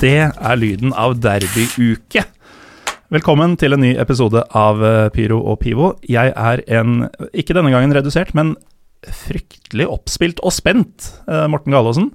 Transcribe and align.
det 0.00 0.30
er 0.32 0.56
lyden 0.56 0.94
av 0.96 1.18
derbyuke. 1.20 2.24
Velkommen 3.12 3.56
til 3.60 3.74
en 3.74 3.82
ny 3.82 3.90
episode 4.00 4.42
av 4.56 4.80
eh, 4.86 5.08
Pyro 5.12 5.40
og 5.50 5.58
Pivo. 5.60 5.90
Jeg 6.08 6.32
er 6.32 6.62
en, 6.78 7.04
ikke 7.36 7.56
denne 7.56 7.72
gangen 7.74 7.92
redusert, 7.92 8.32
men 8.38 8.54
fryktelig 9.04 9.88
oppspilt 9.90 10.40
og 10.46 10.54
spent 10.56 11.10
eh, 11.26 11.44
Morten 11.50 11.74
Galaasen. 11.74 12.08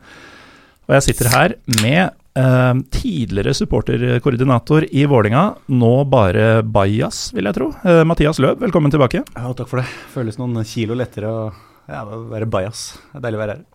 Og 0.86 0.96
jeg 0.98 1.06
sitter 1.10 1.30
her 1.34 1.56
med 1.84 2.16
eh, 2.40 2.82
tidligere 2.96 3.54
supporterkoordinator 3.60 4.88
i 4.90 5.06
Vålinga, 5.12 5.46
nå 5.70 5.94
bare 6.10 6.64
bajas, 6.66 7.28
vil 7.38 7.52
jeg 7.52 7.60
tro. 7.60 7.70
Mathias 8.08 8.42
Løb, 8.42 8.64
velkommen 8.66 8.94
tilbake. 8.94 9.22
Ja, 9.36 9.54
takk 9.54 9.70
for 9.70 9.84
det. 9.84 9.88
Føles 10.16 10.42
noen 10.42 10.58
kilo 10.66 10.98
lettere 10.98 11.30
å 11.30 11.48
ja, 11.86 12.02
være 12.34 12.50
bajas. 12.50 12.96
Det 13.12 13.20
er 13.22 13.28
deilig 13.28 13.44
å 13.44 13.46
være 13.46 13.60
her. 13.60 13.66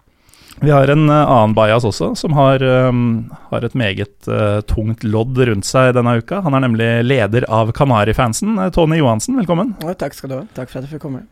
Vi 0.60 0.70
har 0.70 0.88
en 0.92 1.08
uh, 1.08 1.16
annen 1.16 1.54
bajas 1.56 1.86
også, 1.88 2.12
som 2.20 2.34
har, 2.36 2.60
um, 2.62 3.30
har 3.48 3.64
et 3.64 3.76
meget 3.78 4.28
uh, 4.28 4.60
tungt 4.68 5.04
lodd 5.08 5.38
rundt 5.48 5.64
seg 5.64 5.94
denne 5.96 6.18
uka. 6.20 6.42
Han 6.44 6.56
er 6.56 6.66
nemlig 6.66 6.88
leder 7.06 7.46
av 7.48 7.72
Kanarifansen. 7.76 8.58
Uh, 8.60 8.68
Tony 8.74 8.98
Johansen, 9.00 9.38
velkommen. 9.40 9.72
Ja, 9.80 9.96
takk 9.96 10.18
skal 10.18 10.32
du 10.32 10.36
ha. 10.36 10.42
Takk 10.58 10.68
for 10.68 10.82
at 10.82 10.84
jeg 10.88 10.98
fikk 10.98 11.06
komme. 11.08 11.24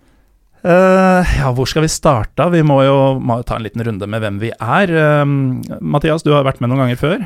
ja, 0.64 1.52
hvor 1.54 1.68
skal 1.70 1.84
vi 1.84 1.90
starte? 1.92 2.48
Vi 2.50 2.64
må 2.66 2.80
jo 2.82 2.96
må 3.22 3.36
ta 3.46 3.58
en 3.58 3.62
liten 3.62 3.84
runde 3.84 4.08
med 4.10 4.24
hvem 4.24 4.40
vi 4.42 4.48
er. 4.50 4.90
Mathias, 5.78 6.24
du 6.26 6.32
har 6.34 6.42
vært 6.48 6.58
med 6.58 6.72
noen 6.72 6.82
ganger 6.82 6.98
før. 6.98 7.22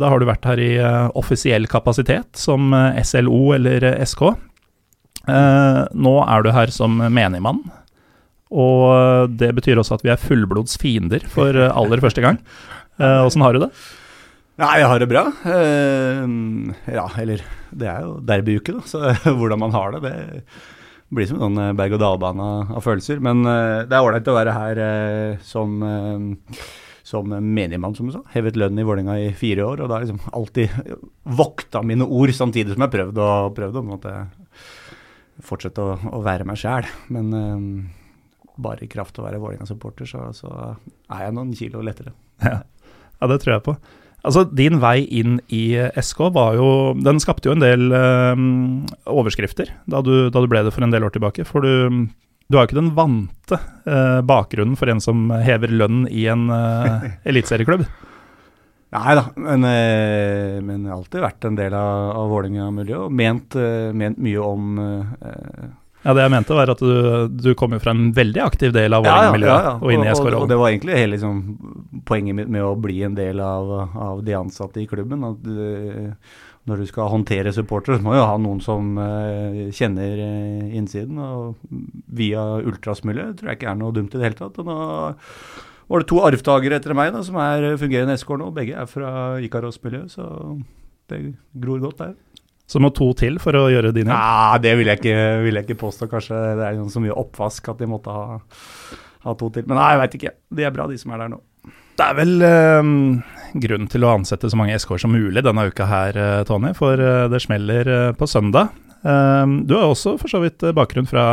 da 0.00 0.10
har 0.10 0.18
du 0.18 0.26
vært 0.26 0.48
her 0.48 0.58
i 0.58 0.72
offisiell 1.14 1.68
kapasitet, 1.70 2.32
som 2.34 2.74
SLO 2.98 3.54
eller 3.54 3.86
SK. 4.02 4.24
nå 5.94 6.16
er 6.26 6.42
du 6.42 6.50
her 6.56 6.74
som 6.74 6.98
menigmann. 6.98 7.62
Og 8.54 9.34
det 9.34 9.50
betyr 9.56 9.80
også 9.80 9.98
at 9.98 10.06
vi 10.06 10.12
er 10.14 10.20
fullblods 10.20 10.78
fiender 10.80 11.26
for 11.30 11.56
eh, 11.56 11.72
aller 11.74 12.02
første 12.04 12.22
gang. 12.24 12.38
Åssen 12.94 13.42
uh, 13.42 13.48
har 13.48 13.56
du 13.56 13.64
det? 13.64 13.72
Nei, 14.62 14.76
jeg 14.78 14.86
har 14.86 15.02
det 15.02 15.10
bra. 15.10 15.24
Ja, 16.94 17.08
eller 17.18 17.42
Det 17.74 17.88
er 17.90 18.04
jo 18.06 18.20
derbyuke, 18.22 18.76
da, 18.76 18.84
så 18.86 19.10
hvordan 19.40 19.64
man 19.64 19.74
har 19.74 19.96
det, 19.96 20.04
det 20.06 20.44
blir 21.14 21.26
som 21.26 21.40
en 21.40 21.58
sånn 21.58 21.78
berg-og-dal-bane 21.78 22.48
av 22.70 22.84
følelser. 22.86 23.18
Men 23.22 23.42
det 23.42 23.90
er 23.90 23.98
ålreit 23.98 24.30
å 24.30 24.38
være 24.38 24.54
her 24.54 24.82
som 25.42 25.82
som 27.04 27.28
menigmann, 27.28 27.92
som 27.92 28.08
du 28.08 28.14
sa. 28.14 28.22
Hevet 28.32 28.56
lønn 28.56 28.78
i 28.80 28.84
Vålerenga 28.86 29.18
i 29.20 29.26
fire 29.36 29.66
år, 29.66 29.82
og 29.84 29.90
da 29.90 29.98
har 29.98 30.06
liksom 30.06 30.22
alltid 30.32 30.72
vokta 31.36 31.82
mine 31.84 32.06
ord 32.08 32.32
samtidig 32.32 32.72
som 32.72 32.86
jeg 32.86 32.94
prøvde 32.94 33.26
prøvd 33.58 33.76
å 33.76 33.90
prøvd 33.92 34.08
å 34.08 35.42
fortsette 35.44 35.84
å 35.84 36.22
være 36.24 36.46
meg 36.48 36.56
sjæl. 36.62 36.88
Men 37.12 37.28
bare 38.56 38.84
i 38.84 38.90
kraft 38.90 39.18
av 39.18 39.24
å 39.24 39.28
være 39.28 39.42
Vålerenga-supporter, 39.42 40.08
så, 40.08 40.28
så, 40.36 40.50
er 41.10 41.26
jeg 41.26 41.36
noen 41.36 41.52
kilo 41.58 41.82
lettere. 41.84 42.14
Ja. 42.44 42.60
ja, 42.62 43.30
det 43.30 43.40
tror 43.42 43.56
jeg 43.56 43.64
på. 43.66 43.76
Altså, 44.24 44.44
Din 44.56 44.80
vei 44.82 45.04
inn 45.12 45.36
i 45.52 45.76
SK 46.00 46.30
var 46.34 46.56
jo 46.56 46.68
Den 46.96 47.20
skapte 47.22 47.50
jo 47.50 47.54
en 47.54 47.62
del 47.62 47.92
øh, 47.92 48.44
overskrifter 49.12 49.74
da 49.90 50.00
du, 50.04 50.30
da 50.32 50.40
du, 50.40 50.48
ble 50.50 50.64
det 50.64 50.72
for 50.74 50.86
en 50.86 50.94
del 50.94 51.04
år 51.04 51.12
tilbake. 51.14 51.44
For 51.48 51.64
du, 51.64 52.08
du 52.48 52.56
har 52.56 52.64
jo 52.64 52.70
ikke 52.70 52.80
den 52.80 52.94
vante 52.96 53.60
øh, 53.60 54.22
bakgrunnen 54.24 54.78
for 54.80 54.90
en 54.90 55.04
som 55.04 55.28
hever 55.44 55.72
lønn 55.74 56.06
i 56.08 56.26
en 56.32 56.48
øh, 56.48 57.06
eliteserieklubb. 57.28 57.84
Nei 58.94 59.14
da, 59.18 59.24
men, 59.34 59.64
men, 60.62 60.84
jeg 60.84 60.90
har 60.92 60.98
alltid 61.00 61.24
vært 61.24 61.46
en 61.48 61.56
del 61.58 61.74
av, 61.74 62.12
av 62.14 62.28
Vålerenga-miljøet 62.30 63.08
og 63.08 63.16
ment, 63.18 63.56
ment, 63.98 64.20
mye 64.22 64.44
om 64.46 64.76
ja, 66.04 66.12
Det 66.12 66.24
jeg 66.24 66.32
mente, 66.34 66.56
var 66.56 66.70
at 66.74 66.80
du, 66.84 67.28
du 67.32 67.50
kom 67.56 67.72
jo 67.72 67.80
fra 67.80 67.94
en 67.96 68.10
veldig 68.14 68.42
aktiv 68.44 68.72
del 68.76 68.92
av 68.92 69.06
Vålerenga-miljøet 69.06 69.52
ja, 69.54 69.60
ja, 69.64 69.70
ja, 69.72 69.76
og 69.80 69.92
inn 69.94 70.04
i 70.04 70.10
SK-rollen. 70.12 70.40
Og, 70.42 70.48
det 70.50 70.58
var 70.60 70.72
egentlig 70.72 70.98
hele 70.98 71.14
liksom, 71.16 71.38
poenget 72.04 72.36
mitt 72.36 72.50
med 72.52 72.64
å 72.66 72.74
bli 72.76 72.98
en 73.06 73.16
del 73.16 73.40
av, 73.40 73.72
av 73.96 74.24
de 74.26 74.34
ansatte 74.36 74.82
i 74.82 74.88
klubben. 74.90 75.24
at 75.24 75.40
du, 75.40 76.12
når 76.68 76.80
du 76.80 76.88
skal 76.88 77.10
håndtere 77.12 77.52
supportere, 77.52 77.98
så 77.98 78.04
må 78.04 78.14
du 78.16 78.22
ha 78.22 78.36
noen 78.40 78.60
som 78.64 78.94
uh, 78.96 79.64
kjenner 79.72 80.20
uh, 80.20 80.76
innsiden. 80.76 81.20
Og 81.20 81.56
via 82.20 82.44
ultrasmiljøet 82.60 83.40
tror 83.40 83.52
jeg 83.52 83.60
ikke 83.60 83.72
er 83.72 83.80
noe 83.80 83.96
dumt 83.96 84.12
i 84.12 84.20
det 84.20 84.28
hele 84.28 84.38
tatt. 84.38 84.60
Og 84.60 84.68
nå 84.68 84.78
var 85.88 86.00
det 86.00 86.08
to 86.08 86.22
arvtakere 86.24 86.80
etter 86.80 86.96
meg 86.96 87.12
da, 87.16 87.20
som 87.24 87.36
er 87.40 87.74
fungerende 87.80 88.16
SK 88.20 88.36
nå. 88.40 88.52
Begge 88.56 88.76
er 88.80 88.88
fra 88.88 89.10
Ikaros-miljøet, 89.44 90.16
så 90.16 90.28
det 91.12 91.20
gror 91.64 91.82
godt 91.84 92.00
der. 92.00 92.14
Så 92.66 92.80
må 92.80 92.88
to 92.96 93.10
til 93.18 93.36
for 93.42 93.56
å 93.58 93.66
gjøre 93.68 93.92
din 93.92 94.08
jobb? 94.08 94.16
Ja, 94.16 94.58
det 94.62 94.72
vil 94.78 94.88
jeg, 94.88 95.02
ikke, 95.02 95.16
vil 95.44 95.58
jeg 95.58 95.66
ikke 95.66 95.80
påstå. 95.82 96.08
Kanskje 96.10 96.38
det 96.58 96.68
er 96.70 96.78
så 96.92 97.02
mye 97.04 97.16
oppvask 97.20 97.68
at 97.74 97.82
de 97.82 97.88
måtte 97.90 98.14
ha, 98.14 98.38
ha 99.26 99.34
to 99.40 99.50
til. 99.52 99.66
Men 99.68 99.76
nei, 99.80 99.90
jeg 99.92 100.00
veit 100.00 100.16
ikke. 100.20 100.32
De 100.56 100.64
er 100.64 100.72
bra, 100.74 100.86
de 100.88 100.96
som 101.00 101.12
er 101.12 101.24
der 101.24 101.34
nå. 101.34 101.42
Det 101.94 102.06
er 102.08 102.16
vel 102.18 102.32
eh, 102.42 102.88
grunn 103.66 103.90
til 103.92 104.06
å 104.06 104.14
ansette 104.16 104.48
så 104.50 104.58
mange 104.58 104.78
SK-er 104.80 105.04
som 105.04 105.12
mulig 105.14 105.44
denne 105.46 105.66
uka 105.68 105.86
her, 105.86 106.16
eh, 106.18 106.40
Tony. 106.48 106.72
For 106.78 106.98
eh, 106.98 107.26
det 107.30 107.42
smeller 107.44 107.92
eh, 107.98 108.08
på 108.18 108.26
søndag. 108.30 108.72
Eh, 109.04 109.44
du 109.68 109.76
har 109.76 109.86
også 109.92 110.16
for 110.22 110.32
så 110.32 110.40
vidt 110.42 110.64
bakgrunn 110.74 111.06
fra, 111.10 111.26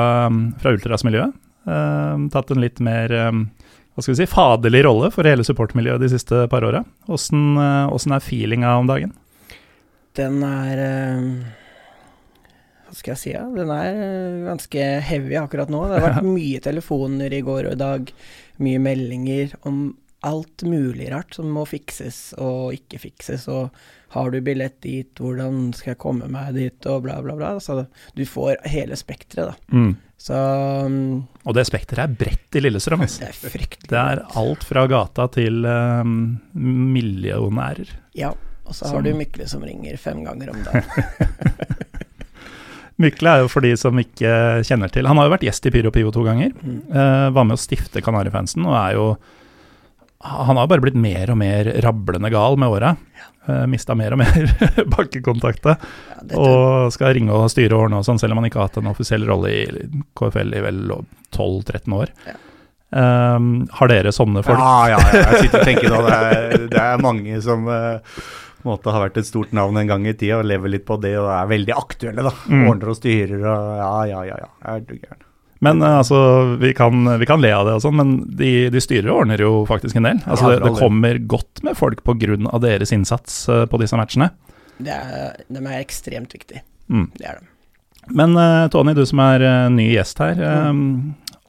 fra 0.61 0.75
ultrasmiljøet. 0.75 1.39
Eh, 1.71 2.27
tatt 2.35 2.51
en 2.53 2.61
litt 2.61 2.83
mer 2.83 3.15
hva 3.91 3.99
skal 4.03 4.13
vi 4.13 4.21
si, 4.21 4.29
faderlig 4.31 4.85
rolle 4.85 5.09
for 5.11 5.27
hele 5.27 5.43
supportmiljøet 5.43 5.99
de 6.03 6.11
siste 6.13 6.45
par 6.51 6.63
åra. 6.63 6.83
Åssen 7.11 7.57
er 7.59 8.23
feelinga 8.23 8.77
om 8.79 8.87
dagen? 8.87 9.11
Den 10.17 10.41
er 10.43 10.81
eh, 10.83 11.25
Hva 12.87 12.97
skal 12.97 13.13
jeg 13.13 13.21
si? 13.21 13.33
Ja? 13.35 13.45
Den 13.55 13.71
er 13.73 13.89
eh, 13.95 14.43
ganske 14.49 14.91
heavy 15.07 15.39
akkurat 15.39 15.71
nå. 15.71 15.85
Det 15.87 15.99
har 15.99 16.07
vært 16.09 16.29
mye 16.39 16.61
telefoner 16.63 17.33
i 17.33 17.43
går 17.45 17.69
og 17.69 17.77
i 17.77 17.81
dag. 17.81 18.13
Mye 18.61 18.83
meldinger 18.83 19.55
om 19.69 19.83
alt 20.21 20.61
mulig 20.61 21.07
rart 21.09 21.33
som 21.33 21.49
må 21.49 21.63
fikses 21.65 22.35
og 22.37 22.75
ikke 22.75 22.99
fikses. 23.01 23.47
Og 23.49 23.71
har 24.13 24.29
du 24.29 24.37
billett 24.43 24.77
dit, 24.83 25.09
hvordan 25.17 25.71
skal 25.73 25.93
jeg 25.95 26.01
komme 26.03 26.27
meg 26.29 26.53
dit, 26.57 26.87
og 26.91 27.07
bla, 27.07 27.17
bla, 27.25 27.37
bla. 27.39 27.55
Så 27.63 27.85
du 28.17 28.25
får 28.27 28.59
hele 28.69 28.97
spekteret, 28.99 29.55
da. 29.55 29.77
Mm. 29.77 29.95
Så 30.21 30.37
um, 30.85 31.23
Og 31.49 31.55
det 31.57 31.63
spekteret 31.65 32.03
er 32.03 32.19
bredt 32.19 32.59
i 32.59 32.61
Lillestrøm. 32.61 33.01
Det 33.01 33.31
er 33.31 33.33
fryktelig. 33.33 33.89
Det 33.89 33.97
er 33.97 34.21
alt 34.37 34.65
fra 34.67 34.85
gata 34.91 35.25
til 35.33 35.65
um, 35.65 36.35
millionærer. 36.53 37.89
Ja. 38.19 38.35
Og 38.71 38.77
så 38.77 38.87
har 38.87 39.03
du 39.03 39.11
Mykle 39.17 39.45
som 39.51 39.63
ringer 39.67 39.97
fem 39.99 40.21
ganger 40.23 40.53
om 40.53 40.61
dagen. 40.63 40.87
Mykle 43.01 43.33
er 43.33 43.43
jo 43.43 43.49
for 43.51 43.65
de 43.65 43.73
som 43.79 43.97
ikke 43.99 44.31
kjenner 44.67 44.91
til 44.93 45.07
Han 45.09 45.19
har 45.19 45.27
jo 45.27 45.33
vært 45.33 45.45
gjest 45.47 45.67
i 45.67 45.73
Pyro 45.73 45.91
Pivo 45.91 46.13
to 46.15 46.23
ganger. 46.23 46.53
Mm. 46.61 46.79
Uh, 46.93 47.27
var 47.35 47.47
med 47.47 47.57
å 47.57 47.61
stifte 47.61 48.03
Kanarifansen 48.05 48.67
og 48.67 48.75
er 48.77 48.95
jo 48.95 49.07
Han 50.47 50.59
har 50.59 50.69
bare 50.71 50.85
blitt 50.85 50.99
mer 50.99 51.33
og 51.33 51.39
mer 51.41 51.71
rablende 51.83 52.31
gal 52.31 52.55
med 52.61 52.71
åra. 52.71 52.93
Ja. 53.17 53.27
Uh, 53.41 53.55
eh, 53.55 53.65
Mista 53.73 53.97
mer 53.97 54.15
og 54.15 54.21
mer 54.21 54.53
bakkekontakter. 54.95 55.89
Ja, 56.21 56.37
og 56.37 56.93
skal 56.95 57.15
ringe 57.17 57.35
og 57.35 57.49
styre 57.51 57.75
og 57.75 57.87
ordne 57.87 57.99
og 57.99 58.07
sånn, 58.07 58.21
selv 58.21 58.35
om 58.35 58.41
han 58.41 58.51
ikke 58.51 58.61
har 58.61 58.69
hatt 58.69 58.79
en 58.79 58.91
offisiell 58.93 59.27
rolle 59.27 59.51
i 59.51 59.89
KFL 60.15 60.55
i 60.55 60.63
vel 60.63 60.79
12-13 61.33 61.97
år. 61.97 62.13
Ja. 62.29 62.37
Um, 62.91 63.69
har 63.71 63.87
dere 63.87 64.11
sånne 64.11 64.41
folk? 64.43 64.59
Ja, 64.59 64.91
ja, 64.91 64.97
ja, 65.15 65.19
jeg 65.31 65.45
sitter 65.45 65.61
og 65.61 65.69
tenker 65.69 65.93
nå. 65.93 65.99
Det 66.03 66.65
det 66.73 66.81
er 66.83 66.99
mange 66.99 67.37
som 67.43 67.63
uh, 67.71 68.19
måte 68.67 68.93
har 68.93 69.03
vært 69.05 69.19
et 69.21 69.27
stort 69.27 69.51
navn 69.55 69.79
en 69.81 69.89
gang 69.89 70.05
i 70.09 70.13
tida 70.13 70.39
og 70.41 70.47
lever 70.49 70.75
litt 70.75 70.85
på 70.87 70.97
det 71.01 71.15
og 71.19 71.29
er 71.33 71.49
veldig 71.51 71.75
aktuelle. 71.75 72.25
da. 72.27 72.33
Mm. 72.47 72.63
Ordner 72.69 72.93
og 72.93 72.97
styrer 72.99 73.41
og 73.41 73.75
ja, 73.81 73.91
ja, 74.11 74.23
ja. 74.29 74.39
ja. 74.45 74.49
Er 74.73 74.81
du 74.85 74.95
gæren. 74.95 75.27
Men 75.61 75.81
uh, 75.85 75.99
altså, 75.99 76.17
vi 76.57 76.73
kan, 76.73 77.05
vi 77.21 77.27
kan, 77.29 77.41
le 77.41 77.51
av 77.53 77.67
det 77.67 77.75
og 77.77 77.83
sånn, 77.83 77.99
men 77.99 78.13
de, 78.25 78.71
de, 78.73 78.81
styrer 78.81 79.11
og 79.11 79.23
ordner 79.23 79.43
jo 79.43 79.51
faktisk 79.69 79.99
en 79.99 80.07
del. 80.09 80.21
Altså, 80.25 80.49
ja, 80.49 80.57
det, 80.57 80.65
det, 80.65 80.79
kommer 80.79 81.21
godt 81.29 81.61
med 81.67 81.77
folk 81.77 82.01
pga. 82.07 82.37
deres 82.63 82.93
innsats 82.95 83.43
uh, 83.49 83.67
på 83.69 83.81
disse 83.81 83.99
matchene. 83.99 84.31
Det 84.81 84.95
er, 84.95 85.37
de 85.45 85.61
er 85.61 85.77
ekstremt 85.77 86.33
viktige. 86.33 86.63
Mm. 86.89 87.11
Det 87.13 87.29
er 87.29 87.37
de. 87.37 87.49
Men 88.17 88.33
uh, 88.33 88.65
Tony, 88.73 88.95
du 88.97 89.05
som 89.05 89.21
er 89.21 89.45
ny 89.69 89.91
gjest 89.91 90.23
her. 90.23 90.41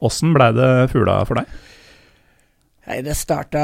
Åssen 0.03 0.29
mm. 0.29 0.37
blei 0.37 0.51
det 0.61 0.71
fugla 0.93 1.17
for 1.25 1.41
deg? 1.41 1.49
Nei, 2.83 2.99
det 2.99 3.15
starta 3.15 3.61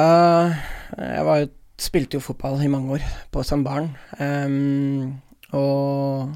Jeg 0.96 1.24
var 1.28 1.42
jo 1.42 1.50
spilte 1.80 2.18
jo 2.18 2.24
fotball 2.24 2.60
i 2.64 2.70
mange 2.72 2.98
år 2.98 3.08
på 3.32 3.44
som 3.48 3.64
barn. 3.66 3.92
Um, 4.20 5.20
og 5.56 6.36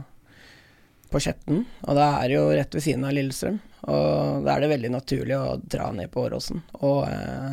på 1.14 1.22
Skjetten. 1.22 1.66
Og 1.86 1.98
da 1.98 2.08
er 2.22 2.32
det 2.32 2.40
jo 2.40 2.48
rett 2.56 2.74
ved 2.74 2.86
siden 2.86 3.06
av 3.06 3.14
Lillestrøm. 3.14 3.60
Og 3.84 4.46
da 4.46 4.56
er 4.56 4.64
det 4.64 4.72
veldig 4.72 4.94
naturlig 4.94 5.38
å 5.38 5.60
dra 5.60 5.92
ned 5.94 6.10
på 6.14 6.24
Åråsen 6.24 6.62
og, 6.80 7.04
uh, 7.04 7.52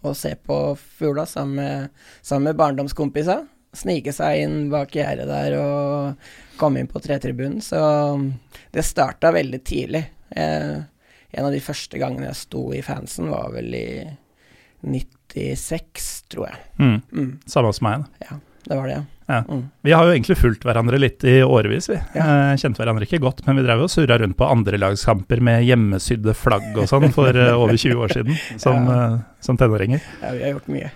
og, 0.00 0.14
se 0.16 0.32
på 0.40 0.56
fugla 0.80 1.26
sammen 1.28 1.58
med, 1.60 2.04
sammen 2.24 2.48
med 2.48 2.58
barndomskompisa. 2.58 3.42
Snike 3.76 4.14
seg 4.16 4.46
inn 4.46 4.70
bak 4.72 4.96
gjerdet 4.96 5.28
der 5.28 5.58
og 5.60 6.30
komme 6.58 6.80
inn 6.80 6.88
på 6.90 7.02
tretribunen. 7.04 7.60
Så 7.62 7.78
det 8.72 8.86
starta 8.88 9.34
veldig 9.36 9.60
tidlig. 9.68 10.06
Uh, 10.32 10.80
en 11.30 11.44
av 11.44 11.52
de 11.52 11.60
første 11.60 12.00
gangene 12.00 12.30
jeg 12.30 12.40
sto 12.40 12.64
i 12.72 12.80
fansen, 12.82 13.28
var 13.28 13.52
vel 13.52 13.74
i 13.76 13.86
96, 15.34 16.08
tror 16.32 16.48
jeg. 16.50 16.60
Mm. 16.78 16.98
Mm. 17.12 17.30
Samme 17.46 17.72
som 17.76 17.88
meg. 17.88 18.04
Da. 18.04 18.28
Ja, 18.28 18.38
det 18.68 18.78
var 18.78 18.90
det, 18.90 18.98
ja. 18.98 19.02
ja. 19.34 19.40
Mm. 19.48 19.64
Vi 19.86 19.94
har 19.96 20.06
jo 20.06 20.14
egentlig 20.14 20.38
fulgt 20.40 20.64
hverandre 20.68 21.00
litt 21.00 21.24
i 21.28 21.38
årevis, 21.44 21.90
vi. 21.92 21.98
Ja. 22.16 22.28
Eh, 22.52 22.54
kjente 22.60 22.82
hverandre 22.82 23.08
ikke 23.08 23.22
godt, 23.22 23.44
men 23.46 23.60
vi 23.60 23.66
drev 23.66 23.84
og 23.86 23.92
surra 23.92 24.20
rundt 24.20 24.38
på 24.38 24.48
andrelagskamper 24.48 25.42
med 25.44 25.66
hjemmesydde 25.68 26.36
flagg 26.38 26.70
og 26.76 26.88
sånn 26.90 27.10
for 27.16 27.36
uh, 27.36 27.56
over 27.58 27.76
20 27.76 28.06
år 28.06 28.16
siden, 28.16 28.40
som, 28.56 28.88
ja. 28.88 29.04
uh, 29.18 29.44
som 29.44 29.60
tenåringer. 29.60 30.02
Ja, 30.22 30.32
vi 30.36 30.46
har 30.46 30.56
gjort 30.56 30.72
mye. 30.72 30.90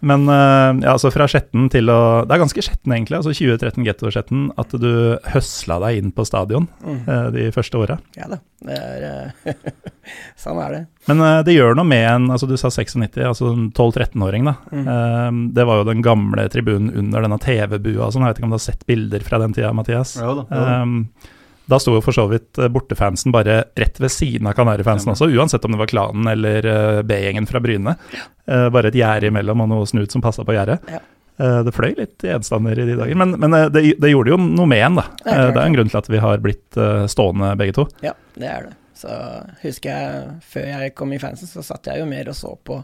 Men 0.00 0.26
uh, 0.28 0.76
ja, 0.82 0.94
altså 0.94 1.10
fra 1.14 1.26
Skjetten 1.30 1.70
til 1.72 1.88
å 1.92 1.98
Det 2.26 2.34
er 2.34 2.42
ganske 2.42 2.64
Skjetten, 2.64 2.92
egentlig. 2.92 3.18
altså 3.18 3.32
2013 3.32 3.86
Getto-Skjetten. 3.86 4.48
At 4.60 4.74
du 4.80 4.90
høsla 5.32 5.78
deg 5.86 6.00
inn 6.00 6.12
på 6.16 6.26
stadion 6.28 6.68
mm. 6.82 6.98
uh, 7.06 7.28
de 7.34 7.48
første 7.54 7.80
åra. 7.80 7.98
Ja 8.18 8.28
da. 8.32 8.40
Det 8.66 8.76
er 8.76 9.06
uh, 9.06 9.54
Sånn 10.42 10.60
er 10.62 10.74
det. 10.74 10.82
Men 11.06 11.22
det 11.46 11.54
gjør 11.54 11.76
noe 11.78 11.86
med 11.86 12.04
en 12.08 12.28
altså 12.34 12.48
Du 12.50 12.56
sa 12.58 12.70
96, 12.72 13.18
altså 13.26 13.52
12-13-åring, 13.54 14.46
da. 14.48 14.54
Mm. 14.74 15.40
det 15.54 15.64
var 15.66 15.80
jo 15.80 15.86
den 15.86 16.02
gamle 16.02 16.46
tribunen 16.50 16.90
under 16.98 17.22
denne 17.22 17.38
TV-bua 17.42 18.08
og 18.08 18.14
sånn. 18.14 18.26
Jeg 18.26 18.34
vet 18.34 18.40
ikke 18.40 18.48
om 18.48 18.54
du 18.54 18.58
har 18.58 18.64
sett 18.64 18.86
bilder 18.88 19.26
fra 19.26 19.40
den 19.42 19.54
tida, 19.54 19.72
Mathias? 19.76 20.16
Ja 20.18 20.34
da. 20.34 20.46
Ja 20.50 20.62
da. 20.62 20.76
Um, 20.82 21.34
da 21.66 21.78
sto 21.82 21.96
jo 21.96 22.04
for 22.04 22.14
så 22.14 22.26
vidt 22.30 22.58
eh, 22.58 22.70
bortefansen 22.72 23.34
bare 23.34 23.64
rett 23.78 24.00
ved 24.02 24.12
siden 24.12 24.46
av 24.46 24.54
Kanarifansen 24.58 25.12
også, 25.12 25.28
uansett 25.34 25.64
om 25.66 25.74
det 25.74 25.80
var 25.82 25.90
klanen 25.90 26.30
eller 26.30 26.66
uh, 26.66 27.02
B-gjengen 27.06 27.48
fra 27.50 27.60
Bryne. 27.62 27.96
Ja. 28.14 28.24
bare 28.70 28.92
et 28.92 28.94
gjerde 28.94 29.26
imellom 29.26 29.64
og 29.64 29.70
noe 29.72 29.86
snut 29.90 30.12
som 30.14 30.22
passa 30.22 30.44
på 30.46 30.54
gjerdet. 30.54 30.78
Ja. 30.92 31.00
Det 31.36 31.72
fløy 31.74 31.90
litt 31.98 32.22
gjenstander 32.24 32.78
i 32.78 32.84
de 32.88 32.94
dager, 32.96 33.18
men, 33.18 33.34
men 33.42 33.52
det, 33.74 33.82
det, 34.00 34.12
gjorde 34.12 34.30
jo 34.32 34.38
noe 34.40 34.68
med 34.70 34.84
en, 34.86 35.00
da. 35.00 35.04
Det 35.18 35.34
er, 35.34 35.50
det 35.50 35.60
er 35.60 35.66
en 35.66 35.74
grunn 35.74 35.90
til 35.90 35.98
at 35.98 36.08
vi 36.08 36.20
har 36.22 36.40
blitt 36.44 36.78
stående 37.12 37.50
begge 37.60 37.74
to. 37.76 37.84
Ja, 38.06 38.14
det 38.38 38.48
er 38.48 38.68
det. 38.68 38.72
Så 38.96 39.18
husker 39.60 39.90
jeg 39.90 40.38
før 40.46 40.70
jeg 40.70 40.94
kom 40.96 41.12
i 41.12 41.20
fansen, 41.20 41.50
så 41.50 41.66
satt 41.66 41.90
jeg 41.90 42.00
jo 42.00 42.08
mer 42.08 42.30
og 42.32 42.38
så 42.38 42.54
på 42.56 42.78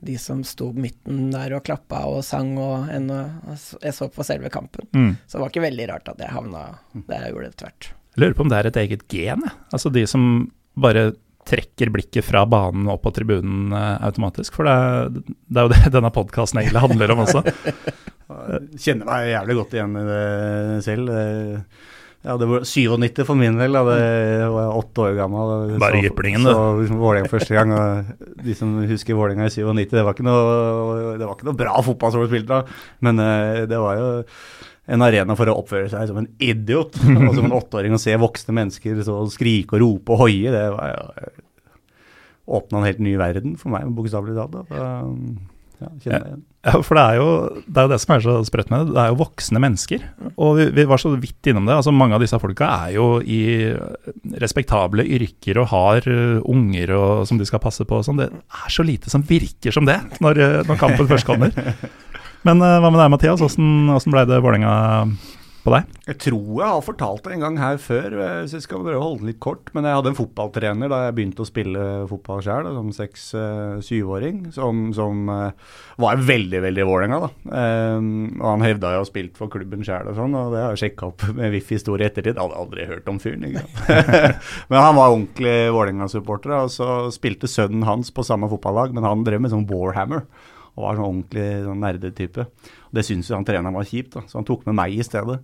de 0.00 0.18
som 0.18 0.40
sto 0.44 0.70
midten 0.72 1.28
der 1.34 1.52
og 1.58 1.64
klappa 1.66 2.06
og 2.08 2.22
sang, 2.24 2.54
og 2.56 2.88
jeg 2.88 3.94
så 3.96 4.08
på 4.08 4.24
selve 4.24 4.48
kampen. 4.52 4.88
Mm. 4.96 5.12
Så 5.26 5.36
det 5.36 5.42
var 5.42 5.52
ikke 5.52 5.66
veldig 5.66 5.88
rart 5.92 6.08
at 6.14 6.22
jeg 6.22 6.32
havna 6.32 6.66
der 6.94 7.26
jeg 7.26 7.34
gjorde 7.34 7.50
det 7.50 7.58
tvert. 7.60 7.90
Lurer 8.20 8.36
på 8.36 8.44
om 8.46 8.52
det 8.52 8.60
er 8.60 8.70
et 8.70 8.80
eget 8.84 9.04
gen, 9.10 9.44
jeg. 9.46 9.58
Altså 9.72 9.92
de 9.94 10.06
som 10.10 10.24
bare 10.80 11.10
trekker 11.48 11.90
blikket 11.90 12.26
fra 12.26 12.44
banen 12.46 12.88
opp 12.92 13.02
på 13.06 13.14
tribunen 13.16 13.72
uh, 13.74 13.96
automatisk. 14.06 14.54
For 14.58 14.68
det 14.68 14.74
er, 14.76 15.14
det 15.16 15.62
er, 15.62 15.64
jo 15.64 15.72
det 15.72 15.92
denne 15.96 16.12
podkasten 16.14 16.60
egentlig 16.62 16.84
handler 16.84 17.14
om 17.14 17.24
også. 17.24 17.44
Kjenner 18.84 19.08
meg 19.08 19.32
jævlig 19.32 19.56
godt 19.58 19.72
igjen 19.74 19.96
i 19.98 20.04
det 20.06 20.20
selv. 20.86 21.08
Ja, 22.20 22.34
det 22.36 22.46
var 22.50 22.66
97 22.68 23.22
for 23.24 23.38
min 23.40 23.56
del. 23.56 23.72
Da 23.72 23.94
jeg 23.96 24.48
var 24.52 24.74
åtte 24.76 25.06
år 25.06 25.14
gammel. 25.16 25.74
Bare 25.80 26.02
jyplingen, 26.04 26.44
du. 26.44 26.52
Så 26.52 26.98
Vålerenga 27.00 27.32
første 27.32 27.56
gang. 27.56 27.72
og 27.72 28.42
De 28.44 28.56
som 28.56 28.74
husker 28.84 29.16
Vålerenga 29.16 29.48
i 29.48 29.54
97, 29.54 29.94
det 29.96 30.04
var 30.04 30.16
ikke 30.16 30.26
noe, 30.28 31.14
det 31.16 31.24
var 31.24 31.32
ikke 31.38 31.48
noe 31.48 31.60
bra 31.62 31.78
fotball 31.86 32.12
som 32.12 32.22
ble 32.22 32.28
spilt 32.28 32.50
da. 32.50 32.60
Men 33.06 33.24
uh, 33.24 33.62
det 33.70 33.80
var 33.80 33.96
jo 34.02 34.10
en 34.90 35.04
arena 35.06 35.36
for 35.38 35.50
å 35.50 35.56
oppføre 35.62 35.90
seg 35.92 36.10
som 36.10 36.20
en 36.22 36.28
idiot. 36.42 36.98
Og 37.28 37.36
som 37.36 37.46
en 37.46 37.56
åtteåring 37.60 37.94
å 37.96 38.02
se 38.02 38.16
voksne 38.20 38.56
mennesker 38.56 39.00
så 39.06 39.22
skrike 39.32 39.78
og 39.78 39.84
rope 39.84 40.16
og 40.16 40.24
hoie, 40.26 40.52
det 40.52 40.66
var 40.74 40.92
jo 40.94 41.32
åpna 42.50 42.80
en 42.80 42.88
helt 42.88 43.02
ny 43.04 43.14
verden 43.20 43.56
for 43.60 43.70
meg, 43.70 43.86
bokstavelig 43.94 44.34
talt. 44.34 44.72
Ja, 44.74 45.04
ja, 45.80 46.74
for 46.84 46.92
det 46.98 47.02
er, 47.02 47.14
jo, 47.16 47.28
det 47.64 47.80
er 47.80 47.86
jo 47.86 47.90
det 47.94 47.98
som 48.02 48.12
er 48.12 48.24
så 48.24 48.34
sprøtt 48.44 48.68
med 48.72 48.82
det. 48.82 48.94
Det 48.96 49.00
er 49.00 49.12
jo 49.12 49.20
voksne 49.22 49.62
mennesker. 49.64 50.02
Og 50.34 50.58
vi, 50.58 50.66
vi, 50.76 50.84
var 50.90 51.00
så 51.00 51.12
vidt 51.14 51.48
innom 51.48 51.64
det. 51.64 51.78
altså 51.78 51.94
Mange 51.94 52.18
av 52.18 52.20
disse 52.20 52.36
folka 52.42 52.68
er 52.84 52.96
jo 52.98 53.06
i 53.24 53.40
respektable 54.42 55.06
yrker 55.16 55.62
og 55.62 55.70
har 55.72 56.10
uh, 56.10 56.42
unger 56.52 56.92
og, 56.98 57.24
som 57.30 57.40
de 57.40 57.48
skal 57.48 57.62
passe 57.64 57.86
på. 57.88 58.02
Sånn. 58.04 58.20
Det 58.20 58.28
er 58.28 58.74
så 58.74 58.84
lite 58.84 59.12
som 59.12 59.24
virker 59.24 59.72
som 59.72 59.88
det 59.88 59.96
når, 60.20 60.42
uh, 60.42 60.60
når 60.68 60.82
kampen 60.84 61.08
først 61.08 61.28
kommer. 61.30 61.54
Men 62.46 62.62
uh, 62.64 62.78
hva 62.80 62.88
med 62.88 63.02
deg, 63.02 63.12
Mathias? 63.12 63.42
Hvordan 63.42 64.14
ble 64.14 64.24
det 64.28 64.40
Vålerenga 64.40 64.72
på 65.60 65.72
deg? 65.74 65.88
Jeg 66.06 66.16
tror 66.24 66.46
jeg 66.56 66.72
har 66.72 66.84
fortalt 66.86 67.26
det 67.26 67.34
en 67.34 67.42
gang 67.44 67.56
her 67.60 67.76
før, 67.76 68.14
så 68.48 68.56
jeg 68.56 68.64
skal 68.64 68.86
å 68.88 68.94
holde 69.02 69.20
det 69.20 69.28
litt 69.28 69.40
kort. 69.44 69.68
Men 69.76 69.84
jeg 69.84 69.98
hadde 69.98 70.08
en 70.14 70.16
fotballtrener 70.16 70.88
da 70.88 71.02
jeg 71.04 71.16
begynte 71.18 71.44
å 71.44 71.48
spille 71.48 71.82
fotball 72.08 72.40
sjøl, 72.46 72.70
som 72.78 72.88
seks-syvåring, 72.96 74.38
uh, 74.46 74.54
som, 74.56 74.86
som 74.96 75.28
var 76.00 76.22
veldig, 76.30 76.62
veldig 76.64 76.86
Vålerenga, 76.88 77.18
da. 77.26 77.28
Um, 77.52 78.06
og 78.38 78.46
han 78.54 78.64
hevda 78.64 78.94
jo 78.94 79.02
å 79.02 79.04
ha 79.04 79.10
spilt 79.10 79.36
for 79.36 79.52
klubben 79.52 79.84
sjøl 79.84 80.08
og 80.08 80.16
sånn, 80.16 80.36
og 80.40 80.54
det 80.54 80.62
har 80.64 80.72
jeg 80.72 80.86
sjekka 80.86 81.10
opp 81.10 81.26
med 81.38 81.52
VIF-historie 81.52 82.08
ettertid. 82.08 82.38
Jeg 82.38 82.40
hadde 82.40 82.62
aldri 82.62 82.86
hørt 82.88 83.10
om 83.12 83.20
fyren, 83.20 83.44
ikke 83.50 83.66
sant. 83.66 84.24
men 84.72 84.80
han 84.80 84.96
var 84.96 85.12
ordentlig 85.12 85.58
Vålerenga-supporter, 85.76 86.56
og 86.62 86.72
så 86.72 86.88
spilte 87.12 87.52
sønnen 87.52 87.84
hans 87.84 88.08
på 88.16 88.24
samme 88.24 88.48
fotballag, 88.48 88.96
men 88.96 89.04
han 89.04 89.28
drev 89.28 89.44
med 89.44 89.52
sånn 89.52 89.68
Warhammer 89.68 90.24
og 90.76 90.84
var 90.84 90.98
sånn 90.98 91.08
ordentlig 91.08 91.48
sånn 91.66 91.84
nerdetype. 91.84 92.46
Det 92.94 93.06
syntes 93.06 93.32
han 93.34 93.46
treneren 93.46 93.76
var 93.76 93.88
kjipt, 93.88 94.14
da, 94.16 94.24
så 94.28 94.40
han 94.40 94.48
tok 94.48 94.66
med 94.68 94.78
meg 94.80 94.96
i 94.98 95.06
stedet. 95.06 95.40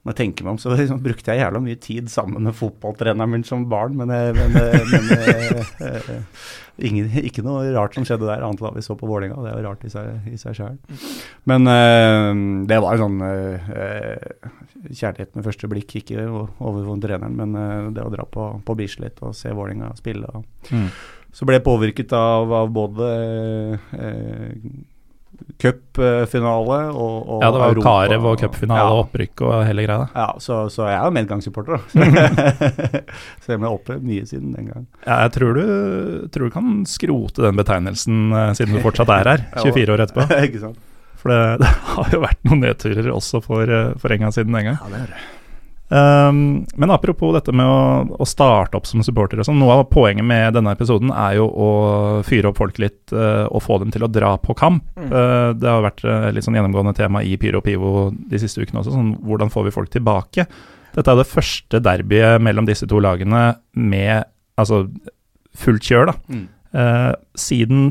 Når 0.00 0.14
jeg 0.14 0.18
tenker 0.22 0.46
meg 0.46 0.54
om, 0.54 0.58
så 0.62 0.72
liksom, 0.78 1.02
brukte 1.04 1.34
jeg 1.34 1.42
jævla 1.42 1.60
mye 1.60 1.76
tid 1.80 2.08
sammen 2.12 2.46
med 2.48 2.56
fotballtreneren 2.56 3.34
min 3.34 3.44
som 3.44 3.66
barn, 3.68 3.98
men, 4.00 4.12
eh, 4.14 4.30
men, 4.36 4.56
eh, 4.56 4.94
men 4.94 5.10
eh, 5.18 5.90
eh, 5.90 6.46
ingen, 6.88 7.10
ikke 7.20 7.44
noe 7.44 7.66
rart 7.76 7.98
som 7.98 8.06
skjedde 8.08 8.24
der, 8.24 8.40
annet 8.46 8.62
enn 8.62 8.70
at 8.70 8.78
vi 8.78 8.86
så 8.86 8.96
på 8.96 9.10
Vålerenga. 9.10 9.36
Det 9.44 9.52
er 9.52 9.60
jo 9.60 9.66
rart 9.68 9.84
i 9.84 9.92
seg, 9.92 10.30
i 10.32 10.40
sjøl. 10.40 10.80
Men 11.52 11.68
eh, 11.68 12.32
det 12.72 12.80
var 12.80 13.00
sånn 13.02 13.20
eh, 13.28 13.70
kjærlighet 14.88 15.36
med 15.36 15.48
første 15.50 15.68
blikk, 15.68 15.98
ikke 16.00 16.24
overfor 16.24 16.96
treneren, 17.04 17.36
men 17.36 17.94
det 17.96 18.04
å 18.06 18.12
dra 18.12 18.24
på, 18.24 18.50
på 18.64 18.80
Bislett 18.80 19.20
og 19.20 19.36
se 19.36 19.52
Vålerenga 19.52 19.92
spille. 20.00 20.32
Og, 20.32 20.70
mm 20.72 20.90
så 21.32 21.46
ble 21.46 21.58
jeg 21.58 21.66
påvirket 21.66 22.14
av, 22.16 22.50
av 22.52 22.70
både 22.74 23.10
eh, 23.96 24.70
cupfinale 25.60 26.78
og, 26.90 27.14
og 27.20 27.44
Ja, 27.44 27.50
det 27.52 27.62
var 27.62 27.74
jo 27.74 27.84
Karev 27.84 28.26
og 28.30 28.42
cupfinale 28.42 28.82
ja. 28.82 28.90
og 28.90 29.04
opprykk 29.06 29.44
og 29.46 29.54
hele 29.68 29.84
greia. 29.86 30.08
Ja, 30.14 30.28
så, 30.42 30.62
så 30.72 30.88
jeg 30.88 30.98
er 30.98 31.06
jo 31.06 31.14
medgangssupporter, 31.16 31.78
da. 31.78 32.28
så 33.42 33.54
jeg 33.54 33.62
har 33.62 33.70
opplevd 33.70 34.06
mye 34.10 34.28
siden 34.28 34.54
den 34.56 34.70
gang. 34.72 34.86
Ja, 35.06 35.22
jeg 35.26 35.34
tror 35.38 35.58
du, 35.58 35.64
tror 36.34 36.50
du 36.50 36.54
kan 36.54 36.78
skrote 36.88 37.46
den 37.46 37.60
betegnelsen 37.60 38.22
uh, 38.34 38.46
siden 38.58 38.76
du 38.76 38.84
fortsatt 38.84 39.12
er 39.20 39.34
her, 39.34 39.44
24 39.64 39.96
år 39.96 40.06
etterpå. 40.06 40.28
Ikke 40.48 40.64
sant. 40.66 40.86
For 41.20 41.32
det, 41.32 41.60
det, 41.60 41.74
har 41.90 42.14
jo 42.16 42.22
vært 42.22 42.40
noen 42.48 42.64
nedturer 42.64 43.10
også 43.12 43.42
for, 43.44 43.76
for 44.00 44.14
en 44.14 44.24
gang 44.24 44.32
siden 44.32 44.56
den 44.56 44.72
gang. 44.72 44.80
Ja, 44.80 44.94
det 44.94 45.04
er 45.04 45.12
det. 45.12 45.28
Um, 45.90 46.66
men 46.74 46.90
apropos 46.94 47.32
dette 47.34 47.50
med 47.50 47.66
å, 47.66 48.18
å, 48.22 48.26
starte 48.28 48.78
opp 48.78 48.86
som 48.86 49.02
supporter 49.02 49.40
og 49.42 49.46
sånn. 49.48 49.58
Noe 49.58 49.80
av 49.80 49.88
poenget 49.90 50.22
med 50.26 50.54
denne 50.54 50.70
episoden 50.76 51.10
er 51.10 51.40
jo 51.40 51.48
å 51.50 51.70
fyre 52.26 52.52
opp 52.52 52.60
folk 52.60 52.78
litt 52.78 53.10
uh, 53.10 53.48
og 53.50 53.64
få 53.64 53.80
dem 53.82 53.90
til 53.90 54.06
å 54.06 54.10
dra 54.10 54.36
på 54.38 54.54
kamp. 54.58 54.86
Mm. 54.94 55.08
Uh, 55.10 55.48
det 55.58 55.66
har 55.66 55.82
vært 55.82 56.04
uh, 56.06 56.28
litt 56.30 56.46
sånn 56.46 56.54
gjennomgående 56.60 56.94
tema 56.94 57.24
i 57.26 57.34
Pyro 57.42 57.58
og 57.58 57.66
Pivo 57.66 57.94
de 58.14 58.42
siste 58.42 58.62
ukene 58.62 58.84
også. 58.84 58.94
Sånn, 58.94 59.16
hvordan 59.26 59.50
får 59.50 59.66
vi 59.66 59.74
folk 59.74 59.90
tilbake? 59.90 60.46
Dette 60.94 61.10
er 61.10 61.18
det 61.18 61.30
første 61.30 61.82
derbyet 61.82 62.42
mellom 62.42 62.70
disse 62.70 62.86
to 62.90 63.02
lagene 63.02 63.42
med 63.74 64.30
altså 64.60 64.84
fullt 65.58 65.86
kjør, 65.86 66.12
da. 66.12 66.14
Mm. 66.30 66.46
siden 67.38 67.86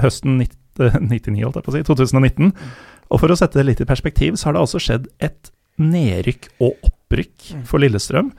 høsten 0.00 0.38
90, 0.40 1.00
99, 1.10 1.42
holdt 1.44 1.58
jeg 1.58 1.66
på 1.66 1.72
å 1.72 1.74
si, 1.74 1.82
2019. 1.88 2.52
Mm. 2.52 2.78
Og 3.12 3.20
for 3.20 3.32
å 3.32 3.36
sette 3.38 3.60
det 3.60 3.66
litt 3.68 3.82
i 3.84 3.88
perspektiv, 3.88 4.38
så 4.40 4.48
har 4.48 4.56
det 4.56 4.62
altså 4.64 4.80
skjedd 4.82 5.08
et 5.24 5.52
nedrykk 5.80 6.48
og 6.62 6.90
opprykk 7.04 7.64
for 7.68 7.82
Lillestrøm. 7.82 8.32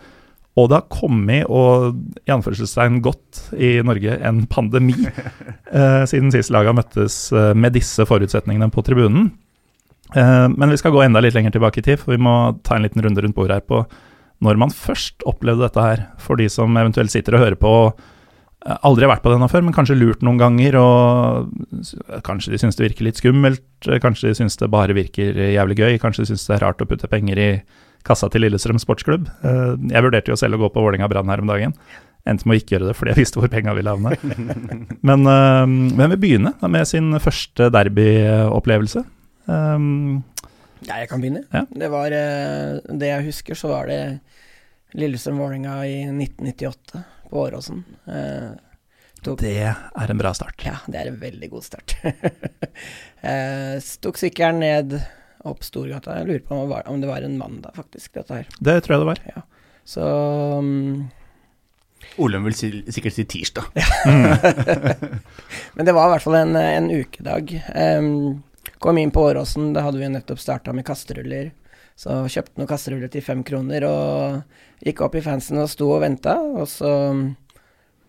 Og 0.56 0.70
det 0.72 0.78
har 0.78 0.88
kommet, 0.88 1.50
og 1.52 1.98
i 2.24 2.32
anførselstegn 2.32 3.02
godt, 3.04 3.42
i 3.60 3.82
Norge 3.84 4.16
en 4.24 4.46
pandemi 4.48 4.96
eh, 5.06 6.04
siden 6.08 6.32
sist 6.32 6.54
laget 6.56 6.78
møttes 6.78 7.18
eh, 7.36 7.52
med 7.52 7.76
disse 7.76 8.06
forutsetningene 8.08 8.72
på 8.72 8.86
tribunen. 8.88 9.34
Eh, 10.16 10.48
men 10.56 10.72
vi 10.72 10.80
skal 10.80 10.96
gå 10.96 11.04
enda 11.04 11.20
litt 11.20 11.36
lenger 11.36 11.58
tilbake 11.58 11.84
i 11.84 11.88
tid, 11.90 12.00
for 12.00 12.16
vi 12.16 12.24
må 12.24 12.56
ta 12.64 12.78
en 12.78 12.88
liten 12.88 13.04
runde 13.04 13.26
rundt 13.26 13.36
bordet 13.36 13.60
her 13.60 13.68
på 13.68 13.84
når 14.44 14.58
man 14.60 14.72
først 14.72 15.24
opplevde 15.28 15.64
dette 15.64 15.84
her, 15.84 16.02
for 16.20 16.40
de 16.40 16.48
som 16.52 16.76
eventuelt 16.76 17.12
sitter 17.12 17.38
og 17.38 17.44
hører 17.44 17.60
på 17.60 17.72
og 17.86 18.04
Eh, 18.66 18.78
aldri 18.88 19.06
har 19.06 19.14
vært 19.14 19.26
på 19.26 19.32
denne 19.34 19.50
før, 19.52 19.64
men 19.66 19.76
kanskje 19.76 19.98
lurt 19.98 20.24
noen 20.26 20.42
ganger. 20.42 20.78
og 20.82 22.22
Kanskje 22.26 22.56
de 22.56 22.62
syns 22.62 22.78
det 22.78 22.88
virker 22.90 23.08
litt 23.08 23.22
skummelt, 23.22 23.66
kanskje 24.02 24.32
de 24.32 24.40
syns 24.42 24.58
det 24.58 24.72
bare 24.74 24.98
virker 24.98 25.38
jævlig 25.54 25.78
gøy. 25.78 25.98
Kanskje 26.02 26.26
de 26.26 26.32
syns 26.34 26.48
det 26.48 26.58
er 26.58 26.66
rart 26.66 26.82
å 26.82 26.90
putte 26.90 27.10
penger 27.12 27.42
i 27.42 27.50
kassa 28.06 28.30
til 28.32 28.46
Lillestrøm 28.46 28.80
sportsklubb. 28.82 29.30
Eh, 29.46 29.72
jeg 29.92 30.06
vurderte 30.06 30.34
jo 30.34 30.40
selv 30.40 30.58
å 30.58 30.66
gå 30.66 30.72
på 30.74 30.84
Vålinga 30.86 31.10
Brann 31.12 31.32
her 31.32 31.44
om 31.44 31.52
dagen. 31.52 31.76
Endte 32.26 32.48
med 32.48 32.58
å 32.58 32.62
ikke 32.62 32.78
gjøre 32.78 32.90
det 32.90 32.96
fordi 32.98 33.14
jeg 33.14 33.22
visste 33.22 33.42
hvor 33.42 33.52
penga 33.54 33.76
ville 33.78 33.92
havne. 33.94 34.16
Men 35.10 35.28
hvem 35.28 36.16
vil 36.16 36.22
begynne 36.22 36.56
med 36.66 36.90
sin 36.90 37.14
første 37.22 37.70
derbyopplevelse? 37.74 39.04
Um, 39.46 40.24
ja, 40.88 41.04
jeg 41.04 41.10
kan 41.12 41.22
begynne. 41.22 41.44
Ja. 41.54 41.68
Det 41.70 41.90
var 41.94 42.16
Det 42.16 43.12
jeg 43.12 43.28
husker, 43.28 43.58
så 43.60 43.70
var 43.76 43.92
det 43.94 44.00
Lillestrøm-Vålinga 44.98 45.76
i 45.86 46.00
1998 46.08 47.04
på 47.30 47.42
Åråsen. 47.42 47.84
Eh, 48.08 48.52
det 49.26 49.58
er 49.58 50.12
en 50.12 50.20
bra 50.22 50.32
start. 50.38 50.62
Ja, 50.66 50.78
det 50.88 51.00
er 51.02 51.10
en 51.10 51.20
veldig 51.20 51.50
god 51.50 51.66
start. 51.66 51.96
eh, 53.32 53.78
tok 54.02 54.20
sykkelen 54.22 54.62
ned 54.62 55.00
opp 55.50 55.66
Storgata. 55.66 56.18
Jeg 56.20 56.30
lurer 56.30 56.46
på 56.46 56.58
om, 56.58 56.72
om 56.72 57.02
det 57.02 57.10
var 57.10 57.26
en 57.26 57.38
mandag, 57.40 57.76
faktisk, 57.78 58.14
dette 58.18 58.42
her. 58.42 58.50
Det 58.60 58.80
tror 58.86 58.96
jeg 58.96 59.04
det 59.04 59.12
var. 59.12 59.22
Ja. 59.36 59.46
Så 59.86 60.06
um, 60.60 61.06
Olum 62.22 62.46
vil 62.48 62.56
si, 62.58 62.72
sikkert 62.94 63.16
si 63.16 63.26
tirsdag. 63.30 63.70
Men 65.76 65.88
det 65.88 65.96
var 65.96 66.08
i 66.08 66.16
hvert 66.16 66.26
fall 66.26 66.40
en, 66.40 66.56
en 66.60 66.90
ukedag. 66.92 67.54
Um, 67.76 68.44
kom 68.80 68.98
inn 68.98 69.14
på 69.14 69.24
Åråsen, 69.28 69.74
da 69.76 69.86
hadde 69.86 70.02
vi 70.02 70.10
nettopp 70.12 70.42
starta 70.42 70.74
med 70.76 70.86
kasteruller. 70.88 71.52
Så 71.96 72.26
kjøpte 72.28 72.60
noen 72.60 72.70
kasteruller 72.70 73.12
til 73.12 73.24
fem 73.24 73.42
kroner 73.48 73.86
og 73.88 74.84
gikk 74.84 75.06
opp 75.06 75.16
i 75.16 75.24
fansen 75.24 75.62
og 75.62 75.72
sto 75.72 75.90
og 75.96 76.04
venta. 76.04 76.38
Og 76.40 76.68
så 76.70 76.92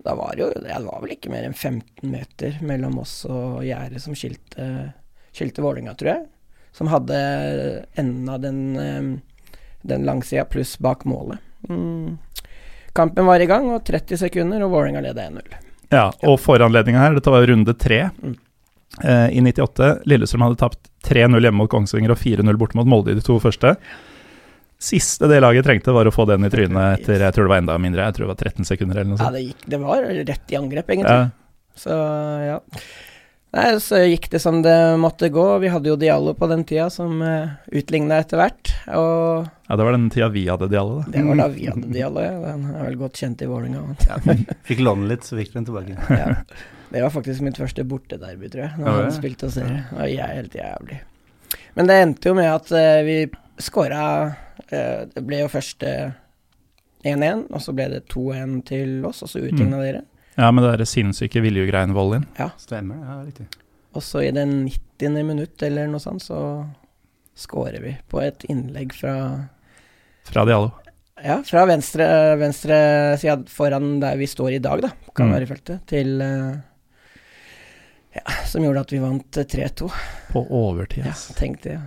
Da 0.07 0.14
var 0.14 0.37
det 0.37 0.43
jo 0.43 0.50
Det 0.55 0.78
var 0.87 1.02
vel 1.02 1.16
ikke 1.16 1.31
mer 1.31 1.47
enn 1.47 1.55
15 1.55 2.11
meter 2.11 2.59
mellom 2.62 2.99
oss 3.02 3.25
og 3.26 3.64
gjerdet 3.66 4.02
som 4.02 4.14
skilte, 4.14 4.93
skilte 5.35 5.62
Vålinga, 5.62 5.95
tror 5.95 6.12
jeg. 6.12 6.26
Som 6.76 6.90
hadde 6.92 7.16
enden 7.97 8.28
av 8.28 8.40
den, 8.45 8.61
eh, 8.76 9.61
den 9.87 10.04
langsida 10.04 10.45
pluss 10.45 10.76
bak 10.78 11.06
målet. 11.09 11.40
Mm. 11.68 12.18
Kampen 12.97 13.26
var 13.28 13.40
i 13.40 13.49
gang, 13.49 13.71
og 13.73 13.85
30 13.85 14.21
sekunder, 14.21 14.62
og 14.64 14.73
Vålerenga 14.73 15.02
leda 15.04 15.28
1-0. 15.28 15.56
Ja, 15.92 16.11
og 16.26 16.40
foranledninga 16.42 17.00
her, 17.00 17.16
dette 17.16 17.33
var 17.33 17.47
runde 17.49 17.75
tre. 17.78 18.06
Mm. 18.23 18.37
Eh, 19.04 19.28
I 19.37 19.40
98. 19.45 19.90
Lillestrøm 20.09 20.47
hadde 20.47 20.61
tapt 20.61 20.90
3-0 21.04 21.40
hjemme 21.45 21.61
mot 21.61 21.71
Kongsvinger 21.71 22.14
og 22.14 22.21
4-0 22.21 22.59
borte 22.61 22.78
mot 22.78 22.88
Molde 22.88 23.12
i 23.12 23.18
de 23.18 23.25
to 23.25 23.38
første. 23.42 23.76
Siste 24.80 25.28
det 25.30 25.40
laget 25.40 25.64
trengte, 25.64 25.92
var 25.97 26.09
å 26.09 26.12
få 26.12 26.26
den 26.28 26.45
i 26.45 26.52
trynet 26.52 27.00
etter 27.00 27.23
jeg 27.25 27.33
tror 27.33 27.47
det 27.47 27.52
var 27.54 27.62
enda 27.62 27.76
mindre, 27.80 28.04
jeg 28.11 28.16
tror 28.16 28.26
det 28.26 28.33
var 28.35 28.40
13 28.50 28.68
sekunder 28.68 28.99
eller 29.00 29.14
noe 29.14 29.21
Ja, 29.23 29.30
det, 29.33 29.45
gikk, 29.47 29.62
det 29.73 29.78
var 29.80 30.04
rett 30.04 30.52
i 30.52 30.59
angrep, 30.59 30.90
egentlig. 30.92 31.14
Ja, 31.16 31.76
Så 31.80 31.97
ja. 32.45 32.59
Nei, 33.57 33.69
så 33.81 34.03
gikk 34.05 34.27
det 34.35 34.41
som 34.43 34.59
det 34.61 34.77
måtte 35.01 35.31
gå. 35.33 35.45
Vi 35.63 35.71
hadde 35.73 35.89
jo 35.89 35.97
Diallo 35.97 36.35
på 36.37 36.49
den 36.51 36.65
tida, 36.69 36.91
som 36.93 37.23
uh, 37.25 37.55
utligna 37.73 38.19
etter 38.21 38.41
hvert. 38.43 38.73
Og 38.93 39.47
ja, 39.49 39.79
det 39.79 39.87
var 39.87 39.97
den 39.97 40.11
tida 40.13 40.29
vi 40.35 40.45
hadde 40.51 40.69
Diallo, 40.69 40.99
da. 41.01 41.13
det 41.15 41.23
var 41.25 41.41
da 41.41 41.47
vi 41.55 41.65
hadde 41.71 41.89
Diallo, 41.95 42.21
ja. 42.21 42.35
Den 42.45 42.67
er 42.75 42.85
vel 42.91 42.99
godt 43.01 43.23
kjent 43.23 43.41
i 43.41 43.49
Vålerenga. 43.49 43.97
Ja, 44.05 44.19
fikk 44.69 44.83
låne 44.85 45.09
litt, 45.09 45.25
så 45.25 45.39
fikk 45.41 45.55
den 45.57 45.69
tilbake. 45.69 45.97
Ja. 46.13 46.35
Det 46.93 47.03
var 47.03 47.11
faktisk 47.11 47.43
mitt 47.43 47.59
første 47.59 47.83
bortederby, 47.89 48.51
tror 48.53 48.67
jeg, 48.67 48.79
når 48.79 48.87
Ja, 48.87 48.99
han 49.01 49.15
spilte 49.17 49.49
hos 49.49 49.57
dere. 49.59 49.81
Det 49.89 49.97
var 49.97 50.13
er 50.13 50.37
helt 50.37 50.55
jævlig. 50.55 50.99
Men 51.75 51.89
det 51.89 51.97
endte 52.03 52.31
jo 52.31 52.37
med 52.39 52.51
at 52.51 52.71
uh, 52.77 53.01
vi 53.09 53.17
skåra 53.61 54.05
uh, 54.29 55.01
Det 55.11 55.25
ble 55.25 55.41
jo 55.43 55.49
først 55.51 55.83
eh, 55.89 56.13
1-1, 57.07 57.47
og 57.51 57.65
så 57.65 57.75
ble 57.77 57.89
det 57.93 58.05
2-1 58.13 58.55
til 58.69 58.95
oss, 59.09 59.25
og 59.25 59.33
så 59.33 59.43
utligna 59.43 59.81
dere. 59.83 60.05
Ja, 60.37 60.50
med 60.52 60.66
det 60.78 60.87
sinnssyke 60.88 61.40
Viljugrein-volleyen. 61.45 62.26
Stemmer, 62.61 62.99
ja, 63.00 63.14
riktig. 63.25 63.47
Og 63.97 64.02
så 64.05 64.21
i 64.26 64.31
det 64.37 64.45
90. 64.49 65.23
minutt 65.25 65.62
eller 65.64 65.88
noe 65.88 66.02
sånt, 66.02 66.23
så 66.26 66.38
skårer 67.37 67.81
vi 67.81 67.95
på 68.09 68.21
et 68.25 68.45
innlegg 68.52 68.93
fra 68.97 69.14
Fra 70.26 70.45
Diallo. 70.49 70.73
Ja, 71.25 71.38
fra 71.47 71.62
venstre, 71.69 72.07
venstre 72.37 72.76
sida 73.21 73.38
foran 73.49 74.00
der 74.02 74.19
vi 74.21 74.26
står 74.28 74.57
i 74.59 74.61
dag, 74.61 74.83
da, 74.85 74.90
kan 75.16 75.28
Mm. 75.31 75.33
være 75.33 75.43
i 75.47 75.47
feltet, 75.47 75.87
til 75.88 76.21
eh, 76.21 76.57
Ja, 78.16 78.33
som 78.49 78.62
gjorde 78.64 78.81
at 78.81 78.93
vi 78.93 78.99
vant 79.00 79.37
eh, 79.37 79.45
3-2. 79.45 79.90
På 80.33 80.43
overtid, 80.50 81.05
Ja, 81.07 81.12
tenkte 81.12 81.38
tenk 81.40 81.62
det. 81.62 81.78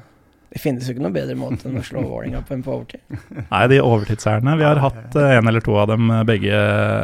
Det 0.50 0.62
finnes 0.64 0.88
jo 0.88 0.96
ikke 0.96 1.04
noe 1.06 1.14
bedre 1.14 1.36
måte 1.38 1.70
enn 1.70 1.78
å 1.78 1.86
slå 1.86 2.02
Vålerenga 2.08 2.42
på 2.46 2.56
enn 2.56 2.64
på 2.66 2.74
overtid. 2.74 3.04
Nei, 3.52 3.64
de 3.70 3.82
overtidsseierne. 3.86 4.56
Vi 4.58 4.66
har 4.66 4.82
hatt 4.82 5.18
eh, 5.20 5.36
en 5.38 5.50
eller 5.52 5.62
to 5.66 5.76
av 5.78 5.92
dem 5.92 6.10
eh, 6.10 6.24
begge, 6.26 6.62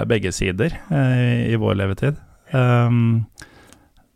begge 0.10 0.34
sider 0.34 0.74
eh, 0.90 1.52
i 1.52 1.60
vår 1.62 1.78
levetid. 1.78 2.18
Um, 2.56 3.28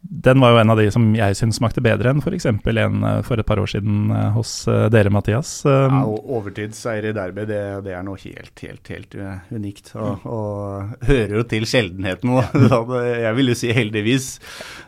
den 0.01 0.39
var 0.39 0.53
jo 0.53 0.59
en 0.61 0.71
av 0.71 0.79
de 0.79 0.85
som 0.93 1.03
jeg 1.13 1.35
syns 1.35 1.57
smakte 1.59 1.81
bedre 1.83 2.13
enn 2.13 2.21
f.eks. 2.23 2.45
en 2.47 2.61
eh, 3.03 3.17
for 3.27 3.41
et 3.41 3.47
par 3.47 3.59
år 3.59 3.67
siden 3.67 4.13
eh, 4.15 4.29
hos 4.31 4.53
eh, 4.71 4.87
dere, 4.93 5.11
Mathias. 5.11 5.51
Um, 5.67 5.97
Ja, 5.99 6.03
og 6.07 6.29
Overtidsseier 6.39 7.09
i 7.09 7.13
derby, 7.15 7.43
det, 7.49 7.59
det 7.85 7.93
er 7.97 8.05
noe 8.07 8.19
helt, 8.21 8.53
helt, 8.63 8.89
helt 8.93 9.17
unikt. 9.51 9.91
Og, 9.99 10.23
og 10.23 11.03
hører 11.09 11.35
jo 11.41 11.43
til 11.51 11.67
sjeldenheten. 11.67 12.31
Jeg 13.25 13.35
vil 13.37 13.51
jo 13.51 13.57
si 13.59 13.73
heldigvis. 13.75 14.29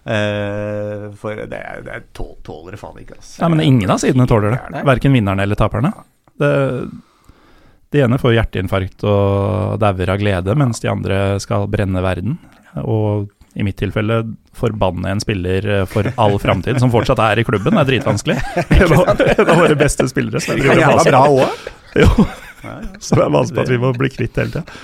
For 0.02 1.44
det, 1.44 1.60
det 1.60 1.98
er 1.98 2.08
tåler 2.16 2.74
det 2.74 2.80
faen 2.82 3.02
ikke, 3.04 3.20
altså. 3.20 3.36
ja, 3.44 3.50
men 3.52 3.62
ingen 3.66 3.92
av 3.92 4.00
sidene 4.02 4.26
tåler 4.30 4.56
det. 4.56 4.84
Verken 4.88 5.14
vinnerne 5.16 5.44
eller 5.44 5.60
taperne. 5.60 5.92
Det, 6.40 6.52
de 7.92 8.02
ene 8.06 8.20
får 8.22 8.38
hjerteinfarkt 8.38 9.04
og 9.04 9.78
dauer 9.84 10.14
av 10.16 10.24
glede, 10.24 10.56
mens 10.58 10.80
de 10.82 10.90
andre 10.92 11.22
skal 11.44 11.68
brenne 11.72 12.02
verden. 12.04 12.40
Og 12.80 13.28
i 13.54 13.66
mitt 13.68 13.78
tilfelle 13.80 14.22
forbanne 14.56 15.12
en 15.12 15.22
spiller 15.24 15.68
eh, 15.68 15.84
for 15.90 16.08
all 16.22 16.38
framtid, 16.40 16.80
som 16.80 16.94
fortsatt 16.94 17.20
er 17.26 17.42
i 17.42 17.48
klubben. 17.48 17.76
Det 17.76 17.84
er 17.84 17.92
dritvanskelig. 17.94 18.40
En 18.82 19.50
av 19.50 19.60
våre 19.60 19.76
beste 19.80 20.08
spillere. 20.12 20.42
Så 20.44 20.56
Det 20.58 20.72
er 20.72 21.12
bra 21.12 21.26
òg. 21.28 21.70
Jo, 22.00 22.08
så 23.02 23.18
det 23.18 23.24
er 23.26 23.32
på 23.34 23.62
at 23.64 23.70
vi 23.72 23.80
må 23.82 23.92
bli 23.98 24.10
kvitt 24.14 24.38
hele 24.40 24.54
tida. 24.54 24.82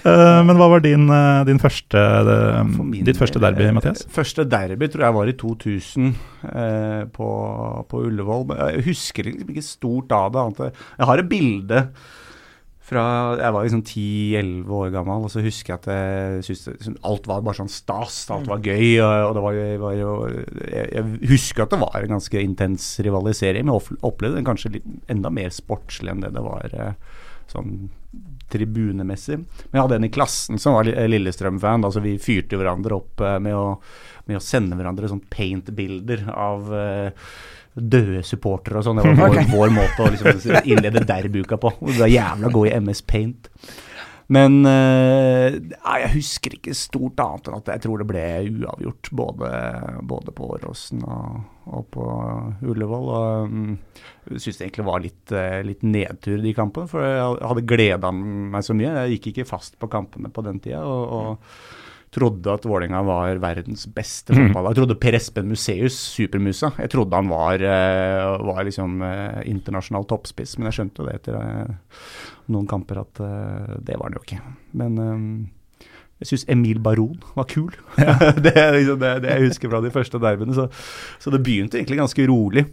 Eh, 0.00 0.38
men 0.46 0.56
hva 0.56 0.68
var 0.72 0.84
din, 0.84 1.04
eh, 1.12 1.42
din 1.48 1.60
første, 1.60 2.00
min 2.72 3.04
ditt 3.04 3.18
første 3.20 3.40
derby, 3.42 3.68
Mathias? 3.76 4.06
Første 4.12 4.46
derby 4.48 4.88
tror 4.88 5.04
jeg 5.06 5.16
var 5.18 5.28
i 5.28 5.36
2000 5.36 6.14
eh, 6.48 7.02
på, 7.12 7.28
på 7.90 8.04
Ullevål. 8.08 8.46
Jeg 8.56 8.86
husker 8.88 9.28
liksom 9.28 9.52
ikke 9.52 9.66
stort 9.66 10.14
av 10.16 10.32
det. 10.32 10.70
Jeg 10.96 11.10
har 11.10 11.20
et 11.20 11.30
bilde 11.30 11.84
fra 12.90 13.04
Jeg 13.38 13.54
var 13.54 13.66
liksom 13.66 13.82
10-11 13.86 14.74
år 14.80 14.90
gammel, 14.94 15.26
og 15.26 15.32
så 15.32 15.44
husker 15.44 15.74
jeg 15.74 15.80
at 15.80 15.88
jeg 15.90 16.48
synes, 16.48 16.90
alt 17.06 17.28
var 17.30 17.44
bare 17.46 17.60
sånn 17.60 17.72
stas. 17.72 18.18
Alt 18.34 18.50
var 18.50 18.64
gøy. 18.64 18.98
Og, 19.04 19.36
det 19.36 19.44
var, 19.46 19.60
var 19.84 19.96
jo 19.98 20.16
jeg, 20.66 20.90
jeg 20.96 21.30
husker 21.30 21.64
at 21.64 21.74
det 21.74 21.80
var 21.84 22.00
en 22.00 22.16
ganske 22.16 22.44
intens 22.44 22.90
rivalisering, 23.06 23.68
men 23.68 24.02
opplevde 24.06 24.40
den 24.40 24.48
kanskje 24.48 24.74
litt, 24.78 24.92
enda 25.10 25.32
mer 25.34 25.54
sportslig 25.54 26.14
enn 26.14 26.24
det 26.24 26.34
det 26.34 26.44
var 26.44 26.76
eh, 26.76 26.92
sånn 27.50 27.74
tribunemessig. 28.50 29.38
Men 29.38 29.78
jeg 29.78 29.84
hadde 29.84 30.00
en 30.00 30.08
i 30.08 30.12
klassen 30.12 30.58
som 30.58 30.74
var 30.76 30.88
Lillestrøm-fan. 30.90 31.86
Altså 31.86 32.02
vi 32.04 32.16
fyrte 32.22 32.58
hverandre 32.58 32.98
opp 32.98 33.22
eh, 33.22 33.38
med 33.42 33.56
å, 33.56 33.66
med 34.26 34.40
å 34.40 34.44
sende 34.44 34.78
hverandre 34.78 35.10
sånn 35.10 35.22
paint-bilder 35.30 36.26
av 36.34 36.74
eh, 36.74 37.30
døde 37.74 38.24
supportere 38.26 38.80
og 38.80 38.86
sånn. 38.86 38.98
Det 39.00 39.12
var 39.12 39.20
vår, 39.20 39.44
vår 39.52 39.76
måte 39.76 40.06
å 40.06 40.10
liksom 40.14 40.58
innlede 40.64 41.04
derbuka 41.06 41.60
på. 41.60 41.72
Det 41.86 42.00
var 42.02 42.12
jævla 42.12 42.52
god 42.56 42.70
i 42.70 42.74
MS 42.80 43.04
Paint. 43.06 43.50
Men 44.30 44.60
eh, 44.68 45.56
jeg 45.58 46.10
husker 46.12 46.54
ikke 46.54 46.74
stort 46.78 47.18
annet 47.18 47.48
enn 47.50 47.56
at 47.56 47.70
jeg 47.72 47.82
tror 47.82 47.98
det 47.98 48.06
ble 48.06 48.26
uavgjort. 48.46 49.10
Både, 49.18 49.50
både 50.06 50.34
på 50.36 50.52
Åråsen 50.54 51.02
og, 51.02 51.40
og 51.66 51.88
på 51.96 52.06
Ullevål. 52.70 53.08
Og 53.10 53.50
um, 53.50 53.72
jeg 54.30 54.44
syns 54.44 54.60
det 54.60 54.68
egentlig 54.68 54.86
var 54.86 55.02
litt, 55.02 55.34
eh, 55.34 55.58
litt 55.66 55.82
nedtur 55.82 56.38
de 56.44 56.54
kampene. 56.54 56.90
For 56.92 57.02
jeg 57.02 57.50
hadde 57.50 57.66
gleda 57.74 58.14
meg 58.14 58.66
så 58.66 58.76
mye. 58.78 58.94
Jeg 59.00 59.18
gikk 59.18 59.32
ikke 59.32 59.50
fast 59.50 59.80
på 59.82 59.90
kampene 59.90 60.30
på 60.30 60.46
den 60.46 60.62
tida. 60.62 60.84
Og, 60.86 61.10
og 61.10 61.99
trodde 62.10 62.50
at 62.50 62.64
Vålerenga 62.66 63.04
var 63.06 63.38
verdens 63.38 63.84
beste 63.94 64.34
Mm. 64.34 64.48
fotballag. 64.48 64.72
Jeg 64.74 64.80
trodde 64.80 64.98
Per 65.00 65.14
Espen 65.14 65.46
Museus, 65.48 65.94
supermusa, 66.16 66.72
jeg 66.78 66.90
trodde 66.90 67.14
han 67.14 67.28
var, 67.30 67.54
eh, 67.62 68.38
var 68.42 68.64
liksom 68.66 69.00
eh, 69.02 69.42
internasjonal 69.46 70.04
toppspiss. 70.10 70.56
Men 70.58 70.66
jeg 70.72 70.78
skjønte 70.80 70.98
jo 71.02 71.06
det 71.06 71.14
etter 71.20 71.38
eh, 71.38 71.74
noen 72.50 72.66
kamper 72.66 73.00
at 73.04 73.14
det 73.84 73.94
var 73.96 74.08
han 74.10 74.18
jo 74.18 74.24
ikke. 74.26 74.40
Men 74.74 74.98
jeg 76.20 76.26
syns 76.32 76.44
Emil 76.48 76.80
Baron 76.82 77.22
var 77.36 77.44
kul. 77.48 77.70
det 78.44 78.56
er 78.58 78.74
liksom 78.74 78.98
det, 79.00 79.14
det 79.22 79.30
jeg 79.36 79.46
husker 79.48 79.70
fra 79.70 79.80
de 79.80 79.90
første 79.94 80.18
derbyene. 80.20 80.54
Så, 80.58 80.66
så 81.22 81.30
det 81.30 81.42
begynte 81.46 81.78
egentlig 81.78 82.00
ganske 82.02 82.26
rolig. 82.28 82.66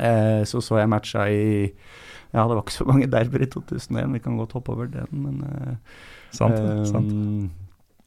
Eh, 0.00 0.42
så 0.44 0.58
så 0.64 0.80
jeg 0.82 0.90
matcha 0.90 1.28
i 1.30 1.70
Ja, 2.34 2.42
det 2.48 2.56
var 2.56 2.64
ikke 2.64 2.74
så 2.74 2.84
mange 2.88 3.06
derbyer 3.06 3.44
i 3.46 3.50
2001, 3.52 4.10
vi 4.12 4.18
kan 4.18 4.36
godt 4.36 4.52
hoppe 4.58 4.72
over 4.74 4.88
den, 4.90 5.06
men 5.12 5.44
eh, 5.46 5.76
Sant, 6.34 6.56
eh, 6.58 6.80
sant. 6.90 7.12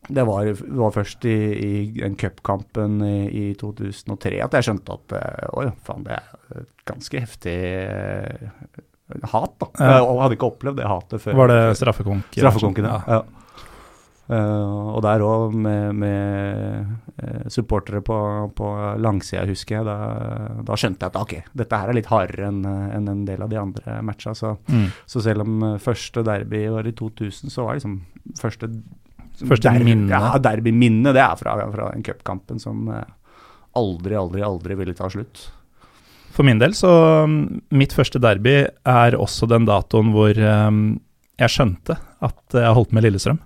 Det 0.08 0.24
var, 0.28 0.48
var 0.82 0.92
først 0.96 1.26
i, 1.28 1.36
i 1.68 1.72
den 2.00 2.16
cupkampen 2.20 3.02
i, 3.04 3.16
i 3.28 3.46
2003 3.60 4.38
at 4.46 4.54
jeg 4.56 4.68
skjønte 4.70 4.96
at 4.96 5.16
eh, 5.20 5.50
oi, 5.60 5.66
faen, 5.84 6.06
det 6.08 6.16
er 6.16 6.62
et 6.62 6.86
ganske 6.88 7.20
heftig 7.26 7.56
eh, 7.58 8.46
hat, 9.32 9.58
da. 9.60 9.68
Ja. 9.80 9.98
Jeg 10.00 10.22
hadde 10.22 10.38
ikke 10.38 10.52
opplevd 10.54 10.80
det 10.82 10.88
hatet 10.88 11.24
før. 11.24 11.36
Var 11.42 11.52
det 11.54 11.60
straffekonk? 11.80 12.32
Straffekonken, 12.38 12.88
ja. 12.88 13.02
ja. 13.18 13.20
Eh, 14.28 14.72
og 14.92 15.00
der 15.06 15.22
òg, 15.24 15.54
med, 15.56 15.96
med 15.96 17.52
supportere 17.52 18.02
på, 18.04 18.18
på 18.58 18.72
langsida, 19.00 19.46
husker 19.48 19.78
jeg, 19.80 19.86
da, 19.88 19.96
da 20.68 20.76
skjønte 20.80 21.08
jeg 21.08 21.14
at 21.14 21.20
ok, 21.22 21.36
dette 21.64 21.80
her 21.80 21.92
er 21.94 21.96
litt 21.96 22.10
hardere 22.12 22.50
enn 22.52 22.60
en, 22.68 23.08
en 23.14 23.22
del 23.28 23.44
av 23.46 23.52
de 23.54 23.60
andre 23.62 24.00
matcha. 24.08 24.36
Så, 24.36 24.58
Mm. 24.68 24.90
så 25.08 25.24
selv 25.24 25.46
om 25.46 25.64
første 25.80 26.24
derby 26.28 26.66
var 26.74 26.88
i 26.88 26.92
2000, 26.96 27.52
så 27.54 27.64
var 27.68 27.80
liksom 27.80 28.02
første 28.40 28.68
Første 29.46 29.74
minne. 29.84 30.10
Ja, 30.10 30.38
derbyminnet. 30.42 31.14
det 31.14 31.22
er 31.22 31.36
fra, 31.38 31.58
fra 31.74 31.92
den 31.94 32.06
cupkampen 32.06 32.62
som 32.62 32.88
eh, 32.90 33.06
aldri, 33.78 34.16
aldri, 34.18 34.42
aldri 34.46 34.78
ville 34.80 34.96
ta 34.98 35.10
slutt. 35.14 35.48
For 36.34 36.46
min 36.46 36.60
del, 36.62 36.74
så 36.78 36.90
um, 37.26 37.62
Mitt 37.74 37.96
første 37.98 38.22
derby 38.22 38.60
er 38.68 39.18
også 39.18 39.50
den 39.50 39.66
datoen 39.70 40.12
hvor 40.14 40.38
um, 40.38 40.98
jeg 41.38 41.54
skjønte 41.54 41.98
at 41.98 42.58
jeg 42.58 42.74
holdt 42.78 42.94
med 42.94 43.06
Lillestrøm. 43.06 43.40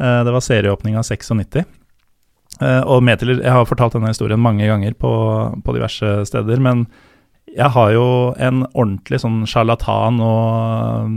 Uh, 0.00 0.20
det 0.24 0.34
var 0.34 0.44
serieåpninga 0.44 1.04
96. 1.04 1.64
Uh, 2.60 2.82
og 2.84 3.04
med 3.04 3.20
til, 3.20 3.38
Jeg 3.38 3.52
har 3.52 3.68
fortalt 3.68 3.96
denne 3.96 4.12
historien 4.12 4.40
mange 4.40 4.68
ganger 4.68 4.96
på, 4.96 5.12
på 5.64 5.76
diverse 5.76 6.18
steder, 6.28 6.60
men 6.60 6.86
jeg 7.50 7.70
har 7.74 7.92
jo 7.94 8.06
en 8.38 8.64
ordentlig 8.70 9.20
sånn 9.22 9.42
sjarlatan 9.48 10.20
og 10.22 11.06
um, 11.06 11.14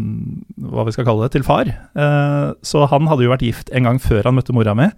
hva 0.73 0.85
vi 0.87 0.93
skal 0.95 1.07
kalle 1.07 1.27
det, 1.27 1.33
til 1.35 1.45
far. 1.45 1.69
Eh, 1.69 2.47
så 2.65 2.85
han 2.89 3.09
hadde 3.09 3.25
jo 3.25 3.33
vært 3.33 3.45
gift 3.45 3.73
en 3.73 3.89
gang 3.89 3.99
før 4.01 4.29
han 4.29 4.37
møtte 4.39 4.55
mora 4.55 4.75
mi. 4.77 4.89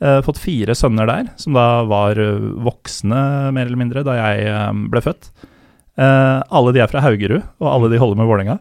Eh, 0.00 0.20
fått 0.24 0.40
fire 0.40 0.76
sønner 0.78 1.10
der, 1.10 1.30
som 1.40 1.56
da 1.58 1.82
var 1.90 2.20
eh, 2.20 2.50
voksne, 2.66 3.22
mer 3.56 3.66
eller 3.66 3.80
mindre, 3.80 4.04
da 4.06 4.18
jeg 4.18 4.52
ble 4.92 5.04
født. 5.04 5.32
Alle 6.00 6.70
de 6.72 6.80
er 6.80 6.88
fra 6.88 7.02
Haugerud, 7.04 7.42
og 7.60 7.66
alle 7.68 7.90
de 7.92 7.98
holder 8.00 8.16
med 8.16 8.28
Vålerenga. 8.30 8.60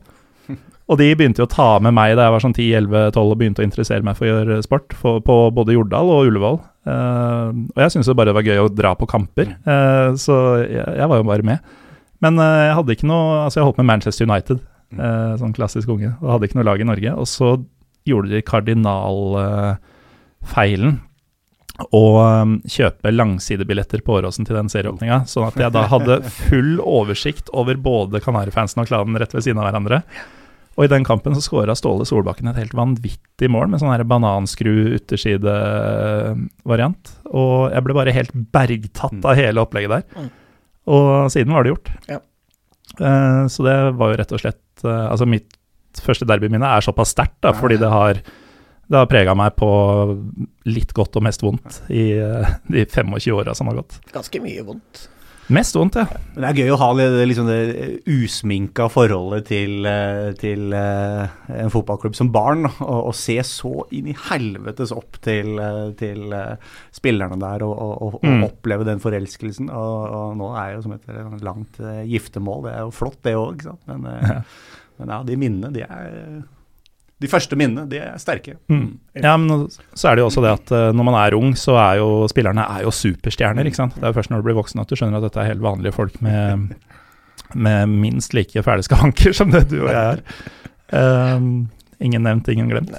Og 0.90 0.98
de 0.98 1.12
begynte 1.14 1.44
jo 1.44 1.46
å 1.46 1.52
ta 1.52 1.68
med 1.84 1.94
meg 1.94 2.16
da 2.18 2.26
jeg 2.26 2.34
var 2.34 2.44
sånn 2.44 2.56
10-11-12 2.56 3.20
og 3.22 3.36
begynte 3.38 3.62
å 3.62 3.68
interessere 3.68 4.06
meg 4.06 4.18
for 4.18 4.26
å 4.26 4.32
gjøre 4.32 4.58
sport, 4.66 4.96
for, 4.98 5.20
på 5.22 5.36
både 5.54 5.76
Jordal 5.76 6.10
og 6.10 6.32
Ullevål. 6.32 6.58
Uh, 6.90 7.54
og 7.76 7.84
jeg 7.84 7.94
syntes 7.94 8.10
det 8.10 8.18
bare 8.18 8.34
var 8.34 8.48
gøy 8.48 8.64
å 8.64 8.72
dra 8.74 8.96
på 8.98 9.08
kamper, 9.10 9.54
uh, 9.70 10.18
så 10.18 10.40
jeg, 10.64 10.82
jeg, 10.82 11.10
var 11.12 11.22
jo 11.22 11.28
bare 11.30 11.46
med. 11.46 11.78
Men 12.26 12.34
uh, 12.42 12.66
jeg 12.68 12.76
hadde 12.80 12.94
ikke 12.98 13.10
noe 13.10 13.26
Altså, 13.46 13.58
jeg 13.60 13.68
holdt 13.70 13.82
med 13.82 13.90
Manchester 13.92 14.24
United, 14.30 14.58
sånn 14.90 15.54
klassisk 15.54 15.88
unge, 15.94 16.12
og 16.18 16.32
hadde 16.34 16.46
ikke 16.48 16.58
noe 16.58 16.70
lag 16.72 16.80
i 16.82 16.90
Norge. 16.90 17.12
Og 17.22 17.28
så 17.30 17.48
gjorde 18.10 18.34
de 18.34 18.48
kardinalfeilen 18.48 20.94
å 21.96 22.20
um, 22.20 22.58
kjøpe 22.68 23.12
langsidebilletter 23.14 24.02
på 24.06 24.14
Åråsen 24.18 24.46
til 24.48 24.56
den 24.58 24.70
serieåpninga, 24.72 25.18
sånn 25.30 25.48
at 25.48 25.58
jeg 25.62 25.72
da 25.76 25.82
hadde 25.92 26.16
full 26.50 26.74
oversikt 26.84 27.48
over 27.56 27.76
både 27.80 28.22
Kanarifansen 28.24 28.82
og 28.84 28.88
klanen 28.90 29.20
rett 29.22 29.36
ved 29.36 29.44
siden 29.46 29.60
av 29.62 29.66
hverandre. 29.70 29.98
Og 30.80 30.84
i 30.86 30.92
den 30.92 31.08
kampen 31.08 31.36
så 31.36 31.42
skåra 31.44 31.76
Ståle 31.76 32.06
Solbakken 32.08 32.50
et 32.52 32.62
helt 32.62 32.78
vanvittig 32.78 33.50
mål 33.52 33.68
med 33.72 33.80
sånn 33.82 33.92
her 33.92 34.04
bananskru 34.08 34.74
uttersidevariant. 34.96 37.04
Og 37.36 37.56
jeg 37.74 37.82
ble 37.84 37.94
bare 37.98 38.16
helt 38.16 38.34
bergtatt 38.54 39.22
av 39.28 39.40
hele 39.40 39.64
opplegget 39.66 39.92
der. 39.98 40.04
Og 40.90 41.30
siden 41.34 41.54
var 41.54 41.66
det 41.66 41.74
gjort. 41.76 41.94
Ja. 42.10 42.20
Uh, 43.00 43.46
så 43.52 43.64
det 43.66 43.78
var 44.00 44.12
jo 44.12 44.20
rett 44.20 44.32
og 44.34 44.42
slett 44.42 44.82
uh, 44.84 45.08
Altså 45.12 45.28
mitt 45.30 45.54
første 46.04 46.26
derbyminne 46.28 46.68
er 46.68 46.84
såpass 46.84 47.14
sterkt, 47.14 47.38
da, 47.46 47.54
fordi 47.56 47.78
det 47.82 47.90
har 47.90 48.20
det 48.90 48.98
har 48.98 49.06
prega 49.06 49.36
meg 49.38 49.54
på 49.54 49.70
litt 50.66 50.96
godt 50.98 51.20
og 51.20 51.26
mest 51.28 51.44
vondt 51.46 51.84
i 51.94 52.12
uh, 52.18 52.48
de 52.74 52.88
25 52.90 53.36
åra 53.38 53.54
som 53.58 53.70
har 53.70 53.78
gått. 53.84 54.00
Ganske 54.16 54.42
mye 54.42 54.64
vondt. 54.66 55.04
Mest 55.50 55.74
vondt, 55.74 55.98
ja. 55.98 56.06
Men 56.36 56.44
det 56.44 56.50
er 56.50 56.60
gøy 56.62 56.72
å 56.76 56.78
ha 56.78 56.88
liksom 56.98 57.48
det 57.50 57.62
usminka 58.06 58.86
forholdet 58.94 59.48
til, 59.50 59.88
eh, 59.90 60.30
til 60.38 60.76
uh, 60.76 61.26
en 61.50 61.74
fotballklubb 61.74 62.18
som 62.18 62.30
barn. 62.34 62.68
Og, 62.70 63.00
og, 63.00 63.16
se 63.18 63.40
så 63.48 63.72
inn 63.96 64.12
i 64.12 64.18
helvetes 64.30 64.94
opp 64.96 65.18
til, 65.26 65.58
til 66.00 66.36
spillerne 66.96 67.40
der 67.42 67.66
og, 67.66 67.74
og, 67.74 68.20
og 68.22 68.30
mm. 68.30 68.46
oppleve 68.46 68.88
den 68.88 69.02
forelskelsen. 69.02 69.72
Og, 69.74 70.38
nå 70.38 70.52
er 70.62 70.76
jo 70.76 70.86
som 70.86 70.96
et 71.00 71.10
langt 71.46 71.82
giftermål. 71.82 72.64
Det 72.68 72.76
er 72.76 72.86
jo 72.86 72.96
flott, 73.02 73.20
det 73.26 73.36
òg, 73.40 73.58
ikke 73.58 73.72
sant. 73.72 73.84
Men, 73.90 74.08
ja. 74.22 74.40
men 75.02 75.16
ja, 75.16 75.20
de 75.26 75.42
minnene, 75.48 75.74
de 75.74 75.86
er 75.88 76.16
de 77.20 77.28
første 77.28 77.58
minnene, 77.60 77.84
de 77.92 78.00
er 78.00 78.20
sterke. 78.22 78.56
Mm. 78.72 78.94
Ja, 79.20 79.36
men 79.40 79.68
så 79.70 80.10
er 80.10 80.16
det 80.16 80.24
jo 80.24 80.30
også 80.30 80.44
det 80.46 80.54
at 80.56 80.72
uh, 80.72 80.90
når 80.96 81.08
man 81.10 81.18
er 81.20 81.36
ung, 81.36 81.52
så 81.60 81.76
er 81.76 82.00
jo 82.00 82.10
spillerne 82.32 82.64
er 82.78 82.86
jo 82.86 82.94
superstjerner, 82.96 83.68
ikke 83.68 83.82
sant. 83.82 83.98
Det 83.98 84.06
er 84.06 84.14
jo 84.14 84.20
først 84.22 84.32
når 84.32 84.40
du 84.40 84.48
blir 84.48 84.60
voksen 84.60 84.80
at 84.80 84.92
du 84.92 84.96
skjønner 84.96 85.20
at 85.20 85.28
dette 85.28 85.42
er 85.44 85.50
helt 85.52 85.66
vanlige 85.66 85.96
folk 85.98 86.16
med, 86.24 86.70
med 87.60 87.92
minst 87.92 88.36
like 88.38 88.64
fæle 88.64 88.86
skavanker 88.88 89.36
som 89.36 89.52
det 89.52 89.66
du 89.72 89.82
og 89.82 89.90
jeg 89.92 90.20
er. 90.20 90.22
Um, 90.96 91.68
ingen 92.00 92.24
nevnt, 92.24 92.48
ingen 92.54 92.72
glemt. 92.72 92.96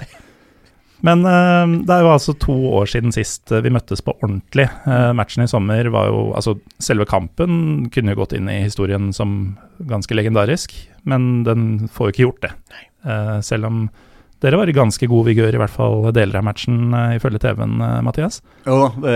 Men 1.01 1.25
uh, 1.25 1.65
det 1.81 1.97
er 1.97 2.05
jo 2.05 2.13
altså 2.13 2.37
to 2.37 2.59
år 2.77 2.93
siden 2.93 3.17
sist 3.17 3.49
vi 3.65 3.73
møttes 3.73 4.05
på 4.05 4.13
ordentlig. 4.19 4.69
Uh, 4.85 5.15
matchen 5.17 5.47
i 5.47 5.49
sommer 5.49 5.89
var 5.97 6.13
jo 6.13 6.27
Altså, 6.37 6.59
selve 6.77 7.09
kampen 7.09 7.89
kunne 7.89 8.13
jo 8.13 8.21
gått 8.21 8.37
inn 8.37 8.53
i 8.53 8.61
historien 8.67 9.15
som 9.17 9.57
ganske 9.89 10.13
legendarisk, 10.13 10.77
men 11.09 11.41
den 11.49 11.89
får 11.89 12.11
jo 12.11 12.17
ikke 12.17 12.25
gjort 12.27 12.45
det. 12.45 12.55
Uh, 13.01 13.41
selv 13.41 13.73
om 13.73 13.83
dere 14.41 14.59
var 14.61 14.71
i 14.71 14.75
ganske 14.77 15.07
god 15.11 15.27
vigør, 15.29 15.55
i 15.55 15.61
hvert 15.61 15.75
fall 15.75 16.09
deler 16.17 16.41
av 16.41 16.47
matchen, 16.47 16.79
uh, 16.95 17.13
ifølge 17.17 17.41
TV-en, 17.43 17.77
uh, 17.83 17.99
Mathias? 18.05 18.41
Jo, 18.65 18.89
det, 19.03 19.15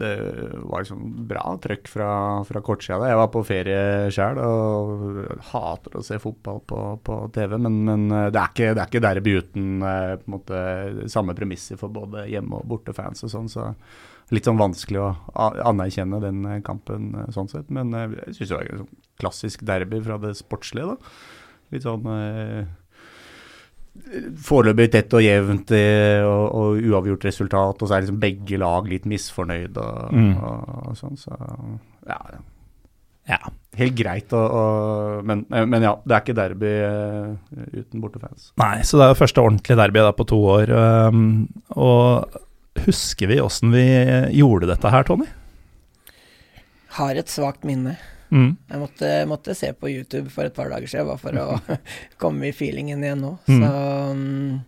det 0.00 0.12
var 0.60 0.84
liksom 0.84 1.02
bra 1.30 1.54
trøkk 1.62 1.90
fra, 1.90 2.10
fra 2.48 2.62
kortsida. 2.64 3.08
Jeg 3.10 3.20
var 3.20 3.32
på 3.32 3.44
ferie 3.48 3.80
sjøl 4.14 4.42
og 4.44 5.18
hater 5.52 5.98
å 5.98 6.04
se 6.04 6.20
fotball 6.22 6.62
på, 6.68 6.84
på 7.06 7.18
TV, 7.34 7.56
men, 7.56 7.80
men, 7.88 8.06
det 8.30 8.40
er 8.40 8.54
ikke, 8.54 8.70
det 8.76 8.84
er 8.84 8.92
ikke 8.92 9.04
Derby 9.08 9.36
uten 9.40 9.84
måte, 10.30 10.62
samme 11.12 11.36
premisser 11.38 11.80
for 11.80 11.92
både 11.92 12.28
hjemme- 12.30 12.60
og 12.60 12.68
bortefans 12.70 13.24
og 13.26 13.34
sånn. 13.34 13.50
så 13.50 13.70
Litt 14.30 14.46
sånn 14.46 14.60
vanskelig 14.60 15.00
å 15.02 15.08
anerkjenne 15.66 16.20
den 16.22 16.44
kampen 16.62 17.16
sånn 17.34 17.48
sett, 17.50 17.70
men 17.74 17.90
jeg 17.96 18.36
syns 18.36 18.50
det 18.52 18.54
var 18.54 18.68
en 18.68 18.82
sånn 18.84 18.98
klassisk 19.20 19.64
derby 19.66 20.00
fra 20.04 20.18
det 20.22 20.36
sportslige. 20.38 20.94
da. 20.94 21.14
Litt 21.74 21.86
sånn 21.86 22.06
eh, 22.14 22.70
foreløpig 24.44 24.90
tett 24.94 25.14
og 25.16 25.24
jevnt 25.24 25.72
eh, 25.76 26.20
og, 26.26 26.44
og, 26.56 26.78
uavgjort 26.90 27.26
resultat, 27.28 27.82
og 27.82 27.88
så 27.88 27.96
er 27.96 28.04
liksom 28.04 28.20
begge 28.22 28.60
lag 28.60 28.88
litt 28.90 29.08
misfornøyd 29.10 29.80
og, 29.80 30.14
mm. 30.14 30.30
og, 30.36 30.70
og, 30.90 30.98
sånn, 30.98 31.18
så 31.20 31.36
ja. 32.08 32.20
ja. 33.30 33.40
Helt 33.78 33.96
greit, 33.96 34.32
men, 35.24 35.44
men, 35.48 35.84
ja, 35.86 35.94
det 36.02 36.16
er 36.16 36.24
ikke 36.24 36.36
derby 36.36 36.70
uh, 36.82 37.58
uten 37.76 38.02
bortefans. 38.02 38.50
Nei, 38.60 38.80
så 38.84 38.98
det 38.98 39.06
er 39.06 39.12
jo 39.12 39.20
første 39.20 39.44
ordentlige 39.44 39.78
derby 39.78 40.02
da, 40.02 40.14
på 40.16 40.26
to 40.28 40.40
år. 40.56 40.72
Um, 41.06 41.46
og 41.78 42.40
husker 42.84 43.30
vi 43.30 43.38
åssen 43.42 43.70
vi 43.72 43.84
gjorde 44.34 44.72
dette 44.72 44.90
her, 44.90 45.06
Tony? 45.06 45.28
Har 46.98 47.14
et 47.14 47.30
svakt 47.30 47.62
minne. 47.68 47.94
Mm. 48.30 48.50
Jeg 48.70 48.80
måtte, 48.80 49.12
måtte, 49.26 49.54
se 49.58 49.72
på 49.74 49.90
YouTube 49.90 50.30
for 50.30 50.46
et 50.46 50.54
par 50.54 50.70
dager 50.70 50.90
siden, 50.90 51.08
bare 51.10 51.20
for 51.20 51.38
å 51.42 51.78
komme 52.22 52.50
i 52.50 52.54
feelingen 52.54 53.02
igjen 53.04 53.24
nå. 53.26 53.36
Mm. 53.50 53.62
Så 53.62 53.70
um, 54.14 54.60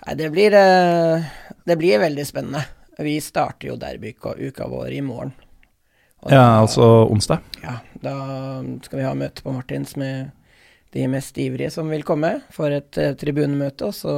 Nei, 0.00 0.14
det 0.16 0.30
blir, 0.32 0.54
eh, 0.56 1.30
det 1.68 1.76
blir 1.76 2.00
veldig 2.00 2.24
spennende. 2.24 2.62
Vi 3.00 3.18
starter 3.20 3.68
jo 3.68 3.76
derbyuka 3.80 4.68
vår 4.68 4.94
i 4.96 5.02
morgen. 5.04 5.34
ja, 6.24 6.36
da, 6.36 6.44
altså 6.62 6.86
onsdag? 7.08 7.44
Ja, 7.62 7.78
da 8.00 8.14
skal 8.84 8.98
vi 8.98 9.04
ha 9.04 9.12
møte 9.16 9.44
på 9.44 9.52
Martins 9.52 9.96
med 10.00 10.30
de 10.96 11.04
mest 11.08 11.36
ivrige 11.38 11.70
som 11.70 11.92
vil 11.92 12.02
komme, 12.02 12.32
for 12.50 12.72
et 12.74 12.96
uh, 12.98 13.12
tribunemøte. 13.20 13.90
Og 13.90 13.94
så 13.94 14.14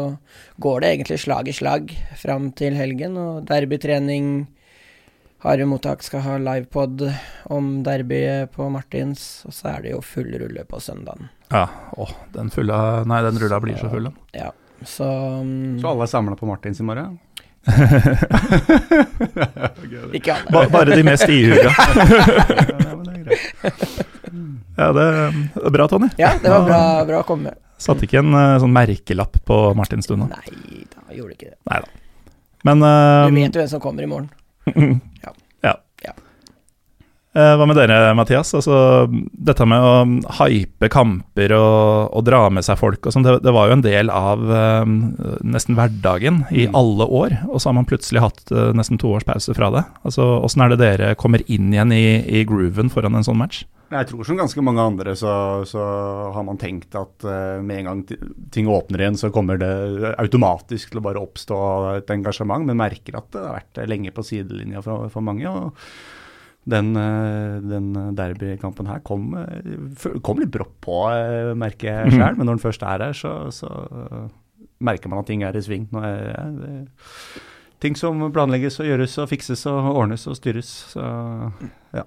går 0.63 0.81
det 0.81 0.93
egentlig 0.93 1.21
slag 1.25 1.51
i 1.51 1.57
slag 1.57 1.93
fram 2.19 2.51
til 2.59 2.79
helgen, 2.79 3.19
og 3.19 3.47
derbytrening 3.51 4.47
Harry 5.43 5.65
Mottak 5.65 6.03
skal 6.07 6.21
ha 6.23 6.37
livepod 6.39 7.03
om 7.51 7.83
derbyet 7.83 8.53
på 8.55 8.69
Martins, 8.71 9.43
og 9.43 9.55
så 9.57 9.73
er 9.73 9.81
det 9.83 9.91
jo 9.91 9.99
full 10.07 10.31
rulle 10.39 10.63
på 10.71 10.79
søndagen. 10.79 11.33
Ja, 11.51 11.65
å, 11.99 12.07
den 12.31 12.51
fulla 12.55 13.03
Nei, 13.11 13.19
den 13.27 13.41
rulla 13.43 13.59
blir 13.61 13.75
så 13.81 13.91
full, 13.91 14.05
den. 14.07 14.15
Ja, 14.39 14.53
så 14.87 15.09
um, 15.43 15.81
Så 15.83 15.89
alle 15.91 16.07
er 16.07 16.11
samla 16.13 16.37
på 16.39 16.47
Martins 16.47 16.79
i 16.79 16.87
morgen? 16.87 17.19
Ikke 20.15 20.37
alle. 20.37 20.47
Ba, 20.55 20.63
bare 20.71 20.95
de 20.95 21.03
mest 21.07 21.27
ihuga. 21.27 21.75
ja, 24.79 24.87
det 24.99 25.07
er 25.11 25.75
bra, 25.75 25.89
Tony. 25.91 26.13
Ja, 26.23 26.37
det 26.39 26.55
var 26.55 26.69
bra, 26.69 26.81
bra 27.09 27.25
å 27.25 27.27
komme. 27.27 27.57
Satte 27.83 28.07
ikke 28.07 28.23
en 28.23 28.31
uh, 28.31 28.61
sånn 28.63 28.71
merkelapp 28.79 29.43
på 29.43 29.59
Martinstuna? 29.75 30.31
Nei 30.31 30.87
da, 30.87 31.03
gjorde 31.19 31.35
ikke 31.35 31.51
det. 31.51 31.59
Neida. 31.67 31.91
Men 32.63 32.87
uh, 32.87 33.27
Du 33.27 33.35
vet 33.41 33.59
jo 33.59 33.65
hvem 33.65 33.73
som 33.75 33.83
kommer 33.83 34.07
i 34.07 34.11
morgen. 34.15 34.31
Ja. 34.67 34.73
ja. 34.77 35.01
ja. 35.23 35.33
Eh, 37.33 37.55
hva 37.57 37.65
med 37.65 37.79
dere, 37.81 38.13
Mathias? 38.13 38.51
Altså, 38.59 39.07
dette 39.33 39.65
med 39.65 39.81
å 39.81 39.93
hype 40.37 40.91
kamper 40.93 41.55
og, 41.57 42.13
og 42.13 42.27
dra 42.29 42.43
med 42.53 42.67
seg 42.67 42.77
folk 42.77 43.09
og 43.09 43.15
sånn, 43.15 43.25
det, 43.25 43.39
det, 43.47 43.55
var 43.57 43.71
jo 43.71 43.79
en 43.79 43.85
del 43.87 44.13
av 44.13 44.43
uh, 44.53 44.85
nesten 45.41 45.79
hverdagen 45.79 46.43
i 46.53 46.67
mm. 46.69 46.77
alle 46.77 47.09
år. 47.09 47.39
Og 47.49 47.57
så 47.57 47.71
har 47.71 47.79
man 47.81 47.89
plutselig 47.89 48.21
hatt 48.21 48.45
uh, 48.53 48.75
nesten 48.77 49.01
to 49.01 49.15
års 49.17 49.25
pause 49.25 49.57
fra 49.57 49.73
det. 49.73 49.87
Altså, 50.05 50.29
Åssen 50.45 50.67
er 50.67 50.75
det 50.75 50.83
dere 50.85 51.15
kommer 51.17 51.41
inn 51.49 51.73
igjen 51.73 51.97
i, 51.97 52.05
i 52.21 52.45
grooven 52.49 52.93
foran 52.93 53.17
en 53.17 53.25
sånn 53.25 53.41
match? 53.41 53.65
Jeg 53.93 54.09
tror 54.09 54.25
som 54.25 54.37
ganske 54.37 54.65
mange 54.65 54.85
andre 54.85 55.17
så, 55.17 55.33
så 55.69 55.81
har 56.37 56.45
man 56.45 56.61
tenkt 56.61 56.93
at 57.01 57.25
uh, 57.25 57.65
med 57.65 57.81
en 57.81 57.95
gang 57.95 58.07
ting 58.53 58.69
åpner 58.69 59.07
igjen, 59.07 59.21
så 59.21 59.33
kommer 59.33 59.57
det 59.61 59.73
automatisk 60.21 60.93
til 60.93 61.01
å 61.01 61.09
bare 61.09 61.25
oppstå 61.25 61.59
et 61.97 62.13
engasjement, 62.13 62.69
men 62.69 62.85
merker 62.85 63.17
at 63.17 63.33
det 63.33 63.41
har 63.41 63.63
vært 63.63 63.87
lenge 63.89 64.13
på 64.13 64.33
sidelinja 64.35 64.85
for, 64.85 65.09
for 65.13 65.25
mange. 65.25 65.49
og 65.49 65.73
den, 66.69 66.93
uh, 66.95 67.59
den 67.65 67.91
derbykampen 68.19 68.91
her 68.91 69.01
kom, 69.07 69.33
uh, 69.35 70.19
kom, 70.23 70.43
litt 70.43 70.53
brått 70.55 70.77
på, 70.85 70.99
merker 71.59 71.91
jeg 71.91 72.17
sjøl. 72.17 72.29
Mm. 72.33 72.39
Men 72.41 72.49
når 72.49 72.59
den 72.59 72.67
først 72.67 72.87
er 72.87 73.07
her, 73.09 73.17
så, 73.19 73.35
så 73.55 73.71
merker 74.83 75.11
man 75.13 75.23
at 75.23 75.31
ting 75.31 75.47
er 75.47 75.57
i 75.59 75.65
sving. 75.65 75.89
Nå 75.95 76.05
er 76.07 76.53
det, 76.59 76.75
ting 77.83 77.99
som 77.99 78.21
planlegges 78.35 78.81
og 78.83 78.91
gjøres 78.91 79.17
og 79.23 79.31
fikses 79.33 79.65
og 79.71 79.89
ordnes 79.95 80.27
og 80.31 80.39
styres. 80.39 80.71
Så 80.95 81.07
ja. 81.95 82.07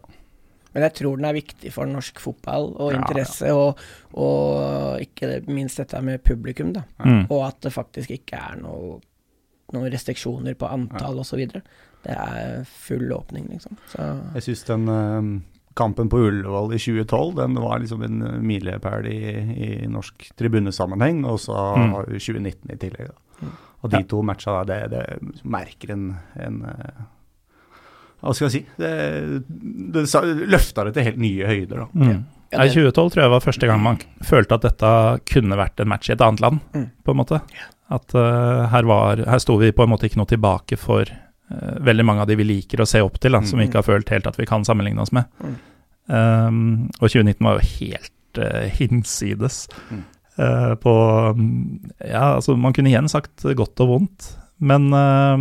Men 0.75 0.83
jeg 0.89 0.97
tror 0.97 1.19
den 1.19 1.27
er 1.29 1.37
viktig 1.37 1.71
for 1.71 1.87
norsk 1.87 2.19
fotball 2.19 2.73
og 2.73 2.91
ja, 2.91 2.99
interesse, 2.99 3.47
ja. 3.47 3.55
Og, 3.55 3.79
og, 4.19 4.99
ikke 5.03 5.39
minst 5.47 5.79
dette 5.79 6.01
med 6.03 6.23
publikum, 6.23 6.73
da. 6.75 6.83
Mm. 6.99 7.29
Og 7.29 7.45
at 7.47 7.61
det 7.63 7.71
faktisk 7.71 8.11
ikke 8.11 8.41
er 8.51 8.59
noe, 8.59 8.97
noen 9.71 9.87
restriksjoner 9.93 10.57
på 10.59 10.67
antall 10.67 11.21
ja. 11.21 11.23
osv. 11.23 11.45
Det 12.05 12.15
er 12.15 12.63
full 12.69 13.11
åpning, 13.15 13.47
liksom. 13.49 13.77
Så. 13.91 14.07
Jeg 14.37 14.45
syns 14.45 14.63
den 14.69 14.87
uh, 14.91 15.29
kampen 15.75 16.09
på 16.11 16.21
Ullevål 16.27 16.75
i 16.75 16.79
2012, 16.79 17.33
den 17.41 17.57
var 17.63 17.81
liksom 17.83 18.05
en 18.05 18.21
milepæl 18.45 19.09
i, 19.11 19.19
i, 19.55 19.69
norsk 19.91 20.29
tribunesammenheng, 20.39 21.23
og 21.27 21.41
så 21.43 21.57
mm. 21.75 21.97
2019 22.13 22.71
i 22.71 22.79
tillegg. 22.79 23.09
Da. 23.11 23.41
Mm. 23.41 23.51
Og 23.81 23.91
de 23.91 24.03
to 24.09 24.21
matcha, 24.25 24.61
det, 24.69 24.79
det 24.93 25.03
merker 25.43 25.91
en, 25.97 26.07
en 26.45 26.61
uh, 26.69 27.03
hva 28.25 28.33
skal 28.33 28.47
jeg 28.47 28.53
si 28.55 28.61
Det, 28.79 28.93
det 29.93 30.05
løfta 30.49 30.87
det 30.87 30.95
til 30.95 31.05
helt 31.09 31.21
nye 31.21 31.49
høyder, 31.49 31.83
da. 31.83 31.87
Mm. 31.93 32.23
Ja, 32.53 32.63
I 32.63 32.69
det- 32.69 32.77
2012 32.77 33.11
tror 33.11 33.23
jeg 33.25 33.33
var 33.33 33.43
første 33.43 33.67
gang 33.67 33.81
man 33.83 33.99
følte 34.23 34.55
at 34.55 34.65
dette 34.65 34.91
kunne 35.27 35.57
vært 35.59 35.81
en 35.81 35.89
match 35.91 36.09
i 36.09 36.13
et 36.15 36.21
annet 36.21 36.41
land, 36.41 36.59
Mm. 36.73 36.89
på 37.03 37.11
en 37.11 37.17
måte. 37.19 37.41
At 37.91 38.15
uh, 38.15 38.65
her, 38.71 38.83
var, 38.89 39.17
her 39.17 39.39
sto 39.39 39.57
vi 39.57 39.71
på 39.71 39.83
en 39.83 39.89
måte 39.91 40.07
ikke 40.07 40.17
noe 40.17 40.29
tilbake 40.29 40.77
for 40.77 41.01
eh, 41.03 41.24
veldig 41.85 42.05
mange 42.05 42.21
av 42.21 42.27
de 42.27 42.35
vi 42.39 42.43
liker 42.43 42.81
å 42.81 42.87
se 42.89 43.01
opp 43.05 43.19
til, 43.21 43.31
da, 43.37 43.41
som 43.45 43.59
vi 43.59 43.65
Mm. 43.65 43.69
ikke 43.69 43.81
har 43.83 43.89
følt 43.89 44.09
helt 44.09 44.27
at 44.27 44.37
vi 44.39 44.45
kan 44.49 44.63
sammenligne 44.65 45.01
oss 45.01 45.11
med. 45.13 45.25
Mm. 45.43 45.55
Um, 46.07 46.89
og 47.01 47.09
2019 47.09 47.45
var 47.45 47.59
jo 47.59 47.67
helt 47.79 48.37
uh, 48.37 48.65
hinsides. 48.77 49.67
Eh, 50.37 50.73
på 50.75 50.93
Ja, 52.05 52.35
altså, 52.35 52.57
man 52.59 52.73
kunne 52.75 52.89
igjen 52.91 53.07
sagt 53.09 53.45
godt 53.55 53.79
og 53.79 53.87
vondt, 53.87 54.25
men 54.59 54.89
uh, 54.93 55.37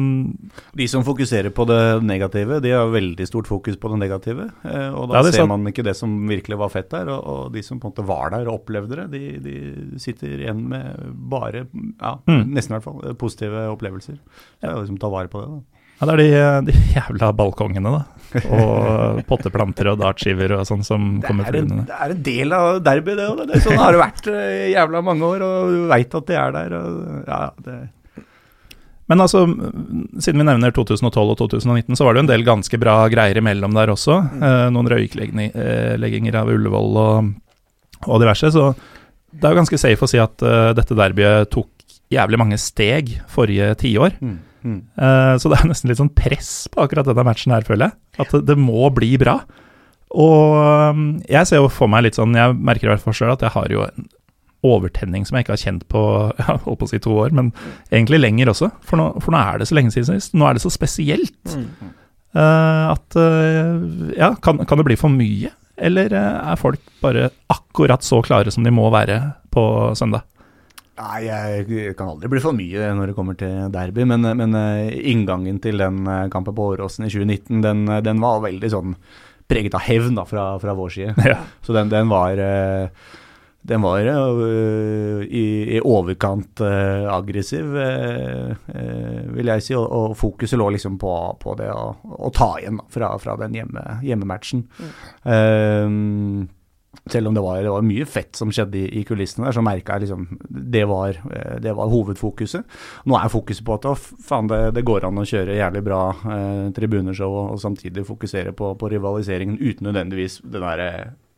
De 0.78 0.86
som 0.90 1.02
fokuserer 1.06 1.50
på 1.54 1.66
det 1.66 1.80
negative, 2.06 2.60
de 2.62 2.70
har 2.74 2.86
veldig 2.92 3.26
stort 3.26 3.46
fokus 3.50 3.76
på 3.76 3.90
det 3.92 3.98
negative. 4.04 4.48
eh, 4.64 4.88
Og 4.94 5.08
da 5.10 5.18
Ja, 5.20 5.26
er 5.28 5.32
ser 5.32 5.46
man 5.50 5.66
ikke 5.66 5.84
det 5.84 5.96
som 5.96 6.14
virkelig 6.28 6.58
var 6.58 6.68
fett 6.70 6.90
der. 6.90 7.08
Og, 7.10 7.24
og 7.26 7.52
de 7.52 7.62
som 7.62 7.78
på 7.80 7.86
en 7.90 7.92
måte 7.92 8.06
var 8.06 8.30
der 8.30 8.46
og 8.48 8.60
opplevde 8.62 8.96
det, 8.96 9.10
de, 9.10 9.38
de 9.44 9.98
sitter 10.02 10.38
igjen 10.46 10.62
med 10.68 11.12
bare, 11.30 11.66
ja, 12.00 12.16
Mm. 12.26 12.54
nesten 12.54 12.74
i 12.74 12.78
hvert 12.78 12.84
fall, 12.88 13.14
positive 13.14 13.66
opplevelser. 13.76 14.18
Så 14.60 14.62
ja. 14.70 14.74
liksom 14.80 14.98
ta 14.98 15.08
vare 15.10 15.28
på 15.28 15.42
det, 15.42 15.48
da. 15.50 15.80
Ja, 16.04 16.10
det 16.10 16.28
er 16.28 16.60
de, 16.66 16.72
de 16.72 16.82
jævla 16.94 17.30
balkongene, 17.36 17.94
da. 17.94 18.02
Og 18.50 19.20
potteplanter 19.28 19.92
og 19.92 20.00
dartskiver 20.00 20.56
og 20.56 20.64
sånn 20.66 20.82
som 20.84 21.04
Det 21.22 21.28
kommer 21.28 21.46
er, 21.46 21.54
en, 21.54 21.68
flyvende. 21.68 21.84
det 21.88 21.98
er 22.02 22.14
en 22.14 22.22
del 22.26 22.54
av 22.56 22.78
derby, 22.84 23.14
det. 23.18 23.28
Det 23.50 23.60
sånn 23.64 23.78
har 23.80 23.94
det 23.94 24.00
vært 24.02 24.30
eh, 24.32 24.64
jævla 24.74 25.02
mange 25.06 25.28
år, 25.28 25.44
og 25.46 25.70
du 25.70 25.84
veit 25.92 26.16
at 26.18 26.30
de 26.30 26.38
er 26.40 26.56
der. 26.56 26.74
Og, 26.80 26.96
ja, 27.28 27.38
det, 27.64 27.76
Men 29.12 29.22
altså, 29.22 29.44
siden 29.46 30.42
vi 30.42 30.48
nevner 30.48 30.74
2012 30.74 31.22
og 31.22 31.38
2019, 31.44 31.94
så 31.96 32.06
var 32.08 32.14
det 32.14 32.22
jo 32.22 32.26
en 32.26 32.32
del 32.32 32.46
ganske 32.46 32.80
bra 32.82 32.96
greier 33.12 33.38
imellom 33.40 33.76
der 33.76 33.92
også. 33.94 34.18
Eh, 34.40 34.64
noen 34.74 34.90
røyklegginger 34.90 36.40
av 36.40 36.50
Ullevål 36.52 37.00
og, 37.04 37.30
og 38.08 38.24
diverse. 38.24 38.50
Så 38.54 38.72
det 39.30 39.46
er 39.46 39.54
jo 39.54 39.60
ganske 39.62 39.80
safe 39.82 40.06
å 40.06 40.10
si 40.10 40.18
at 40.22 40.42
uh, 40.46 40.72
dette 40.76 40.94
derbyet 40.94 41.48
tok 41.54 41.70
jævlig 42.14 42.38
mange 42.38 42.58
steg 42.60 43.16
forrige 43.32 43.72
tiår. 43.80 44.18
mm, 44.22 44.36
mm. 44.64 44.80
Eh, 44.96 45.34
så 45.40 45.52
det 45.52 45.60
er 45.60 45.70
nesten 45.70 45.92
litt 45.92 46.00
sånn 46.00 46.14
press 46.16 46.52
på 46.72 46.82
akkurat 46.84 47.06
denne 47.08 47.26
matchen 47.26 47.54
her, 47.54 47.66
føler 47.66 47.90
jeg. 47.90 47.98
At 48.24 48.34
det, 48.34 48.44
det 48.50 48.58
må 48.60 48.88
bli 48.94 49.14
bra. 49.20 49.38
Og 50.14 50.92
um, 50.94 51.06
jeg 51.26 51.48
ser 51.48 51.62
jo 51.62 51.70
for 51.72 51.90
meg 51.90 52.06
litt 52.06 52.18
sånn, 52.18 52.36
jeg 52.38 52.54
merker 52.54 52.86
i 52.86 52.92
hvert 52.92 53.02
fall 53.02 53.16
selv 53.18 53.34
at 53.34 53.44
jeg 53.46 53.54
har 53.56 53.72
jo 53.72 53.82
en 53.86 54.06
overtenning 54.64 55.26
som 55.26 55.36
jeg 55.36 55.44
ikke 55.44 55.52
har 55.56 55.60
kjent 55.60 55.82
på 55.92 56.02
jeg 56.38 56.62
holdt 56.64 56.80
på 56.80 56.86
å 56.86 56.92
si 56.92 57.02
to 57.04 57.16
år, 57.24 57.34
men 57.36 57.50
egentlig 57.90 58.22
lenger 58.22 58.52
også. 58.54 58.70
For 58.86 59.00
nå, 59.00 59.10
for 59.24 59.34
nå 59.34 59.42
er 59.42 59.60
det 59.60 59.68
så 59.70 59.78
lenge 59.78 59.94
siden 59.94 60.14
sist. 60.14 60.36
Nå 60.38 60.48
er 60.48 60.56
det 60.56 60.64
så 60.64 60.72
spesielt. 60.72 61.36
Mm. 61.50 61.92
uh, 62.38 62.94
at 62.94 63.18
uh, 63.18 64.14
Ja, 64.16 64.34
kan, 64.44 64.62
kan 64.64 64.80
det 64.80 64.88
bli 64.88 64.98
for 65.00 65.12
mye? 65.12 65.52
Eller 65.74 66.12
er 66.14 66.60
folk 66.60 66.78
bare 67.02 67.32
akkurat 67.50 68.04
så 68.06 68.20
klare 68.22 68.52
som 68.54 68.62
de 68.62 68.70
må 68.70 68.86
være 68.94 69.18
på 69.50 69.64
søndag? 69.98 70.22
Nei, 70.94 71.24
jeg 71.26 71.94
kan 71.98 72.12
aldri 72.12 72.30
bli 72.30 72.42
for 72.42 72.54
mye 72.54 72.92
når 72.94 73.10
det 73.10 73.16
kommer 73.16 73.38
til 73.38 73.66
derby, 73.74 74.04
men, 74.06 74.28
men 74.38 74.54
eh, 74.58 74.94
inngangen 75.10 75.58
til 75.62 75.82
den 75.82 76.04
eh, 76.06 76.28
kampen 76.30 76.54
på 76.54 76.68
Åråsen 76.74 77.08
i 77.08 77.10
2019, 77.10 77.64
den, 77.64 77.82
eh, 77.90 78.02
den 78.04 78.22
var 78.22 78.44
veldig 78.44 78.70
sånn 78.70 78.94
preget 79.50 79.74
av 79.74 79.82
hevn 79.88 80.14
da, 80.20 80.24
fra, 80.28 80.52
fra 80.62 80.76
vår 80.78 80.94
side. 80.94 81.16
Ja. 81.34 81.40
Så 81.66 81.74
den, 81.74 81.90
den 81.90 82.12
var 82.12 82.38
den 83.64 83.80
var 83.80 84.04
uh, 84.04 85.22
i, 85.24 85.44
i 85.76 85.78
overkant 85.80 86.60
uh, 86.60 87.08
aggressiv, 87.08 87.70
uh, 87.72 88.52
vil 89.32 89.50
jeg 89.54 89.64
si. 89.64 89.72
Og, 89.78 89.86
og 89.88 90.16
fokuset 90.20 90.60
lå 90.60 90.66
liksom 90.74 90.98
på, 91.00 91.12
på 91.40 91.54
det 91.56 91.70
å, 91.72 91.86
å 92.04 92.32
ta 92.36 92.50
igjen 92.60 92.82
da, 92.82 92.84
fra, 92.92 93.14
fra 93.22 93.38
den 93.40 93.56
hjemme, 93.56 93.86
hjemmematchen. 94.04 94.66
Eh, 95.24 95.88
selv 97.10 97.28
om 97.28 97.34
det 97.36 97.42
var, 97.44 97.58
det 97.62 97.68
var 97.74 97.82
mye 97.84 98.06
fett 98.08 98.36
som 98.38 98.48
skjedde 98.54 98.78
i, 98.80 98.84
i 99.00 99.04
kulissene 99.04 99.44
der, 99.48 99.56
så 99.58 99.64
merka 99.64 99.98
jeg 99.98 100.06
liksom 100.06 100.22
det 100.72 100.84
var, 100.88 101.18
eh, 101.30 101.56
det 101.60 101.74
var 101.76 101.90
hovedfokuset. 101.92 102.64
Nå 103.10 103.18
er 103.18 103.32
fokuset 103.32 103.64
på 103.66 103.74
at 103.76 103.88
å, 103.90 103.96
faen, 103.98 104.48
det, 104.48 104.60
det 104.78 104.86
går 104.88 105.04
an 105.10 105.20
å 105.20 105.26
kjøre 105.28 105.58
jævlig 105.58 105.82
bra 105.84 106.00
eh, 106.14 106.62
tribuneshow 106.76 107.28
og, 107.42 107.50
og 107.56 107.60
samtidig 107.60 108.06
fokusere 108.08 108.54
på, 108.56 108.72
på 108.80 108.88
rivaliseringen 108.94 109.60
uten 109.60 109.90
nødvendigvis 109.90 110.38
det 110.48 110.64
der 110.64 110.86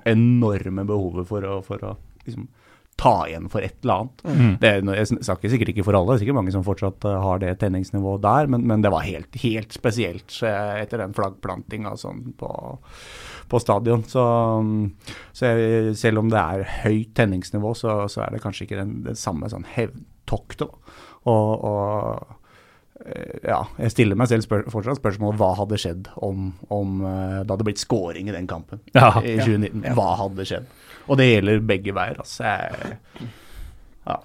enorme 0.06 0.84
behovet 0.86 1.26
for 1.28 1.42
å, 1.42 1.58
for 1.66 1.82
å 1.82 1.96
liksom, 2.28 2.46
ta 2.96 3.16
igjen 3.28 3.50
for 3.52 3.60
et 3.60 3.74
eller 3.84 3.98
annet. 4.06 4.22
Mm. 4.24 4.52
Det, 4.62 4.68
er- 4.70 4.94
jeg 5.02 5.18
snakker 5.26 5.50
sikkert 5.52 5.72
ikke 5.74 5.84
for 5.84 5.98
alle, 5.98 6.14
det 6.14 6.16
er 6.16 6.22
sikkert 6.22 6.38
mange 6.38 6.54
som 6.54 6.62
fortsatt 6.64 7.04
eh, 7.10 7.18
har 7.26 7.42
det 7.42 7.56
tenningsnivået 7.60 8.22
der, 8.24 8.48
men, 8.54 8.62
men 8.70 8.86
det 8.86 8.92
var 8.94 9.04
helt, 9.04 9.36
helt 9.42 9.74
spesielt 9.76 10.38
eh, 10.46 10.78
etter 10.84 11.02
den 11.02 11.12
flaggplantinga 11.16 11.92
sånn 12.00 12.22
på, 12.40 12.52
på 13.50 13.60
stadion. 13.62 14.02
Så, 14.10 14.22
så 15.36 15.52
jeg, 15.52 15.92
selv 16.00 16.22
om 16.22 16.30
det 16.32 16.40
er 16.40 16.64
høyt 16.84 17.12
tenningsnivå, 17.18 17.74
så, 17.78 17.98
så 18.12 18.24
er 18.26 18.34
det 18.36 18.42
kanskje 18.44 18.66
ikke 18.66 18.80
den, 18.80 18.96
den 19.06 19.18
samme 19.18 19.50
sånn 19.52 19.66
hevntoktet. 19.76 20.72
Og, 21.26 21.64
og 21.66 23.06
eh, 23.06 23.38
ja, 23.48 23.60
jeg 23.82 23.94
stiller 23.94 24.18
meg 24.18 24.30
selv 24.30 24.46
spør, 24.46 24.66
fortsatt 24.72 25.00
spørsmålet 25.00 25.40
hva 25.40 25.52
hadde 25.58 25.78
skjedd 25.82 26.10
om, 26.26 26.52
om 26.74 27.00
eh, 27.06 27.40
det 27.42 27.50
hadde 27.54 27.66
blitt 27.66 27.82
scoring 27.82 28.30
i 28.30 28.34
den 28.36 28.46
kampen 28.50 28.82
Ja. 28.94 29.12
i 29.22 29.36
2019. 29.40 29.82
Ja. 29.88 29.96
Hva 29.98 30.12
hadde 30.22 30.46
skjedd? 30.48 30.70
Og 31.06 31.18
det 31.20 31.28
gjelder 31.32 31.60
begge 31.66 31.94
veier. 31.94 32.18
Altså. 32.22 32.46
Jeg, 32.46 32.96
ja. 34.06 34.20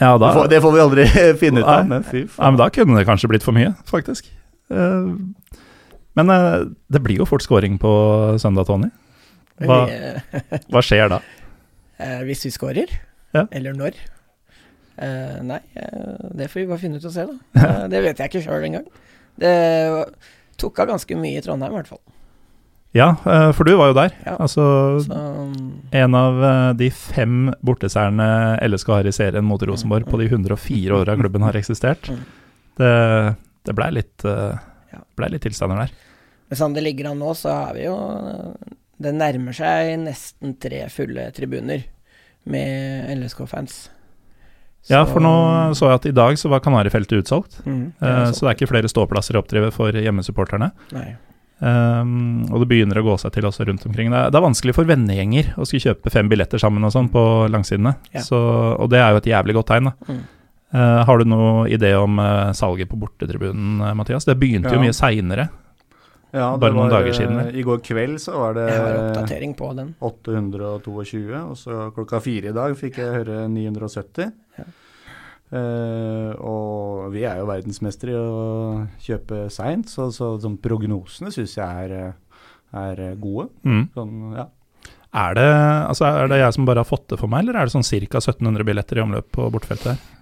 Ja, 0.00 0.08
da, 0.18 0.26
det, 0.26 0.32
får, 0.34 0.48
det 0.50 0.58
får 0.64 0.72
vi 0.74 0.80
aldri 0.82 1.04
finne 1.42 1.62
ut 1.62 1.68
av, 1.70 1.84
men 1.86 2.02
fy 2.06 2.24
Ja, 2.26 2.48
men 2.50 2.58
da 2.58 2.66
kunne 2.74 2.98
det 2.98 3.06
kanskje 3.06 3.30
blitt 3.30 3.44
for 3.46 3.54
mye, 3.54 3.76
faktisk. 3.86 4.26
Eh, 4.74 5.12
men 6.18 6.30
eh, 6.30 6.64
det 6.94 7.02
blir 7.04 7.20
jo 7.22 7.26
fort 7.28 7.42
scoring 7.44 7.78
på 7.82 7.90
søndag, 8.42 8.66
Tony. 8.70 8.90
Hva, 9.62 9.80
hva 10.72 10.82
skjer 10.82 11.10
da? 11.12 11.20
eh, 12.02 12.20
hvis 12.28 12.44
vi 12.48 12.50
scorer, 12.54 12.90
Ja. 13.34 13.44
eller 13.50 13.74
når 13.74 13.96
eh, 14.98 15.38
Nei, 15.42 15.60
eh, 15.74 16.30
det 16.38 16.48
får 16.50 16.60
vi 16.62 16.66
bare 16.70 16.82
finne 16.82 16.98
ut 17.02 17.06
og 17.08 17.14
se, 17.14 17.24
da. 17.26 17.36
Eh, 17.64 17.84
det 17.90 18.02
vet 18.04 18.18
jeg 18.22 18.30
ikke 18.32 18.44
sjøl 18.46 18.66
engang. 18.68 18.86
Det 19.40 19.54
tok 20.62 20.78
av 20.84 20.92
ganske 20.94 21.16
mye 21.18 21.38
i 21.40 21.42
Trondheim, 21.42 21.72
i 21.74 21.78
hvert 21.80 21.90
fall. 21.90 22.02
Ja, 22.94 23.08
eh, 23.26 23.48
for 23.58 23.66
du 23.66 23.72
var 23.74 23.90
jo 23.90 23.96
der. 23.98 24.12
Ja. 24.22 24.36
Altså 24.38 24.64
Så 25.02 25.16
en 25.98 26.14
av 26.14 26.36
eh, 26.46 26.68
de 26.78 26.90
fem 26.94 27.48
borteseierne 27.66 28.28
LSK 28.62 28.92
har 28.94 29.08
i 29.10 29.14
serien 29.16 29.42
mot 29.46 29.62
Rosenborg 29.66 30.06
på 30.06 30.20
de 30.22 30.28
104 30.30 30.94
åra 31.00 31.16
klubben 31.18 31.42
har 31.42 31.58
eksistert. 31.58 32.06
Mm. 32.10 32.20
Det, 32.78 32.92
det 33.66 33.74
blei 33.74 33.90
litt, 33.98 34.22
eh. 34.30 34.62
Ble 35.18 35.30
litt 35.32 35.44
tilstander 35.46 35.84
der. 35.84 35.94
Men 36.50 36.60
sånn 36.60 36.76
det 36.76 36.84
ligger 36.84 37.10
an 37.10 37.22
nå, 37.22 37.32
så 37.38 37.50
er 37.54 37.76
vi 37.76 37.84
jo 37.86 37.96
Det 39.00 39.10
nærmer 39.16 39.56
seg 39.56 39.96
nesten 40.04 40.54
tre 40.60 40.84
fulle 40.92 41.26
tribuner 41.34 41.82
med 42.44 43.10
LSK-fans. 43.16 43.88
Ja, 44.90 45.00
for 45.08 45.24
nå 45.24 45.32
så 45.74 45.88
jeg 45.88 45.98
at 45.98 46.08
i 46.10 46.14
dag 46.14 46.36
så 46.38 46.50
var 46.52 46.60
Kanarifeltet 46.64 47.24
utsolgt. 47.24 47.56
mm, 47.64 47.84
det 48.00 48.10
eh, 48.10 48.32
Så 48.36 48.44
det 48.44 48.50
er 48.50 48.58
ikke 48.58 48.72
flere 48.74 48.90
ståplasser 48.92 49.36
å 49.36 49.40
oppdrive 49.40 49.70
for 49.72 49.96
hjemmesupporterne. 49.96 50.70
Nei. 50.92 51.14
Um, 51.64 52.44
og 52.50 52.60
det 52.60 52.68
begynner 52.68 52.98
å 53.00 53.04
gå 53.06 53.14
seg 53.22 53.32
til 53.32 53.46
også 53.48 53.64
rundt 53.64 53.86
omkring. 53.88 54.10
Det 54.12 54.18
er, 54.18 54.32
det 54.32 54.36
er 54.38 54.44
vanskelig 54.44 54.74
for 54.76 54.88
vennegjenger 54.88 55.54
å 55.56 55.64
skulle 55.64 55.86
kjøpe 55.86 56.12
fem 56.12 56.28
billetter 56.28 56.60
sammen 56.60 56.84
og 56.84 56.92
sånn 56.92 57.08
på 57.12 57.22
langsidene. 57.52 57.94
Ja. 58.12 58.24
Så, 58.26 58.38
og 58.74 58.90
det 58.92 59.00
er 59.00 59.14
jo 59.14 59.22
et 59.22 59.30
jævlig 59.30 59.56
godt 59.56 59.70
tegn. 59.72 59.88
da. 59.88 60.10
Mm. 60.10 60.24
Eh, 60.74 61.00
har 61.06 61.20
du 61.20 61.28
noen 61.30 61.68
idé 61.70 61.92
om 61.94 62.18
eh, 62.18 62.52
salget 62.58 62.90
på 62.90 62.98
bortetribunen, 62.98 63.78
eh, 63.80 63.94
Mathias? 63.94 64.26
Det 64.26 64.34
begynte 64.40 64.72
jo 64.74 64.82
mye 64.82 64.94
seinere. 64.96 65.48
Ja, 66.34 66.48
det 66.50 66.64
bare 66.64 66.74
noen 66.74 66.88
var, 66.88 66.96
dager 66.96 67.14
siden, 67.14 67.36
eh. 67.44 67.52
I 67.60 67.62
går 67.62 67.78
kveld 67.86 68.18
så 68.18 68.34
var 68.40 68.56
det 68.56 68.64
var 68.74 69.52
på 69.54 69.68
den. 69.78 69.92
822, 70.02 71.28
og 71.44 71.54
så 71.60 71.84
klokka 71.94 72.18
fire 72.24 72.50
i 72.50 72.56
dag 72.56 72.74
fikk 72.78 72.98
jeg 72.98 73.20
høre 73.20 73.44
970. 73.52 74.32
Ja. 74.58 74.66
Eh, 75.54 76.32
og 76.42 77.12
vi 77.14 77.22
er 77.22 77.38
jo 77.38 77.46
verdensmestere 77.46 78.16
i 78.16 78.18
å 78.18 78.88
kjøpe 79.04 79.44
seint, 79.54 79.86
så, 79.92 80.08
så 80.10 80.32
så, 80.42 80.50
prognosene 80.58 81.30
syns 81.30 81.54
jeg 81.60 81.86
er, 81.86 82.16
er 82.74 83.04
gode. 83.22 83.52
Mm. 83.62 83.86
Sånn, 83.94 84.18
ja. 84.40 84.48
Er, 85.14 85.38
det, 85.38 85.46
altså, 85.86 86.10
er 86.10 86.34
det 86.34 86.40
jeg 86.42 86.58
som 86.58 86.66
bare 86.66 86.82
har 86.82 86.90
fått 86.90 87.06
det 87.14 87.20
for 87.20 87.30
meg, 87.30 87.44
eller 87.44 87.60
er 87.60 87.70
det 87.70 87.76
sånn 87.76 87.86
ca. 87.86 88.18
1700 88.18 88.66
billetter 88.66 88.98
i 88.98 89.06
omløp 89.06 89.30
på 89.38 89.46
bortefeltet 89.54 89.92
her? 89.94 90.13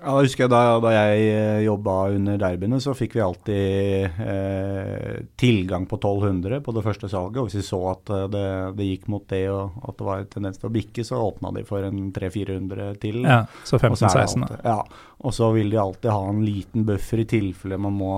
Ja, 0.00 0.14
da 0.14 0.22
husker 0.22 0.44
jeg 0.44 0.52
da, 0.52 0.60
da 0.82 0.90
jeg 0.94 1.66
jobba 1.66 1.96
under 2.14 2.38
derbyene, 2.40 2.78
så 2.82 2.94
fikk 2.96 3.16
vi 3.18 3.22
alltid 3.24 4.22
eh, 4.24 5.20
tilgang 5.38 5.86
på 5.90 5.98
1200 6.00 6.60
på 6.64 6.74
det 6.76 6.84
første 6.86 7.10
salget. 7.12 7.38
Og 7.42 7.48
hvis 7.48 7.60
vi 7.60 7.64
så 7.66 7.80
at 7.92 8.12
eh, 8.14 8.26
det, 8.32 8.44
det 8.78 8.88
gikk 8.88 9.08
mot 9.12 9.26
det, 9.30 9.44
og 9.52 9.76
at 9.88 9.98
det 9.98 10.08
var 10.08 10.22
en 10.22 10.30
tendens 10.32 10.62
til 10.62 10.70
å 10.70 10.74
bikke, 10.74 11.04
så 11.06 11.20
åpna 11.22 11.52
de 11.58 11.64
for 11.68 11.86
en 11.86 12.08
300-400 12.14 12.88
til. 13.02 13.20
Ja, 13.26 13.42
så 13.68 13.78
Og 13.78 13.98
så 13.98 14.08
er 14.08 14.16
det 14.16 14.26
15-16. 14.32 14.46
da. 14.48 14.60
Ja, 14.66 15.10
og 15.22 15.36
så 15.36 15.52
vil 15.54 15.70
de 15.70 15.82
alltid 15.82 16.10
ha 16.10 16.22
en 16.30 16.42
liten 16.46 16.86
buffer 16.88 17.22
i 17.22 17.28
tilfelle 17.30 17.78
man 17.78 17.94
må 17.94 18.14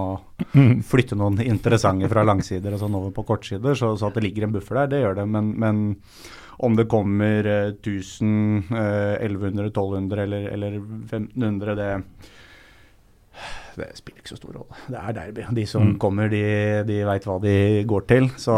flytte 0.92 1.18
noen 1.18 1.42
interessante 1.44 2.08
fra 2.12 2.24
langsider 2.24 2.76
og 2.76 2.80
sånn 2.80 2.96
over 3.00 3.12
på 3.16 3.26
kortsider, 3.28 3.76
så, 3.76 3.92
så 3.98 4.08
at 4.08 4.16
det 4.18 4.24
ligger 4.28 4.48
en 4.48 4.56
buffer 4.56 4.80
der, 4.82 4.94
det 4.94 5.04
gjør 5.04 5.20
det. 5.20 5.28
Men, 5.36 5.52
men 5.60 5.84
om 6.58 6.76
det 6.76 6.88
kommer 6.88 7.46
eh, 7.46 7.72
1000, 7.72 8.64
eh, 8.70 9.14
1100, 9.24 9.66
1200 9.72 10.22
eller, 10.22 10.48
eller 10.54 10.76
1500, 10.78 11.74
det 11.74 11.90
det 13.74 13.88
spiller 13.98 14.20
ikke 14.22 14.30
så 14.30 14.36
stor 14.38 14.52
rolle. 14.54 14.76
Det 14.86 14.98
er 15.00 15.12
derby. 15.16 15.44
De 15.56 15.64
som 15.66 15.82
Mm. 15.88 15.98
kommer, 15.98 16.28
de, 16.30 16.42
de 16.86 17.00
veit 17.04 17.24
hva 17.26 17.40
de 17.42 17.54
går 17.90 18.04
til. 18.06 18.28
Så, 18.38 18.54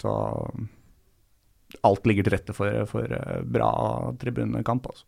så 0.00 0.14
alt 1.86 2.06
ligger 2.08 2.26
til 2.26 2.34
rette 2.34 2.54
for, 2.56 2.80
for 2.90 3.06
eh, 3.14 3.42
bra 3.46 3.70
tribunekamp. 4.18 4.88
Altså. 4.90 5.04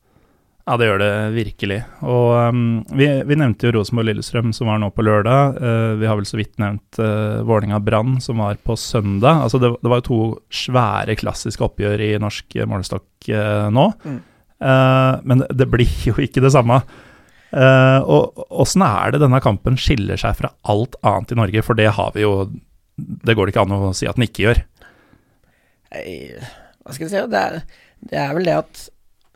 Ja, 0.71 0.77
det 0.79 0.87
gjør 0.87 1.01
det 1.03 1.15
virkelig. 1.35 1.77
Og 2.07 2.29
um, 2.55 2.59
vi, 2.95 3.07
vi, 3.27 3.37
nevnte 3.41 3.67
jo 3.67 3.73
Rosenborg-Lillestrøm, 3.75 4.53
som 4.55 4.69
var 4.71 4.79
nå 4.79 4.93
på 4.95 5.03
lørdag. 5.03 5.57
Uh, 5.59 5.95
vi 5.99 6.07
har 6.07 6.15
vel 6.15 6.29
så 6.29 6.39
vidt 6.39 6.61
nevnt 6.63 7.01
uh, 7.03 7.43
Vålerenga-Brann, 7.43 8.21
som 8.23 8.39
var 8.39 8.61
på 8.63 8.77
søndag. 8.79 9.41
Altså 9.49 9.59
det, 9.59 9.73
det, 9.81 9.91
var 9.91 9.99
jo 9.99 10.07
to 10.07 10.19
svære 10.55 11.17
klassiske 11.19 11.67
oppgjør 11.67 12.05
i 12.07 12.13
norsk 12.23 12.55
målestokk 12.71 13.33
uh, 13.35 13.67
nå. 13.75 13.89
Mm. 14.05 14.21
Uh, 14.63 15.17
men 15.27 15.43
det 15.51 15.67
blir 15.73 15.97
jo 16.07 16.15
ikke 16.23 16.45
det 16.45 16.55
samme. 16.55 16.79
Og 17.51 18.45
åssen 18.63 18.85
er 18.87 19.11
det 19.11 19.25
denne 19.25 19.41
kampen 19.43 19.75
skiller 19.75 20.21
seg 20.23 20.37
fra 20.39 20.53
alt 20.71 20.95
annet 21.03 21.35
i 21.35 21.41
Norge? 21.41 21.65
For 21.67 21.75
det 21.75 21.89
har 21.97 22.13
vi 22.15 22.23
jo 22.23 22.45
Det 22.95 23.35
går 23.35 23.49
det 23.49 23.57
ikke 23.57 23.65
an 23.67 23.75
å 23.75 23.91
si 23.91 24.07
at 24.07 24.21
den 24.21 24.29
ikke 24.29 24.45
gjør. 24.45 24.61
Hva 25.91 26.95
skal 26.95 27.09
jeg 27.09 27.11
si? 27.11 27.27
Det 27.33 27.41
er, 27.43 27.59
det 28.13 28.23
er 28.23 28.37
vel 28.39 28.47
det 28.47 28.55
at 28.61 28.85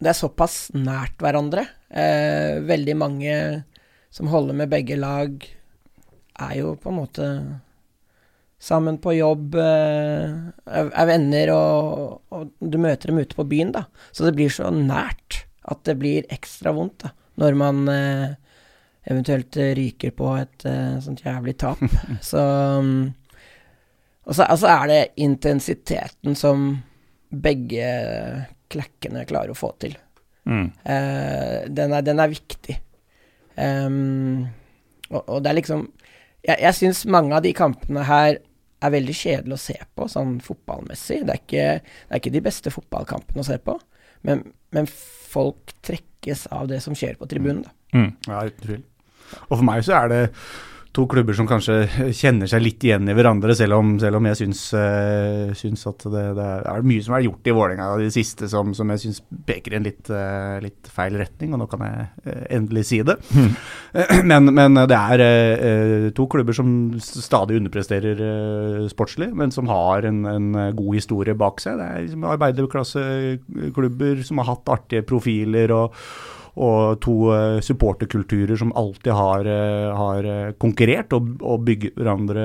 det 0.02 0.10
er 0.10 0.18
såpass 0.18 0.68
nært 0.74 1.20
hverandre. 1.22 1.66
Eh, 1.88 2.60
veldig 2.66 2.96
mange 2.98 3.36
som 4.14 4.30
holder 4.30 4.56
med 4.58 4.72
begge 4.72 4.98
lag, 4.98 5.44
er 6.34 6.54
jo 6.58 6.74
på 6.78 6.90
en 6.90 6.98
måte 6.98 7.28
sammen 8.64 8.98
på 9.02 9.14
jobb, 9.16 9.56
eh, 9.60 10.30
er 10.70 11.08
venner, 11.08 11.52
og, 11.54 12.22
og, 12.32 12.52
du 12.60 12.78
møter 12.80 13.10
dem 13.10 13.20
ute 13.22 13.36
på 13.36 13.46
byen, 13.48 13.74
da. 13.74 13.84
Så 14.12 14.26
det 14.26 14.34
blir 14.38 14.52
så 14.52 14.70
nært 14.74 15.44
at 15.68 15.84
det 15.88 15.98
blir 16.00 16.30
ekstra 16.32 16.72
vondt, 16.76 17.04
da, 17.04 17.12
når 17.42 17.58
man 17.60 17.84
eh, 17.92 18.32
eventuelt 19.10 19.58
ryker 19.76 20.14
på 20.16 20.30
et 20.38 20.66
eh, 20.68 20.96
sånt 21.04 21.24
jævlig 21.26 21.58
tap. 21.60 21.82
så 22.30 22.42
Og 24.24 24.32
så 24.32 24.46
altså 24.48 24.68
er 24.72 24.86
det 24.88 25.00
intensiteten 25.20 26.36
som 26.38 26.78
begge 27.28 27.88
klekkene 28.72 29.26
klarer 29.28 29.54
å 29.54 29.58
få 29.58 29.72
til. 29.82 29.96
Mm. 30.44 30.66
Uh, 30.84 31.60
den, 31.72 31.94
er, 31.96 32.04
den, 32.04 32.20
er, 32.20 32.32
viktig. 32.32 32.78
Um, 33.56 34.46
og, 35.08 35.22
og, 35.22 35.38
det 35.44 35.52
er 35.52 35.56
liksom 35.56 35.84
Jeg, 36.44 36.58
jeg 36.58 36.76
syns 36.76 37.04
mange 37.08 37.32
av 37.32 37.44
de 37.44 37.52
kampene 37.56 38.02
her 38.04 38.40
er 38.84 38.92
veldig 38.92 39.14
kjedelig 39.16 39.56
å 39.56 39.62
se 39.62 39.76
på, 39.96 40.08
sånn 40.12 40.34
fotballmessig. 40.44 41.22
Det 41.24 41.32
er 41.32 41.40
ikke, 41.40 41.68
det 41.80 42.12
er 42.12 42.20
ikke 42.20 42.34
de 42.34 42.42
beste 42.44 42.72
fotballkampene 42.74 43.40
å 43.40 43.46
se 43.46 43.56
på, 43.64 43.78
men, 44.28 44.42
men, 44.76 44.90
folk 45.34 45.72
trekkes 45.82 46.44
av 46.54 46.68
det 46.70 46.76
som 46.84 46.94
skjer 46.94 47.16
på 47.18 47.26
tribunen, 47.26 47.64
da. 47.64 47.72
Mm. 47.96 48.10
Ja, 48.28 48.42
uten 48.46 48.66
tvil. 48.66 48.82
Og 49.48 49.56
for 49.56 49.64
meg 49.66 49.80
så 49.86 49.96
er 49.96 50.12
det 50.12 50.20
to 50.94 51.04
klubber 51.10 51.34
som 51.34 51.46
kanskje 51.48 51.74
kjenner 52.14 52.46
seg 52.50 52.62
litt 52.62 52.84
igjen 52.86 53.08
i 53.10 53.14
hverandre, 53.16 53.54
selv 53.58 53.78
om, 53.80 53.94
selv 53.98 54.20
om 54.20 54.28
jeg 54.30 54.38
syns, 54.44 54.60
uh, 54.78 55.50
syns 55.58 55.82
at 55.90 56.04
det, 56.12 56.22
det, 56.38 56.46
er 56.70 56.86
mye 56.86 57.02
som 57.02 57.16
er 57.16 57.24
gjort 57.26 57.50
i 57.50 57.54
Vålerenga 57.56 57.88
i 57.98 58.06
det 58.06 58.14
siste 58.14 58.48
som, 58.50 58.70
som 58.78 58.92
jeg 58.94 59.02
syns 59.02 59.18
peker 59.48 59.74
i 59.74 59.78
en 59.80 59.88
litt, 59.88 60.04
uh, 60.12 60.60
litt, 60.62 60.90
feil 60.94 61.18
retning, 61.18 61.54
og 61.54 61.64
nå 61.64 61.66
kan 61.70 61.82
jeg 61.82 62.06
uh, 62.28 62.44
endelig 62.58 62.86
si 62.92 63.00
det. 63.06 63.18
Mm. 63.34 63.50
Men, 64.30 64.50
men, 64.56 64.78
det 64.90 64.96
er 64.96 66.10
to 66.16 66.24
klubber 66.30 66.56
som 66.56 66.68
stadig 67.02 67.60
underpresterer 67.60 68.18
sportslig, 68.90 69.28
men 69.36 69.52
som 69.54 69.68
har 69.70 70.06
en, 70.08 70.24
en, 70.26 70.48
god 70.74 70.96
historie 70.96 71.36
bak 71.38 71.62
seg. 71.62 71.78
Det 71.78 71.86
er 71.86 72.02
liksom 72.02 72.26
arbeiderklasseklubber 72.32 74.24
som 74.26 74.40
har 74.42 74.50
hatt 74.50 74.72
artige 74.74 75.06
profiler. 75.06 75.74
og 75.74 75.94
og 76.54 77.00
to 77.02 77.14
uh, 77.32 77.60
supporterkulturer 77.64 78.58
som 78.58 78.72
alltid 78.78 79.12
har, 79.14 79.48
uh, 79.48 79.94
har 79.98 80.28
eh, 80.28 80.52
konkurrert 80.60 81.14
og, 81.16 81.32
og 81.42 81.64
bygget 81.66 81.96
hverandre 81.98 82.44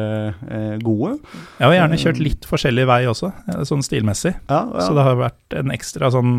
gode. 0.83 1.17
Jeg 1.59 1.65
har 1.65 1.75
gjerne 1.75 1.99
kjørt 2.01 2.21
litt 2.23 2.47
forskjellig 2.49 2.85
vei 2.89 3.03
også, 3.09 3.29
sånn 3.67 3.83
stilmessig. 3.85 4.33
Ja, 4.49 4.63
ja. 4.65 4.85
Så 4.85 4.95
det 4.97 5.05
har 5.05 5.19
vært 5.19 5.55
en 5.59 5.73
ekstra 5.73 6.09
sånn 6.13 6.33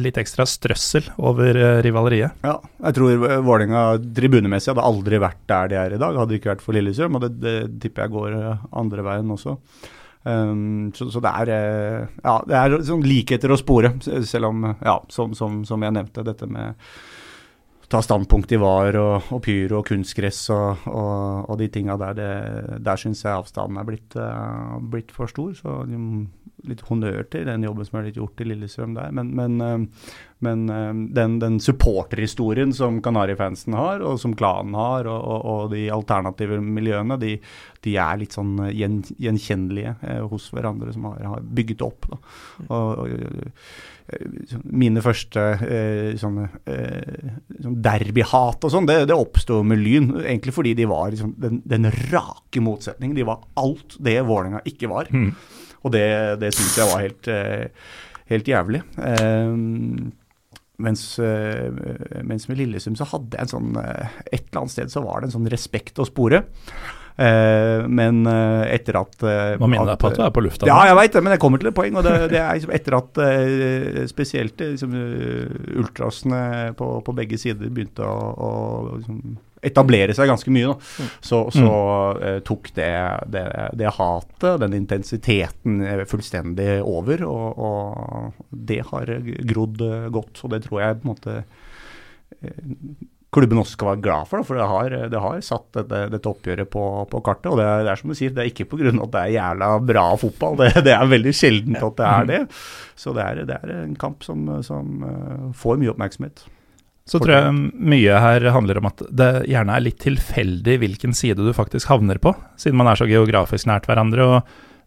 litt 0.00 0.16
ekstra 0.18 0.42
strøssel 0.48 1.06
over 1.22 1.54
rivaleriet. 1.84 2.40
Ja, 2.42 2.56
jeg 2.88 2.96
tror 2.96 3.26
Vålerenga 3.46 3.84
tribunemessig 4.16 4.72
hadde 4.72 4.86
aldri 4.88 5.20
vært 5.22 5.44
der 5.50 5.70
de 5.70 5.78
er 5.78 5.94
i 5.94 6.00
dag, 6.02 6.18
hadde 6.18 6.34
det 6.34 6.40
ikke 6.40 6.50
vært 6.56 6.64
for 6.64 6.74
Lillestrøm. 6.74 7.18
Og 7.20 7.26
det, 7.26 7.30
det 7.44 7.54
tipper 7.84 8.08
jeg 8.08 8.14
går 8.16 8.34
andre 8.80 9.06
veien 9.06 9.30
også. 9.36 9.54
Um, 10.24 10.92
så, 10.96 11.10
så, 11.12 11.20
det 11.20 11.30
er, 11.42 11.50
eh, 11.52 12.12
ja, 12.24 12.38
det 12.48 12.56
er 12.56 12.74
sånn 12.88 13.04
likheter 13.04 13.52
å 13.52 13.58
spore, 13.60 13.90
selv 14.24 14.48
om, 14.48 14.62
ja, 14.72 14.96
som, 15.12 15.34
som, 15.36 15.58
som, 15.68 15.84
jeg 15.84 15.92
nevnte, 15.92 16.24
dette 16.24 16.48
med 16.48 16.80
ta 17.94 18.02
standpunkt 18.02 18.50
i 18.52 18.58
VAR 18.58 18.96
og, 18.98 19.28
og 19.36 19.40
pyro 19.44 19.78
og 19.78 19.86
kunstgress 19.86 20.48
og, 20.50 20.86
og, 20.90 21.50
og 21.52 21.58
de 21.60 21.68
tinga 21.70 21.94
der, 22.00 22.16
det, 22.18 22.30
der 22.82 22.98
syns 22.98 23.22
jeg 23.22 23.36
avstanden 23.36 23.78
er 23.78 23.86
blitt, 23.86 24.16
uh, 24.18 24.80
blitt 24.90 25.14
for 25.14 25.30
stor. 25.30 25.52
Så 25.54 25.76
litt 26.64 26.82
honnør 26.88 27.22
til 27.30 27.46
den 27.46 27.66
jobben 27.66 27.86
som 27.86 28.00
er 28.00 28.08
blitt 28.08 28.18
gjort 28.18 28.42
i 28.42 28.48
Lillestrøm 28.48 28.96
der. 28.98 29.14
Men, 29.14 29.30
men, 29.38 29.62
uh, 29.62 30.10
men 30.42 30.66
uh, 30.72 30.90
den, 31.14 31.38
den 31.42 31.60
supporterhistorien 31.62 32.74
som 32.74 32.98
Kanarifansen 33.04 33.78
har, 33.78 34.02
og 34.02 34.18
som 34.22 34.34
klanen 34.34 34.74
har, 34.78 35.06
og, 35.06 35.70
de 35.70 35.86
alternative 35.94 36.58
miljøene, 36.64 37.20
de, 37.22 37.36
de 37.86 37.98
er 38.00 38.22
litt 38.24 38.34
sånn 38.34 38.56
gjen, 38.72 39.04
gjenkjennelige 39.22 40.18
hos 40.32 40.50
hverandre, 40.56 40.90
som 40.96 41.12
har, 41.12 41.22
har 41.36 41.50
bygget 41.62 41.86
opp. 41.86 42.10
Da. 42.10 42.22
og, 42.74 43.06
mine 44.64 45.00
første 45.04 45.42
eh, 45.64 46.10
sånne 46.20 46.48
eh, 46.68 47.28
sånn 47.64 47.76
derbyhat 47.84 48.66
og 48.66 48.72
sånn, 48.72 48.88
det, 48.88 48.98
det 49.08 49.16
oppsto 49.16 49.62
med 49.66 49.80
Lyn. 49.80 50.10
Egentlig 50.20 50.52
fordi 50.56 50.74
de 50.76 50.88
var 50.90 51.14
liksom, 51.14 51.32
den, 51.40 51.62
den, 51.68 51.88
rake 52.12 52.62
motsetningen. 52.64 53.16
De 53.16 53.26
var 53.26 53.46
alt 53.60 53.96
det 54.04 54.18
Vålerenga 54.28 54.60
ikke 54.68 54.90
var. 54.92 55.08
Mm. 55.08 55.30
Og 55.84 55.94
det, 55.94 56.04
det 56.42 56.52
syns 56.56 56.76
jeg 56.80 56.90
var 56.90 57.04
helt, 57.04 57.30
eh, 57.32 57.88
helt 58.32 58.50
jævlig. 58.52 58.82
Eh, 59.08 59.56
mens, 60.84 61.06
eh, 61.22 61.80
mens, 62.26 62.48
med 62.50 62.60
Lillesund 62.60 63.00
så 63.00 63.08
hadde 63.08 63.38
jeg 63.38 63.46
en 63.46 63.52
sånn 63.52 63.76
Et 63.78 64.42
eller 64.42 64.64
annet 64.64 64.74
sted 64.74 64.90
så 64.90 65.04
var 65.04 65.22
det 65.22 65.30
en 65.30 65.38
sånn 65.38 65.52
respekt 65.52 66.00
å 66.02 66.08
spore. 66.08 66.44
Uh, 67.14 67.86
men 67.86 68.24
uh, 68.26 68.64
etter 68.74 68.96
at 68.98 69.20
uh, 69.22 69.54
Hva 69.60 69.68
minner 69.70 69.92
deg 69.92 70.00
på 70.02 70.08
at 70.10 70.16
du 70.18 70.22
er 70.24 70.32
på 70.34 70.42
lufta? 70.42 70.66
Ja, 70.66 70.80
jeg 70.88 70.96
veit 70.98 71.14
det, 71.14 71.20
men 71.22 71.36
jeg 71.36 71.42
kommer 71.44 71.62
til 71.62 71.70
et 71.70 71.76
poeng. 71.76 71.94
og 72.00 72.06
Det, 72.06 72.14
det 72.32 72.40
er 72.42 72.58
liksom 72.58 72.74
etter 72.74 72.96
at 72.98 73.20
spesielt 74.10 74.64
liksom, 74.64 74.96
ultrasene 75.78 76.72
på, 76.78 76.88
på, 77.06 77.14
begge 77.14 77.38
sider 77.38 77.70
begynte 77.70 78.02
å, 78.02 78.16
å 78.34 78.50
liksom, 78.96 79.20
etablere 79.64 80.16
seg 80.16 80.28
ganske 80.28 80.50
mye, 80.52 80.74
da. 80.74 80.74
Mm. 80.76 81.12
så, 81.24 81.38
så 81.54 81.68
mm. 82.18 82.42
tok 82.44 82.66
det, 82.76 82.90
det, 83.32 83.44
det, 83.80 83.94
hatet, 83.96 84.50
den 84.60 84.74
intensiteten, 84.76 85.78
fullstendig 86.10 86.82
over. 86.82 87.22
Og, 87.30 87.64
og 87.70 88.44
det 88.50 88.82
har 88.90 89.14
grodd 89.54 89.86
godt. 90.18 90.42
Og 90.42 90.52
det 90.56 90.64
tror 90.66 90.82
jeg 90.82 90.98
på 90.98 91.06
en 91.06 91.14
måte 91.14 91.38
klubben 93.34 93.60
også 93.60 93.76
skal 93.76 93.90
være 93.92 94.02
glad 94.04 94.30
for. 94.30 94.46
for 94.46 94.58
det 94.58 94.66
har, 94.70 94.96
det 95.12 95.22
har 95.26 95.44
satt 95.44 95.66
dette, 95.76 96.00
dette 96.14 96.30
oppgjøret 96.30 96.70
på, 96.70 96.84
på, 97.10 97.22
kartet. 97.26 97.50
Og 97.52 97.60
det 97.60 97.68
er, 97.68 97.84
det 97.86 97.92
er, 97.92 98.00
som 98.00 98.12
du 98.12 98.18
sier, 98.18 98.34
det 98.34 98.44
er 98.44 98.50
ikke 98.52 98.68
pga. 98.70 98.90
at 98.94 99.14
det 99.14 99.22
er 99.22 99.36
jævla 99.36 99.70
bra 99.92 100.08
fotball. 100.20 100.58
Det, 100.60 100.84
det, 100.86 100.96
er 100.96 101.14
veldig 101.14 101.34
sjeldent 101.36 101.80
at 101.82 101.96
det 102.00 102.10
er 102.10 102.28
det. 102.32 102.42
Så 102.98 103.14
det 103.16 103.24
er, 103.24 103.56
er 103.58 103.72
en 103.82 103.96
kamp 103.98 104.26
som, 104.26 104.46
som 104.66 105.02
uh, 105.04 105.48
får 105.58 105.80
mye 105.80 105.94
oppmerksomhet. 105.94 106.46
Så 107.04 107.20
tror 107.20 107.34
jeg 107.34 107.56
mye 107.92 108.20
her 108.22 108.46
handler 108.54 108.78
om 108.80 108.86
at 108.88 109.02
det 109.12 109.32
gjerne 109.50 109.74
er 109.76 109.82
litt 109.84 109.98
tilfeldig 110.00 110.78
hvilken 110.80 111.12
side 111.16 111.44
du 111.44 111.50
faktisk 111.52 111.90
havner 111.92 112.16
på, 112.22 112.32
siden 112.56 112.78
man 112.80 112.88
er 112.88 112.96
så 112.96 113.08
geografisk 113.10 113.68
nært 113.68 113.90
hverandre. 113.90 114.24
og 114.24 114.38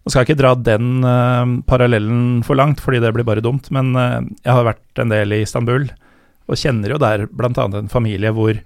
nå 0.07 0.13
skal 0.13 0.23
jeg 0.23 0.29
ikke 0.29 0.39
dra 0.39 0.53
den 0.55 1.03
uh, 1.03 1.59
parallellen 1.67 2.41
for 2.47 2.57
langt, 2.57 2.79
fordi 2.79 3.01
det 3.03 3.11
blir 3.13 3.27
bare 3.27 3.43
dumt, 3.43 3.67
men 3.75 3.91
uh, 3.93 4.23
jeg 4.39 4.55
har 4.55 4.65
vært 4.69 5.01
en 5.03 5.11
del 5.11 5.35
i 5.35 5.41
Istanbul. 5.43 5.89
Og 6.47 6.59
kjenner 6.59 6.95
jo 6.95 6.99
der 7.01 7.27
bl.a. 7.27 7.67
en 7.67 7.91
familie 7.91 8.31
hvor 8.35 8.59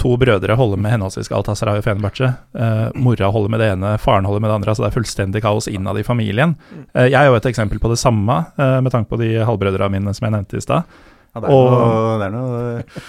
to 0.00 0.14
brødre 0.16 0.56
holder 0.56 0.80
med 0.80 0.94
henholdsvis 0.94 1.28
Galatasaray 1.28 1.80
og 1.80 1.84
Fenerbahçe. 1.84 2.30
Uh, 2.56 2.88
mora 2.96 3.28
holder 3.32 3.52
med 3.52 3.60
det 3.60 3.70
ene, 3.74 3.94
faren 4.00 4.24
holder 4.28 4.40
med 4.40 4.50
det 4.50 4.56
andre. 4.56 4.72
altså 4.72 4.84
Det 4.86 4.90
er 4.90 4.96
fullstendig 4.96 5.42
kaos 5.44 5.68
innad 5.68 6.00
i 6.00 6.06
familien. 6.06 6.56
Uh, 6.94 7.04
jeg 7.04 7.18
er 7.20 7.28
jo 7.28 7.36
et 7.36 7.48
eksempel 7.50 7.82
på 7.82 7.90
det 7.92 8.00
samme, 8.00 8.38
uh, 8.56 8.78
med 8.80 8.92
tanke 8.94 9.12
på 9.12 9.20
de 9.20 9.34
halvbrødrene 9.44 9.92
mine 9.98 10.14
som 10.16 10.28
jeg 10.28 10.36
nevnte 10.36 10.56
i 10.56 10.64
stad. 10.64 10.88
Ja, 11.34 11.42
det 11.42 11.50
er 11.50 11.54
og, 11.54 11.74
noe, 11.76 12.14
det 12.18 12.30
er 12.30 12.34
noe 12.34 13.04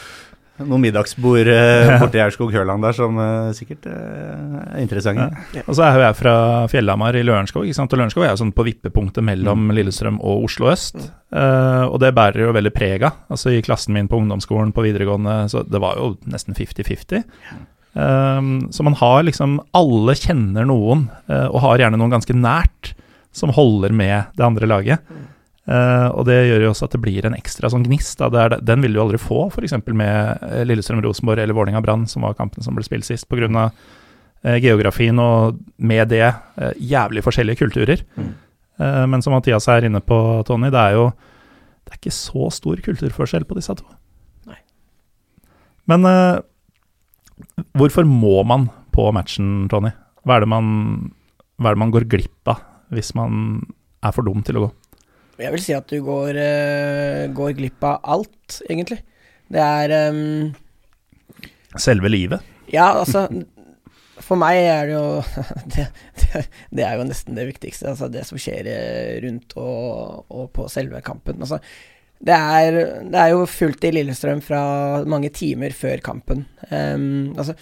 noen 0.68 0.84
middagsbord 0.86 1.50
eh, 1.52 1.92
borti 2.02 2.22
Aurskog-Høland 2.24 2.86
der 2.86 2.96
som 2.98 3.18
eh, 3.22 3.50
sikkert 3.58 3.88
eh, 3.90 4.60
er 4.76 4.82
interessante. 4.84 5.28
Ja. 5.56 5.64
Og 5.66 5.78
så 5.78 5.86
er 5.86 5.98
jo 5.98 6.04
jeg 6.06 6.18
fra 6.20 6.36
Fjellhamar 6.72 7.18
i 7.20 7.24
Lørenskog, 7.26 7.66
ikke 7.68 7.80
sant? 7.80 7.94
og 7.94 8.02
Lørenskog 8.02 8.26
er 8.26 8.34
jo 8.34 8.42
sånn 8.44 8.54
på 8.56 8.66
vippepunktet 8.68 9.26
mellom 9.26 9.68
mm. 9.68 9.74
Lillestrøm 9.78 10.22
og 10.22 10.46
Oslo 10.48 10.72
øst. 10.72 11.00
Mm. 11.00 11.10
Uh, 11.32 11.86
og 11.88 12.00
det 12.04 12.14
bærer 12.16 12.46
jo 12.46 12.56
veldig 12.56 12.74
preg 12.76 13.06
av. 13.08 13.20
Altså 13.32 13.54
I 13.56 13.62
klassen 13.64 13.96
min 13.96 14.10
på 14.12 14.20
ungdomsskolen 14.20 14.74
på 14.76 14.84
videregående, 14.84 15.46
så 15.52 15.64
det 15.64 15.80
var 15.84 16.00
jo 16.00 16.14
nesten 16.32 16.58
50-50. 16.58 17.24
Um, 17.92 18.72
så 18.72 18.86
man 18.88 18.96
har 18.96 19.26
liksom 19.28 19.58
Alle 19.76 20.14
kjenner 20.16 20.64
noen, 20.68 21.10
uh, 21.32 21.48
og 21.50 21.62
har 21.66 21.86
gjerne 21.86 22.00
noen 22.00 22.16
ganske 22.16 22.36
nært, 22.36 22.94
som 23.36 23.54
holder 23.56 23.96
med 23.96 24.34
det 24.36 24.44
andre 24.44 24.68
laget. 24.68 25.12
Uh, 25.70 26.10
og 26.18 26.26
det 26.26 26.40
gjør 26.48 26.64
jo 26.66 26.70
også 26.72 26.88
at 26.88 26.96
det 26.96 27.04
blir 27.04 27.26
en 27.28 27.38
ekstra 27.38 27.70
sånn 27.70 27.84
gnist. 27.86 28.18
Da. 28.18 28.48
den 28.58 28.82
vil 28.82 28.96
du 28.96 29.02
aldri 29.04 29.20
få 29.22 29.46
f.eks. 29.52 29.76
med 29.94 30.42
eh, 30.48 30.64
Lillestrøm-Rosenborg 30.66 31.44
eller 31.44 31.58
Vålerenga-Brann, 31.58 32.08
som 32.10 32.26
var 32.26 32.38
kampen 32.40 32.66
som 32.66 32.78
ble 32.78 32.86
spilt 32.88 33.06
sist, 33.06 33.28
pga. 33.30 33.48
Uh, 33.48 33.70
eh, 34.42 34.58
geografien 34.64 35.20
og 35.22 35.60
med 35.78 36.10
det 36.10 36.26
uh, 36.26 36.72
jævlig 36.82 37.22
forskjellige 37.26 37.62
kulturer. 37.62 38.02
Mm. 38.18 38.34
Uh, 38.82 39.06
men 39.12 39.22
som 39.22 39.36
Mathias 39.38 39.70
er 39.70 39.86
inne 39.86 40.02
på, 40.02 40.18
Tony, 40.48 40.72
det 40.74 40.82
er 40.82 40.98
jo 40.98 41.12
det 41.86 41.94
er 41.94 42.00
ikke 42.00 42.16
så 42.16 42.50
stor 42.54 42.82
kulturforskjell 42.82 43.46
på 43.46 43.58
disse 43.58 43.74
to. 43.78 43.86
Nei. 44.50 44.60
Men 45.90 46.06
hvorfor 47.76 48.06
må 48.08 48.42
man 48.48 48.70
på 48.94 49.08
matchen, 49.14 49.68
Tony? 49.70 49.92
Hva 50.26 50.38
er, 50.38 50.46
man, 50.50 50.68
hva 51.58 51.72
er 51.72 51.78
det 51.78 51.82
man 51.82 51.94
går 51.94 52.06
glipp 52.10 52.54
av 52.54 52.62
hvis 52.94 53.12
man 53.18 53.64
er 54.06 54.14
for 54.16 54.26
dum 54.26 54.46
til 54.46 54.60
å 54.60 54.66
gå? 54.68 54.70
Jeg 55.42 55.56
vil 55.56 55.64
si 55.64 55.74
at 55.76 55.90
du 55.90 56.02
går, 56.06 56.38
uh, 56.38 57.24
går 57.36 57.56
glipp 57.58 57.88
av 57.88 58.02
alt, 58.16 58.62
egentlig. 58.68 59.02
Det 59.52 59.62
er 59.62 60.12
um, 60.12 60.52
Selve 61.80 62.12
livet? 62.12 62.44
Ja, 62.72 62.90
altså 63.00 63.26
For 64.22 64.40
meg 64.40 64.60
er 64.64 64.90
det 64.90 64.96
jo 64.96 65.06
det, 65.74 65.88
det, 66.20 66.44
det 66.78 66.86
er 66.88 67.00
jo 67.00 67.08
nesten 67.08 67.40
det 67.40 67.48
viktigste. 67.50 67.94
Altså 67.94 68.12
det 68.12 68.26
som 68.28 68.40
skjer 68.40 68.70
eh, 68.70 69.16
rundt 69.26 69.56
og, 69.60 70.28
og 70.30 70.52
på 70.56 70.68
selve 70.72 71.02
kampen. 71.04 71.42
Altså, 71.42 71.60
det 72.22 72.38
er, 72.38 72.76
det 73.10 73.18
er 73.18 73.32
jo 73.34 73.48
fullt 73.50 73.88
i 73.88 73.94
Lillestrøm 73.96 74.44
fra 74.46 74.62
mange 75.10 75.32
timer 75.34 75.74
før 75.74 76.04
kampen. 76.06 76.46
Um, 76.70 77.34
altså, 77.34 77.56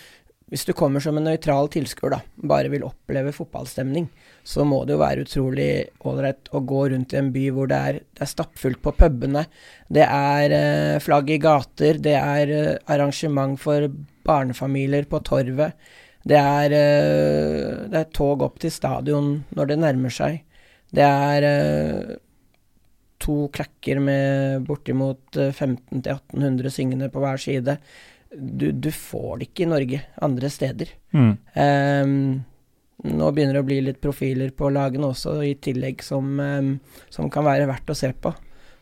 hvis 0.50 0.66
du 0.66 0.74
kommer 0.74 1.04
som 1.04 1.18
en 1.20 1.28
nøytral 1.30 1.70
tilskuer, 1.70 2.16
da, 2.16 2.20
bare 2.50 2.72
vil 2.74 2.86
oppleve 2.88 3.34
fotballstemning, 3.36 4.08
så 4.42 4.66
må 4.66 4.82
det 4.88 4.96
jo 4.96 5.02
være 5.04 5.26
utrolig 5.28 5.70
ålreit 6.10 6.50
å 6.58 6.64
gå 6.66 6.88
rundt 6.94 7.14
i 7.14 7.20
en 7.20 7.30
by 7.36 7.46
hvor 7.54 7.70
det 7.70 7.80
er, 7.92 8.00
det 8.18 8.26
er 8.26 8.32
stappfullt 8.32 8.82
på 8.82 8.96
pubene. 8.98 9.46
Det 9.94 10.06
er 10.06 10.56
eh, 10.58 11.00
flagg 11.06 11.30
i 11.30 11.38
gater, 11.44 12.02
det 12.02 12.16
er 12.18 12.54
eh, 12.56 12.76
arrangement 12.90 13.60
for 13.62 13.86
barnefamilier 14.26 15.06
på 15.10 15.22
torvet. 15.28 15.78
Det 16.26 16.40
er, 16.40 16.74
eh, 16.76 17.86
det 17.92 18.02
er 18.02 18.10
tog 18.16 18.42
opp 18.46 18.58
til 18.60 18.74
stadion 18.74 19.36
når 19.56 19.72
det 19.72 19.80
nærmer 19.86 20.14
seg. 20.14 20.42
Det 20.90 21.06
er 21.06 21.46
eh, 21.46 22.16
to 23.22 23.48
klakker 23.54 24.02
med 24.02 24.66
bortimot 24.68 25.38
1500-1800 25.38 26.74
syngende 26.74 27.10
på 27.14 27.22
hver 27.22 27.38
side. 27.38 27.78
Du, 28.32 28.72
du, 28.72 28.92
får 28.94 29.40
det 29.40 29.50
ikke 29.50 29.66
i 29.66 29.70
Norge 29.72 30.02
andre 30.22 30.50
steder. 30.54 30.92
Mm. 31.18 31.32
Um, 31.56 32.14
nå 33.10 33.30
begynner 33.34 33.58
det 33.58 33.64
å 33.64 33.70
bli 33.70 33.80
litt 33.88 34.02
profiler 34.04 34.52
på 34.54 34.70
lagene 34.74 35.10
også, 35.10 35.40
i 35.48 35.56
tillegg, 35.58 36.04
som, 36.06 36.36
um, 36.38 36.76
som 37.10 37.30
kan 37.34 37.48
være 37.48 37.70
verdt 37.70 37.90
å 37.90 37.98
se 37.98 38.12
på. 38.14 38.34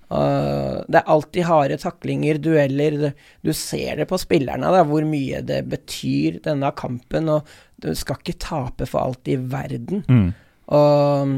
Uh, 0.08 0.84
det 0.88 1.02
er 1.02 1.12
alltid 1.12 1.48
harde 1.48 1.78
taklinger, 1.80 2.40
dueller. 2.44 3.14
Du, 3.44 3.54
ser 3.56 4.02
det 4.02 4.08
på 4.10 4.20
spillerne, 4.20 4.72
da, 4.74 4.84
hvor 4.88 5.08
mye 5.08 5.40
det 5.48 5.62
betyr, 5.72 6.42
denne 6.44 6.74
kampen. 6.80 7.32
Og 7.32 7.48
du 7.84 7.94
skal 7.96 8.20
ikke 8.20 8.40
tape 8.44 8.90
for 8.90 9.04
alt 9.04 9.32
i 9.32 9.38
verden. 9.40 10.04
Mm. 10.08 10.28
Og, 10.76 11.38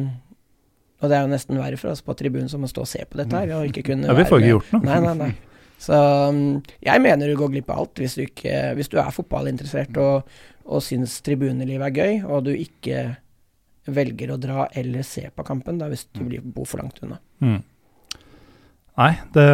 og, 0.98 1.06
det 1.06 1.14
er 1.14 1.28
jo 1.28 1.34
nesten 1.36 1.62
verre 1.62 1.78
for 1.82 1.94
oss 1.94 2.02
på 2.06 2.18
tribunen 2.18 2.50
som 2.50 2.66
å 2.66 2.72
stå 2.72 2.88
og 2.88 2.90
se 2.90 3.06
på 3.06 3.22
dette 3.22 3.38
her. 3.38 3.54
Og 3.60 3.70
ikke 3.70 3.86
kunne 3.92 4.10
ja, 4.10 4.18
vi 4.18 4.26
får 4.30 4.42
ikke 4.42 4.56
gjort 4.56 4.74
noe. 4.78 4.88
Nei, 4.88 5.00
nei, 5.06 5.16
nei. 5.26 5.32
Så 5.80 5.96
um, 5.96 6.60
jeg 6.84 7.02
mener 7.04 7.32
du 7.32 7.38
går 7.40 7.54
glipp 7.54 7.72
av 7.72 7.86
alt 7.86 8.02
hvis 8.04 8.18
du, 8.20 8.26
ikke, 8.26 8.74
hvis 8.76 8.92
du 8.92 8.98
er 9.00 9.16
fotballinteressert 9.16 9.96
og, 10.04 10.30
og 10.68 10.84
syns 10.84 11.18
tribunelivet 11.26 11.88
er 11.88 11.96
gøy, 11.96 12.22
og 12.28 12.50
du 12.50 12.54
ikke 12.54 13.08
velger 13.90 14.34
å 14.34 14.40
dra 14.42 14.68
eller 14.78 15.06
se 15.08 15.30
på 15.34 15.46
kampen 15.48 15.80
da, 15.80 15.88
hvis 15.90 16.06
du 16.14 16.26
blir 16.28 16.44
bor 16.44 16.68
for 16.70 16.84
langt 16.84 17.00
unna. 17.06 17.18
Mm. 17.42 17.62
Nei, 19.00 19.14
det, 19.32 19.46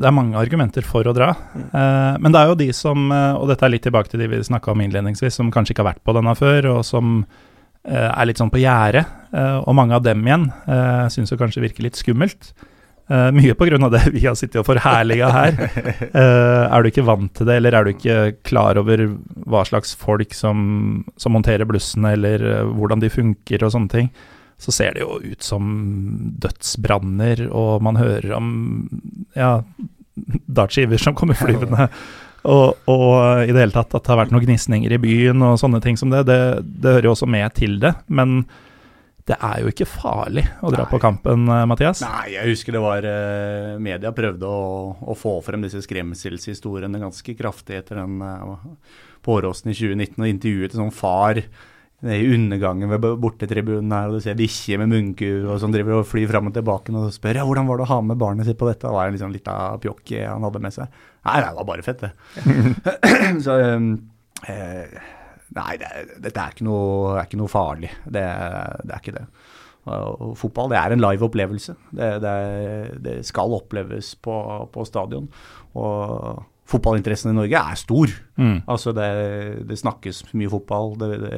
det, 0.00 0.06
er 0.08 0.16
mange 0.16 0.40
argumenter 0.40 0.86
for 0.86 1.04
å 1.04 1.12
dra. 1.12 1.34
Mm. 1.52 1.66
Eh, 1.68 2.14
men 2.24 2.32
det 2.32 2.40
er 2.40 2.48
jo 2.48 2.58
de 2.62 2.70
som, 2.76 3.10
eh, 3.12 3.36
og 3.36 3.50
dette 3.50 3.66
er 3.66 3.74
litt 3.74 3.84
tilbake 3.84 4.08
til 4.08 4.22
de 4.22 4.30
vi 4.32 4.40
snakka 4.46 4.72
om 4.72 4.80
innledningsvis, 4.80 5.36
som 5.36 5.52
kanskje 5.52 5.74
ikke 5.74 5.84
har 5.84 5.90
vært 5.92 6.04
på 6.06 6.14
denne 6.16 6.32
før, 6.38 6.70
og 6.72 6.80
som 6.88 7.18
eh, 7.20 8.08
er 8.08 8.28
litt 8.30 8.40
sånn 8.40 8.52
på 8.52 8.62
gjerdet. 8.62 9.04
Eh, 9.36 9.58
og 9.60 9.76
mange 9.76 9.98
av 9.98 10.06
dem 10.06 10.24
igjen 10.24 10.48
eh, 10.64 11.04
syns 11.12 11.34
jo 11.34 11.38
kanskje 11.40 11.66
virker 11.66 11.84
litt 11.84 12.00
skummelt. 12.00 12.54
Uh, 13.10 13.32
mye 13.34 13.56
pga. 13.58 13.88
det 13.90 14.04
vi 14.14 14.22
har 14.22 14.36
sittet 14.38 14.60
og 14.60 14.68
forherliga 14.68 15.32
her. 15.34 15.56
Uh, 16.14 16.66
er 16.70 16.82
du 16.82 16.90
ikke 16.92 17.06
vant 17.08 17.32
til 17.34 17.48
det, 17.48 17.56
eller 17.58 17.74
er 17.74 17.86
du 17.86 17.90
ikke 17.90 18.18
klar 18.46 18.78
over 18.78 19.02
hva 19.50 19.64
slags 19.66 19.96
folk 19.98 20.36
som, 20.36 21.02
som 21.18 21.34
monterer 21.34 21.66
blussene, 21.66 22.14
eller 22.14 22.44
uh, 22.46 22.70
hvordan 22.76 23.02
de 23.02 23.10
funker 23.10 23.66
og 23.66 23.74
sånne 23.74 23.90
ting, 23.90 24.12
så 24.60 24.74
ser 24.76 24.94
det 24.94 25.02
jo 25.02 25.18
ut 25.24 25.42
som 25.42 25.66
dødsbranner, 26.38 27.48
og 27.50 27.82
man 27.82 27.98
hører 27.98 28.36
om 28.36 28.48
ja, 29.34 29.56
dartskiver 30.46 31.00
som 31.00 31.16
kommer 31.18 31.38
flyvende. 31.38 31.88
Og, 32.46 32.78
og, 32.88 33.42
i 33.42 33.50
det 33.50 33.58
hele 33.58 33.74
tatt 33.74 33.90
at 33.92 34.04
det 34.04 34.12
har 34.14 34.22
vært 34.22 34.30
noen 34.32 34.46
gnisninger 34.46 34.94
i 34.94 35.02
byen 35.02 35.42
og 35.44 35.58
sånne 35.60 35.82
ting 35.84 35.98
som 36.00 36.12
det, 36.12 36.22
det, 36.28 36.40
det 36.62 36.94
hører 36.94 37.10
jo 37.10 37.16
også 37.16 37.28
med 37.28 37.58
til 37.58 37.80
det. 37.82 37.96
men 38.06 38.44
det 39.28 39.36
er 39.36 39.62
jo 39.62 39.70
ikke 39.70 39.88
farlig 39.88 40.44
å 40.64 40.70
dra 40.72 40.84
Nei. 40.84 40.90
på 40.90 41.00
kampen, 41.02 41.44
eh, 41.52 41.64
Mathias? 41.68 42.02
Nei, 42.04 42.34
jeg 42.36 42.54
husker 42.54 42.76
det 42.76 42.84
var 42.84 43.06
eh, 43.06 43.74
Media 43.82 44.12
prøvde 44.16 44.48
å, 44.48 44.62
å, 45.00 45.16
få 45.18 45.36
frem 45.44 45.66
disse 45.66 45.82
skremselshistoriene 45.84 47.02
ganske 47.02 47.34
kraftig 47.38 47.80
etter 47.82 48.00
den 48.00 48.22
eh, 48.24 48.94
påråsen 49.26 49.72
i 49.72 49.76
2019, 49.76 50.16
og 50.22 50.32
intervjuet 50.32 50.74
en 50.74 50.86
sånn 50.86 50.96
far 50.96 51.42
i 52.00 52.20
undergangen 52.32 52.88
ved 52.88 53.04
bortetribunen 53.20 53.92
her, 53.92 54.08
og 54.08 54.16
du 54.16 54.24
ser 54.24 54.38
bikkjer 54.38 54.80
med 54.80 54.88
munnkur 54.88 55.50
og 55.52 55.58
som 55.60 55.72
driver 55.74 55.98
og 55.98 56.08
flyr 56.08 56.30
fram 56.30 56.48
og 56.48 56.54
tilbake 56.56 56.94
og 56.96 57.10
spør 57.12 57.42
ja, 57.42 57.44
hvordan 57.44 57.68
var 57.68 57.76
det 57.76 57.84
å 57.84 57.90
ha 57.90 57.98
med 58.00 58.16
barnet 58.22 58.48
sitt 58.48 58.56
på 58.56 58.70
dette. 58.70 58.86
Det 58.86 58.94
var 58.96 59.10
en 59.10 59.18
liksom 59.18 59.34
lita 59.34 59.56
pjokk 59.82 60.14
han 60.24 60.46
hadde 60.48 60.62
med 60.64 60.72
seg. 60.78 61.00
Nei, 61.28 61.36
det 61.44 61.52
var 61.58 61.68
bare 61.68 61.84
fett, 61.84 62.06
det. 62.06 62.14
Så 63.44 63.58
um, 63.76 63.90
eh, 64.48 64.96
Nei, 65.56 65.72
det, 65.80 65.88
dette 66.22 66.42
er 66.42 66.54
ikke, 66.54 66.66
noe, 66.66 67.16
er 67.16 67.26
ikke 67.26 67.40
noe, 67.40 67.50
farlig. 67.50 67.90
Det, 68.04 68.22
det, 68.84 68.92
er 68.94 69.00
ikke 69.00 69.16
det. 69.16 69.24
Og 69.90 70.36
fotball 70.38 70.70
det 70.70 70.78
er 70.78 70.94
en 70.94 71.02
live 71.02 71.26
opplevelse. 71.26 71.74
Det, 71.96 72.10
det 73.02 73.16
skal 73.26 73.56
oppleves 73.56 74.12
på, 74.22 74.36
på 74.70 74.86
stadion. 74.86 75.26
Og 75.74 76.44
fotballinteressen 76.70 77.32
i 77.32 77.36
Norge 77.36 77.60
er 77.60 77.78
stor. 77.78 78.12
Mm. 78.40 78.60
Altså 78.70 78.92
det, 78.96 79.08
det, 79.68 79.78
snakkes 79.80 80.22
mye 80.38 80.50
fotball, 80.52 80.94
det, 81.00 81.08
det, 81.24 81.32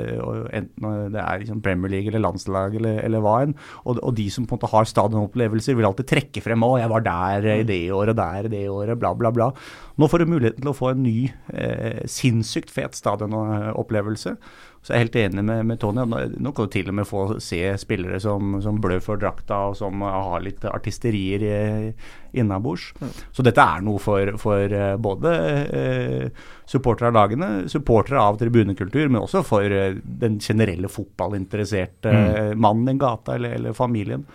enten 0.59 1.15
det 1.15 1.23
er 1.23 1.43
liksom 1.43 1.63
Premier 1.65 1.91
League 1.91 2.13
eller 2.13 2.23
landslag 2.23 2.77
eller, 2.79 3.01
eller 3.07 3.25
hva 3.25 3.37
enn. 3.47 3.55
Og, 3.85 3.99
og, 3.99 4.13
de 4.19 4.29
som 4.33 4.47
på 4.47 4.55
en 4.57 4.61
måte 4.61 4.73
har 4.75 4.91
stadionopplevelser, 4.91 5.79
vil 5.79 5.89
alltid 5.89 6.11
trekke 6.13 6.45
frem 6.45 6.63
'Å, 6.63 6.75
jeg 6.83 6.93
var 6.93 7.07
der 7.07 7.49
i 7.57 7.63
det 7.69 7.83
året, 7.95 8.19
der 8.19 8.49
i 8.49 8.53
det 8.53 8.67
året', 8.71 9.01
bla, 9.01 9.15
bla, 9.19 9.33
bla. 9.35 9.51
Nå 9.99 10.09
får 10.09 10.23
du 10.23 10.33
muligheten 10.35 10.63
til 10.63 10.73
å 10.73 10.77
få 10.77 10.93
en 10.93 11.03
ny, 11.05 11.33
eh, 11.53 12.05
sinnssykt 12.09 12.71
fet 12.73 12.97
stadionopplevelse. 12.99 14.37
Så 14.83 14.91
jeg 14.91 14.97
er 14.97 15.05
helt 15.05 15.17
enig 15.21 15.43
med, 15.47 15.61
med 15.71 15.79
Tony. 15.79 16.03
Nå 16.43 16.51
kan 16.51 16.67
du 16.67 16.73
til 16.75 16.89
og 16.91 16.97
med 16.99 17.07
få 17.07 17.21
se 17.43 17.61
spillere 17.79 18.19
som, 18.21 18.57
som 18.65 18.81
blør 18.83 18.99
for 19.05 19.21
drakta, 19.21 19.61
og 19.71 19.77
som 19.79 20.03
har 20.03 20.43
litt 20.43 20.65
artisterier 20.67 21.93
innabords. 22.35 22.89
Mm. 22.99 23.13
Så 23.31 23.45
dette 23.47 23.63
er 23.63 23.85
noe 23.87 24.03
for, 24.03 24.33
for 24.43 24.75
eh, 24.75 24.97
både 24.99 25.35
eh, 25.63 26.49
supportere 26.67 27.13
av 27.13 27.19
lagene, 27.21 27.51
supportere 27.71 28.25
av 28.25 28.41
tribunekultur, 28.41 29.07
men 29.07 29.21
også 29.21 29.45
for 29.47 29.71
eh, 29.71 30.01
den 30.03 30.41
generelle 30.43 30.91
fotballinteresserte 30.91 32.17
mm. 32.17 32.59
mannen 32.59 32.97
i 32.97 32.99
gata 32.99 33.37
eller, 33.39 33.55
eller 33.61 33.79
familien. 33.79 34.27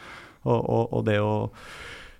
Og, 0.47 0.61
og, 0.61 0.93
og, 0.93 1.03
det 1.09 1.19
å 1.19 1.33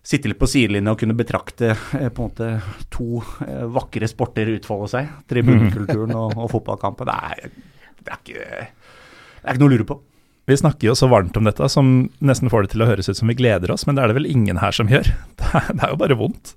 sitte 0.07 0.31
litt 0.31 0.39
på 0.39 0.47
sidelinja 0.47 0.93
og 0.95 0.99
kunne 0.99 1.15
betrakte 1.17 1.71
eh, 1.71 2.09
på 2.11 2.27
en 2.27 2.29
måte 2.29 2.51
to 2.93 3.23
eh, 3.47 3.65
vakre 3.71 4.11
sporter 4.11 4.51
utfolde 4.57 4.91
seg, 4.97 5.15
tribunekulturen 5.31 6.15
og, 6.15 6.35
og 6.35 6.51
fotballkampen, 6.57 7.07
det 7.07 7.17
er 7.31 7.75
det 8.07 8.15
er 8.15 8.21
ikke, 8.23 8.45
det 8.47 9.43
er 9.43 9.57
ikke 9.57 9.63
noe 9.63 9.71
å 9.71 9.75
lure 9.75 9.87
på. 9.87 9.99
Vi 10.47 10.55
snakker 10.55 10.87
jo 10.87 10.95
så 10.95 11.09
varmt 11.11 11.35
om 11.35 11.47
dette 11.47 11.67
som 11.67 11.87
nesten 12.23 12.51
får 12.51 12.65
det 12.65 12.73
til 12.73 12.85
å 12.85 12.87
høres 12.87 13.09
ut 13.11 13.19
som 13.19 13.27
vi 13.27 13.35
gleder 13.35 13.73
oss, 13.73 13.83
men 13.87 13.97
det 13.97 14.03
er 14.05 14.11
det 14.11 14.15
vel 14.21 14.29
ingen 14.29 14.61
her 14.61 14.75
som 14.75 14.87
gjør. 14.91 15.09
Det 15.37 15.49
er, 15.55 15.67
det 15.71 15.83
er 15.85 15.91
jo 15.93 15.99
bare 15.99 16.15
vondt. 16.19 16.53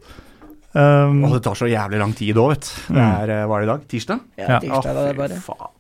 Um, 0.73 1.25
og 1.27 1.35
det 1.35 1.41
tar 1.43 1.59
så 1.59 1.67
jævlig 1.67 1.99
lang 1.99 2.13
tid 2.15 2.39
òg, 2.39 2.53
vet 2.53 2.67
du. 2.67 2.73
Det 2.95 2.97
mm. 2.97 3.03
er, 3.03 3.33
mm. 3.33 3.49
hva 3.51 3.57
er 3.57 3.63
det 3.63 3.67
i 3.67 3.71
dag? 3.71 3.85
Tirsdag? 3.91 4.21
Ja, 4.39 4.59
tirsdag 4.63 4.99
var 4.99 5.09
det 5.09 5.17
bare. 5.19 5.39
Faen. 5.43 5.73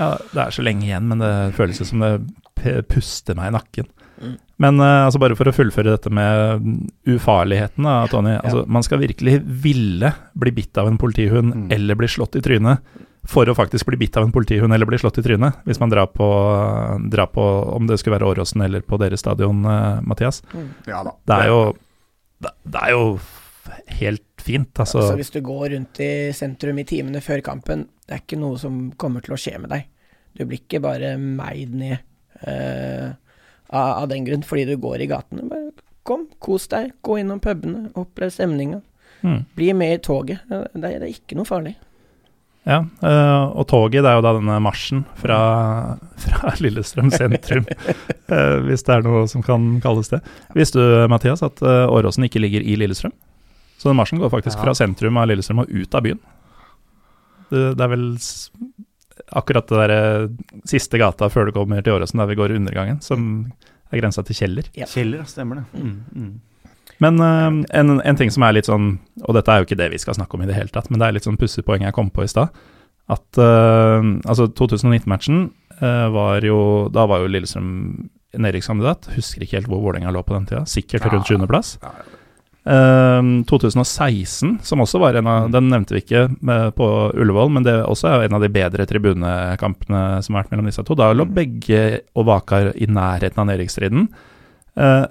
Ja, 0.00 0.08
det 0.32 0.40
er 0.40 0.54
så 0.56 0.64
lenge 0.64 0.86
igjen, 0.88 1.08
men 1.10 1.20
det 1.20 1.32
føles 1.56 1.82
som 1.84 2.04
det 2.04 2.74
puster 2.88 3.36
meg 3.36 3.52
i 3.52 3.56
nakken. 3.58 3.88
Mm. 4.22 4.34
Men 4.64 4.80
uh, 4.80 5.04
altså 5.06 5.20
bare 5.20 5.36
for 5.36 5.48
å 5.48 5.54
fullføre 5.56 5.94
dette 5.94 6.12
med 6.12 6.68
ufarligheten, 7.08 7.88
da, 7.88 7.96
Tony. 8.12 8.34
Altså, 8.40 8.64
Man 8.68 8.84
skal 8.86 9.02
virkelig 9.04 9.38
ville 9.64 10.14
bli 10.32 10.54
bitt 10.56 10.80
av 10.80 10.88
en 10.88 11.00
politihund 11.00 11.52
mm. 11.52 11.66
eller 11.76 12.00
bli 12.00 12.08
slått 12.12 12.40
i 12.40 12.44
trynet 12.44 12.80
for 13.28 13.46
å 13.46 13.54
faktisk 13.54 13.86
bli 13.86 14.00
bitt 14.00 14.16
av 14.18 14.26
en 14.26 14.32
politihund 14.34 14.74
eller 14.74 14.88
bli 14.88 14.98
slått 14.98 15.20
i 15.20 15.22
trynet, 15.22 15.60
hvis 15.68 15.78
man 15.78 15.92
drar 15.92 16.08
på, 16.10 16.26
drar 17.12 17.30
på 17.30 17.44
om 17.76 17.86
det 17.86 18.00
skulle 18.00 18.16
være 18.16 18.32
Åråsen 18.32 18.64
eller 18.64 18.82
på 18.82 18.98
deres 18.98 19.22
stadion, 19.22 19.62
uh, 19.66 20.02
Mathias. 20.02 20.42
Mm. 20.50 20.68
Ja 20.90 21.04
da. 21.06 21.14
Det 21.30 21.38
er 21.38 21.52
jo, 21.52 21.60
det, 22.42 22.52
det 22.66 22.82
er 22.82 22.94
jo 22.96 23.04
helt 24.02 24.42
fint. 24.42 24.72
Altså. 24.74 24.98
altså. 24.98 25.18
Hvis 25.20 25.30
du 25.30 25.40
går 25.46 25.68
rundt 25.76 26.02
i 26.02 26.12
sentrum 26.34 26.82
i 26.82 26.86
timene 26.88 27.22
før 27.22 27.44
kampen, 27.46 27.86
det 28.06 28.16
er 28.16 28.24
ikke 28.24 28.40
noe 28.42 28.58
som 28.58 28.88
kommer 28.98 29.22
til 29.22 29.36
å 29.36 29.40
skje 29.40 29.54
med 29.62 29.70
deg. 29.74 29.86
Du 30.34 30.42
blir 30.42 30.58
ikke 30.58 30.82
bare 30.82 31.14
meid 31.20 31.76
ned 31.78 31.98
uh, 32.42 33.14
av, 33.70 33.88
av, 34.02 34.08
den 34.10 34.26
grunn 34.26 34.42
fordi 34.46 34.66
du 34.72 34.74
går 34.82 35.04
i 35.04 35.10
gatene. 35.12 35.46
Bare 35.46 35.70
kom, 36.02 36.26
kos 36.42 36.66
deg, 36.72 36.90
gå 37.06 37.20
innom 37.22 37.38
pubene, 37.44 37.92
opplev 37.94 38.34
stemninga. 38.34 38.82
Mm. 39.22 39.44
Bli 39.54 39.70
med 39.78 39.94
i 39.94 40.02
toget. 40.02 40.42
Det 40.50 40.58
er, 40.58 40.98
det 40.98 41.06
er 41.06 41.10
ikke 41.12 41.38
noe 41.38 41.46
farlig. 41.46 41.76
Ja, 42.62 42.76
uh, 43.02 43.50
og 43.58 43.64
toget 43.66 44.04
det 44.04 44.06
er 44.06 44.20
jo 44.20 44.22
da 44.22 44.32
denne 44.36 44.60
marsjen 44.62 45.00
fra, 45.18 45.38
fra 46.22 46.52
Lillestrøm 46.62 47.08
sentrum 47.10 47.64
eh, 48.36 48.58
hvis 48.68 48.84
det 48.86 48.94
er 48.94 49.02
noe 49.02 49.24
som 49.30 49.42
kan 49.42 49.80
kalles 49.82 50.12
det. 50.12 50.20
Visste 50.54 50.78
du, 50.78 50.92
Mathias, 51.10 51.42
at 51.42 51.58
eh, 51.66 51.86
Åråsen 51.90 52.28
ikke 52.28 52.38
ligger 52.44 52.62
i 52.62 52.76
Lillestrøm? 52.78 53.10
Så 53.82 53.90
den 53.90 53.98
marsjen 53.98 54.22
går 54.22 54.30
faktisk 54.30 54.60
Ja. 54.60 54.68
fra 54.68 54.76
sentrum 54.78 55.18
av 55.18 55.26
Lillestrøm 55.32 55.64
og 55.64 55.72
ut 55.74 55.98
av 55.98 56.06
byen. 56.06 56.20
Det, 57.50 57.64
det 57.76 57.82
er 57.82 57.90
vel 57.96 58.06
s- 58.22 58.52
akkurat 59.34 59.66
det 59.66 59.80
derre 59.82 60.62
siste 60.70 61.00
gata 61.02 61.26
før 61.34 61.50
du 61.50 61.56
kommer 61.58 61.82
til 61.82 61.96
Åråsen, 61.98 62.22
der 62.22 62.30
vi 62.30 62.38
går 62.38 62.54
undergangen, 62.60 63.02
som 63.02 63.26
er 63.90 63.98
grensa 64.00 64.22
til 64.24 64.38
Kjeller. 64.38 64.70
Ja. 64.78 64.86
Kjeller, 64.86 65.26
stemmer 65.28 65.64
det. 65.64 65.66
Mm, 65.82 65.98
mm. 66.14 66.32
Men 67.02 67.18
uh, 67.20 67.50
en, 67.78 67.96
en 68.00 68.18
ting 68.20 68.30
som 68.30 68.44
er 68.46 68.54
litt 68.58 68.68
sånn, 68.70 68.92
og 69.26 69.34
dette 69.34 69.50
er 69.50 69.62
jo 69.62 69.66
ikke 69.68 69.78
det 69.80 69.90
vi 69.94 70.00
skal 70.02 70.14
snakke 70.18 70.38
om 70.38 70.44
i 70.44 70.48
det 70.50 70.54
hele 70.58 70.70
tatt, 70.74 70.88
men 70.92 71.00
det 71.02 71.08
er 71.08 71.16
litt 71.18 71.26
sånn 71.26 71.38
pussig 71.40 71.64
poeng 71.66 71.82
jeg 71.86 71.96
kom 71.96 72.10
på 72.14 72.22
i 72.26 72.30
stad, 72.30 72.52
at 73.10 73.40
uh, 73.42 73.98
altså 74.30 74.46
2019-matchen 74.54 75.44
uh, 75.82 76.06
var 76.14 76.44
jo 76.46 76.58
Da 76.94 77.08
var 77.10 77.24
jo 77.24 77.30
Lillestrøm 77.34 77.72
nedrykkskandidat. 78.38 79.10
Husker 79.16 79.42
ikke 79.44 79.58
helt 79.58 79.68
hvor 79.68 79.82
Vålerenga 79.82 80.12
lå 80.14 80.22
på 80.24 80.32
den 80.38 80.46
tida. 80.48 80.62
Sikkert 80.70 81.04
rundt 81.10 81.26
Ja. 81.26 81.34
sjuendeplass. 81.34 81.74
Ja, 81.82 81.90
ja. 81.98 82.18
Eh, 82.62 83.26
2016, 83.50 84.60
som 84.62 84.80
også 84.84 85.00
var 85.02 85.18
en 85.18 85.26
av 85.26 85.48
Mm. 85.48 85.52
Den 85.52 85.68
nevnte 85.68 85.94
vi 85.96 86.00
ikke 86.00 86.22
med, 86.40 86.74
på 86.78 86.86
Ullevål, 87.12 87.50
men 87.50 87.64
det 87.66 87.72
er 87.74 87.84
også 87.90 88.22
en 88.24 88.34
av 88.38 88.40
de 88.40 88.48
bedre 88.48 88.86
tribunekampene 88.86 90.22
som 90.22 90.34
har 90.34 90.44
vært 90.44 90.52
mellom 90.54 90.66
disse 90.70 90.84
to. 90.86 90.94
Da 90.94 91.12
lå 91.12 91.26
Mm. 91.26 91.34
begge 91.34 92.00
og 92.14 92.26
Vakar 92.26 92.72
i 92.76 92.86
nærheten 92.86 93.38
av 93.38 93.46
nedrykksstriden. 93.46 94.08
Eh, 94.76 95.06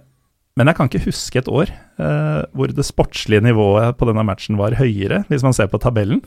men 0.58 0.68
jeg 0.68 0.76
kan 0.78 0.90
ikke 0.92 1.06
huske 1.08 1.40
et 1.42 1.48
år 1.52 1.70
eh, 1.72 2.42
hvor 2.54 2.68
det 2.76 2.86
sportslige 2.86 3.42
nivået 3.46 3.96
på 3.98 4.06
denne 4.10 4.24
matchen 4.28 4.58
var 4.60 4.76
høyere, 4.80 5.24
hvis 5.32 5.44
man 5.48 5.54
ser 5.56 5.68
på 5.72 5.80
tabellen. 5.82 6.22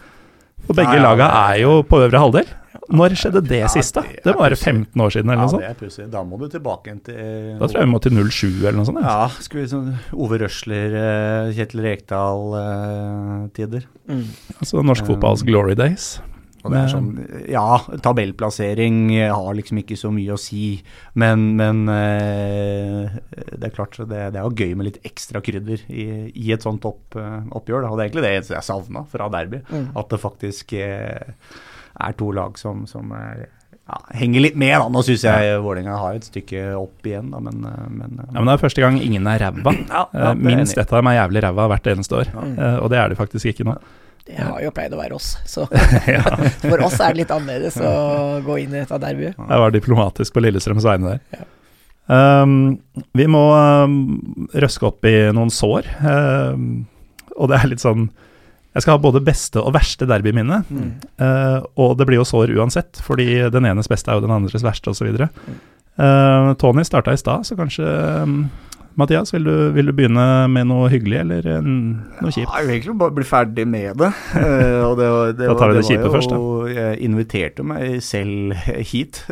For 0.64 0.72
begge 0.72 0.94
Nei, 0.94 1.00
ja, 1.02 1.08
laga 1.10 1.26
er 1.52 1.58
jo 1.60 1.82
på 1.84 1.98
øvre 2.06 2.20
halvdel. 2.22 2.46
Når 2.94 3.14
skjedde 3.16 3.40
det 3.46 3.58
Ja, 3.62 3.68
sist, 3.68 3.94
da? 3.96 4.02
det 4.02 4.22
Det 4.24 4.32
må 4.34 4.42
være 4.44 4.56
15 4.56 5.00
år 5.00 5.10
siden, 5.12 5.30
eller 5.30 5.40
Ja, 5.40 5.44
noe 5.44 5.52
sånt. 5.52 5.62
det 5.62 5.70
er 5.70 5.78
pussig. 5.78 6.06
Da 6.12 6.22
må 6.24 6.38
du 6.40 6.48
tilbake 6.52 6.88
igjen 6.90 7.00
til 7.04 7.58
Da 7.60 7.66
tror 7.68 7.78
jeg 7.80 7.86
vi 7.86 7.92
må 7.92 8.00
til 8.02 8.12
07 8.12 8.46
eller 8.66 8.76
noe 8.78 8.84
sånt. 8.88 9.00
Ja. 9.00 9.14
Ja, 9.24 9.28
skal 9.44 9.60
vi 9.60 9.66
sånn 9.70 9.88
Ove 10.12 10.38
Røsler, 10.42 10.96
eh, 11.00 11.52
Kjetil 11.56 11.80
Rekdal-tider. 12.64 13.84
Mm. 14.10 14.24
Altså 14.60 14.82
norsk 14.84 15.06
fotballs 15.08 15.44
glory 15.46 15.74
days. 15.78 16.20
Og 16.64 16.72
det 16.72 16.78
er 16.80 16.88
sånn, 16.88 17.08
ja, 17.52 17.64
tabellplassering 18.00 19.10
har 19.20 19.56
liksom 19.58 19.82
ikke 19.82 19.98
så 20.00 20.08
mye 20.14 20.32
å 20.32 20.40
si, 20.40 20.78
men, 21.20 21.42
men 21.58 21.82
eh, 21.92 23.18
det 23.52 23.68
er 23.68 23.74
klart 23.74 23.98
det, 24.00 24.30
det 24.32 24.40
er 24.40 24.46
jo 24.46 24.54
gøy 24.56 24.72
med 24.80 24.88
litt 24.88 25.02
ekstra 25.04 25.42
krydder 25.44 25.82
i, 25.92 26.06
i 26.32 26.54
et 26.56 26.64
sånt 26.64 26.86
opp, 26.88 27.18
eh, 27.20 27.42
oppgjør. 27.52 27.84
Da. 27.84 27.90
Og 27.92 28.00
det 28.00 28.06
er 28.06 28.08
egentlig 28.08 28.24
det 28.24 28.54
jeg 28.56 28.64
savna 28.64 29.04
fra 29.12 29.28
derby. 29.34 29.60
Mm. 29.68 29.90
At 30.00 30.14
det 30.14 30.22
faktisk 30.22 30.72
eh, 30.78 31.34
er 32.00 32.16
to 32.16 32.30
lag 32.32 32.56
som, 32.56 32.86
som 32.88 33.12
er, 33.18 33.42
ja, 33.84 33.98
henger 34.16 34.46
litt 34.46 34.56
med. 34.56 34.72
da. 34.72 34.88
Nå 34.88 35.02
syns 35.04 35.26
jeg 35.28 35.58
Vålerenga 35.66 35.98
har 36.00 36.16
et 36.16 36.30
stykke 36.30 36.70
opp 36.80 37.10
igjen, 37.10 37.28
da, 37.34 37.42
men, 37.44 37.60
men, 37.60 38.22
Ja, 38.24 38.38
men 38.38 38.48
det 38.48 38.56
er 38.56 38.64
første 38.64 38.86
gang 38.86 38.96
ingen 39.02 39.28
er 39.28 39.44
ræva. 39.44 39.76
ja, 39.84 40.06
ja, 40.16 40.32
Minst 40.32 40.80
ett 40.80 40.88
av 40.88 41.02
dem 41.02 41.12
er 41.12 41.20
jævlig 41.20 41.44
ræva 41.44 41.68
hvert 41.74 41.92
eneste 41.92 42.22
år, 42.22 42.32
og 42.80 42.88
det 42.94 43.02
er 43.02 43.12
de 43.12 43.20
faktisk 43.20 43.52
ikke 43.52 43.68
nå. 43.68 43.76
Det 44.24 44.38
har 44.40 44.60
jo 44.64 44.70
pleid 44.72 44.94
å 44.96 44.98
være 45.00 45.16
oss, 45.18 45.34
så 45.44 45.66
for 46.70 46.80
oss 46.86 46.96
er 47.00 47.12
det 47.12 47.20
litt 47.24 47.32
annerledes 47.34 47.76
å 47.76 47.90
gå 48.46 48.56
inn 48.62 48.72
i 48.72 48.80
dette 48.80 48.96
derbyet. 49.02 49.36
Jeg 49.36 49.62
var 49.64 49.74
diplomatisk 49.74 50.32
på 50.36 50.42
Lillestrøms 50.44 50.86
vegne 50.88 51.16
der. 51.16 51.20
Ja. 51.36 51.44
Um, 52.44 52.54
vi 53.16 53.24
må 53.32 53.42
um, 53.56 54.46
røske 54.60 54.84
opp 54.90 55.06
i 55.08 55.14
noen 55.32 55.52
sår, 55.52 55.86
um, 56.04 56.66
og 57.36 57.48
det 57.48 57.56
er 57.56 57.70
litt 57.70 57.80
sånn 57.80 58.10
Jeg 58.74 58.84
skal 58.84 58.96
ha 58.98 59.00
både 59.00 59.22
beste 59.24 59.62
og 59.62 59.72
verste 59.76 60.04
derbyminne, 60.10 60.58
Mm. 60.68 60.90
uh, 61.22 61.60
og 61.80 61.94
det 62.00 62.08
blir 62.10 62.18
jo 62.20 62.26
sår 62.28 62.50
uansett, 62.58 62.98
fordi 63.06 63.28
den 63.54 63.68
enes 63.70 63.88
beste 63.88 64.10
er 64.10 64.18
jo 64.18 64.24
den 64.26 64.34
andres 64.34 64.64
verste, 64.66 64.90
osv. 64.90 65.14
Mm. 65.14 65.60
Uh, 65.94 66.50
Tony 66.58 66.82
starta 66.84 67.12
i 67.14 67.20
stad, 67.20 67.46
så 67.46 67.56
kanskje 67.56 67.86
um, 68.24 68.40
Mathias, 68.96 69.32
vil 69.34 69.42
du, 69.48 69.54
vil 69.74 69.86
du 69.90 69.92
begynne 69.96 70.24
med 70.52 70.68
noe 70.70 70.86
hyggelig, 70.92 71.18
eller 71.24 71.42
noe 71.64 72.30
kjipt? 72.30 72.46
Ja, 72.46 72.60
jeg 72.60 72.66
vil 72.68 72.74
egentlig 72.76 72.94
bare 73.00 73.14
bli 73.16 73.24
ferdig 73.26 73.64
med 73.66 73.96
det. 73.98 74.10
Og 74.86 74.94
det, 75.00 75.08
var- 75.10 75.32
det, 75.34 75.48
Da 75.50 75.54
tar 75.58 75.72
vi 75.72 75.74
det, 75.74 75.80
det 75.82 75.88
kjipe 75.90 76.12
først, 76.14 76.30
da. 76.30 76.38
Jeg 76.74 77.00
inviterte 77.08 77.62
meg 77.66 77.96
selv 78.06 78.54
hit. 78.92 79.18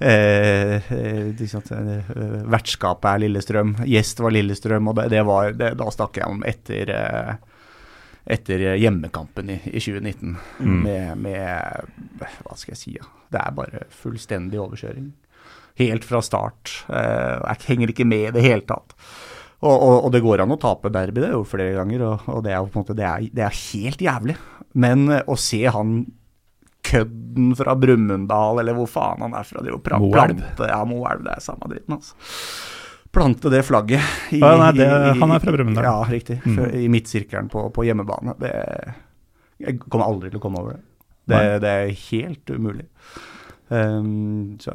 eh, 0.00 0.80
vertskapet 2.50 3.10
er 3.12 3.18
Lillestrøm, 3.24 3.74
gjest 3.88 4.20
var 4.24 4.30
Lillestrøm, 4.34 4.88
og 4.90 4.94
det, 5.12 5.22
var, 5.28 5.52
det, 5.56 5.70
da 5.78 5.86
snakker 5.94 6.18
jeg 6.24 6.30
om 6.34 6.42
etter 6.48 6.84
eh, 6.96 7.32
etter 8.30 8.58
hjemmekampen 8.78 9.48
i, 9.50 9.56
i 9.72 9.80
2019 9.80 10.36
Mm. 10.60 10.82
med, 10.84 11.18
med 11.18 11.48
Hva 12.44 12.56
skal 12.58 12.74
jeg 12.74 12.78
si? 12.78 12.90
Ja? 12.98 13.04
Det 13.32 13.40
er 13.40 13.50
bare 13.56 13.78
fullstendig 14.02 14.58
overkjøring. 14.60 15.06
Helt 15.80 16.04
fra 16.06 16.20
start. 16.24 16.76
Eh, 16.92 17.40
jeg 17.50 17.66
henger 17.72 17.92
ikke 17.94 18.06
med 18.08 18.28
i 18.30 18.34
det 18.38 18.44
hele 18.46 18.64
tatt. 18.68 18.94
Og, 19.60 19.74
og, 19.74 19.96
og 20.06 20.12
det 20.14 20.22
går 20.24 20.40
an 20.44 20.54
å 20.54 20.60
tape 20.60 20.88
derby, 20.92 21.20
det 21.20 21.28
er 21.32 21.36
jo 21.36 21.44
flere 21.44 21.74
ganger, 21.76 22.00
og, 22.06 22.28
og 22.32 22.38
det 22.46 22.54
er 22.56 22.68
måte 22.72 22.94
det 22.96 23.04
er, 23.04 23.26
det 23.36 23.42
er 23.44 23.58
helt 23.58 24.00
jævlig. 24.06 24.36
Men 24.80 25.02
eh, 25.12 25.24
å 25.28 25.36
se 25.40 25.60
han 25.68 25.98
kødden 26.90 27.50
fra 27.58 27.74
Brumunddal, 27.76 28.62
eller 28.62 28.72
hvor 28.78 28.88
faen 28.88 29.20
han 29.26 29.34
er 29.36 29.44
fra 29.44 29.60
det 29.60 29.68
er 29.68 29.74
jo 29.74 29.82
pra- 29.84 29.98
Moelv. 30.00 30.14
plante- 30.16 30.68
Ja, 30.70 30.78
Moelv, 30.88 31.26
det 31.26 31.34
er 31.36 31.44
samme 31.44 31.68
dritten, 31.68 31.98
altså. 31.98 32.14
Plante 33.12 33.50
det 33.52 33.60
flagget 33.66 34.32
i, 34.32 34.38
Ja, 34.40 34.52
nei, 34.56 34.70
det- 34.78 34.88
han 35.20 35.34
er 35.34 35.42
fra 35.42 35.52
Brumunddal. 35.52 35.84
Ja, 35.84 36.04
riktig. 36.08 36.38
Mm. 36.46 36.60
I 36.80 36.88
midtsirkelen 36.88 37.50
på, 37.52 37.66
på 37.74 37.84
hjemmebane. 37.84 38.36
Det, 38.40 38.52
jeg 39.60 39.80
kommer 39.90 40.06
aldri 40.08 40.30
til 40.32 40.40
å 40.40 40.44
komme 40.46 40.62
over 40.62 40.78
det. 40.78 40.82
Det, 41.30 41.42
det 41.62 41.72
er 41.82 41.90
helt 42.08 42.54
umulig. 42.56 42.86
Um, 43.70 44.56
så 44.62 44.72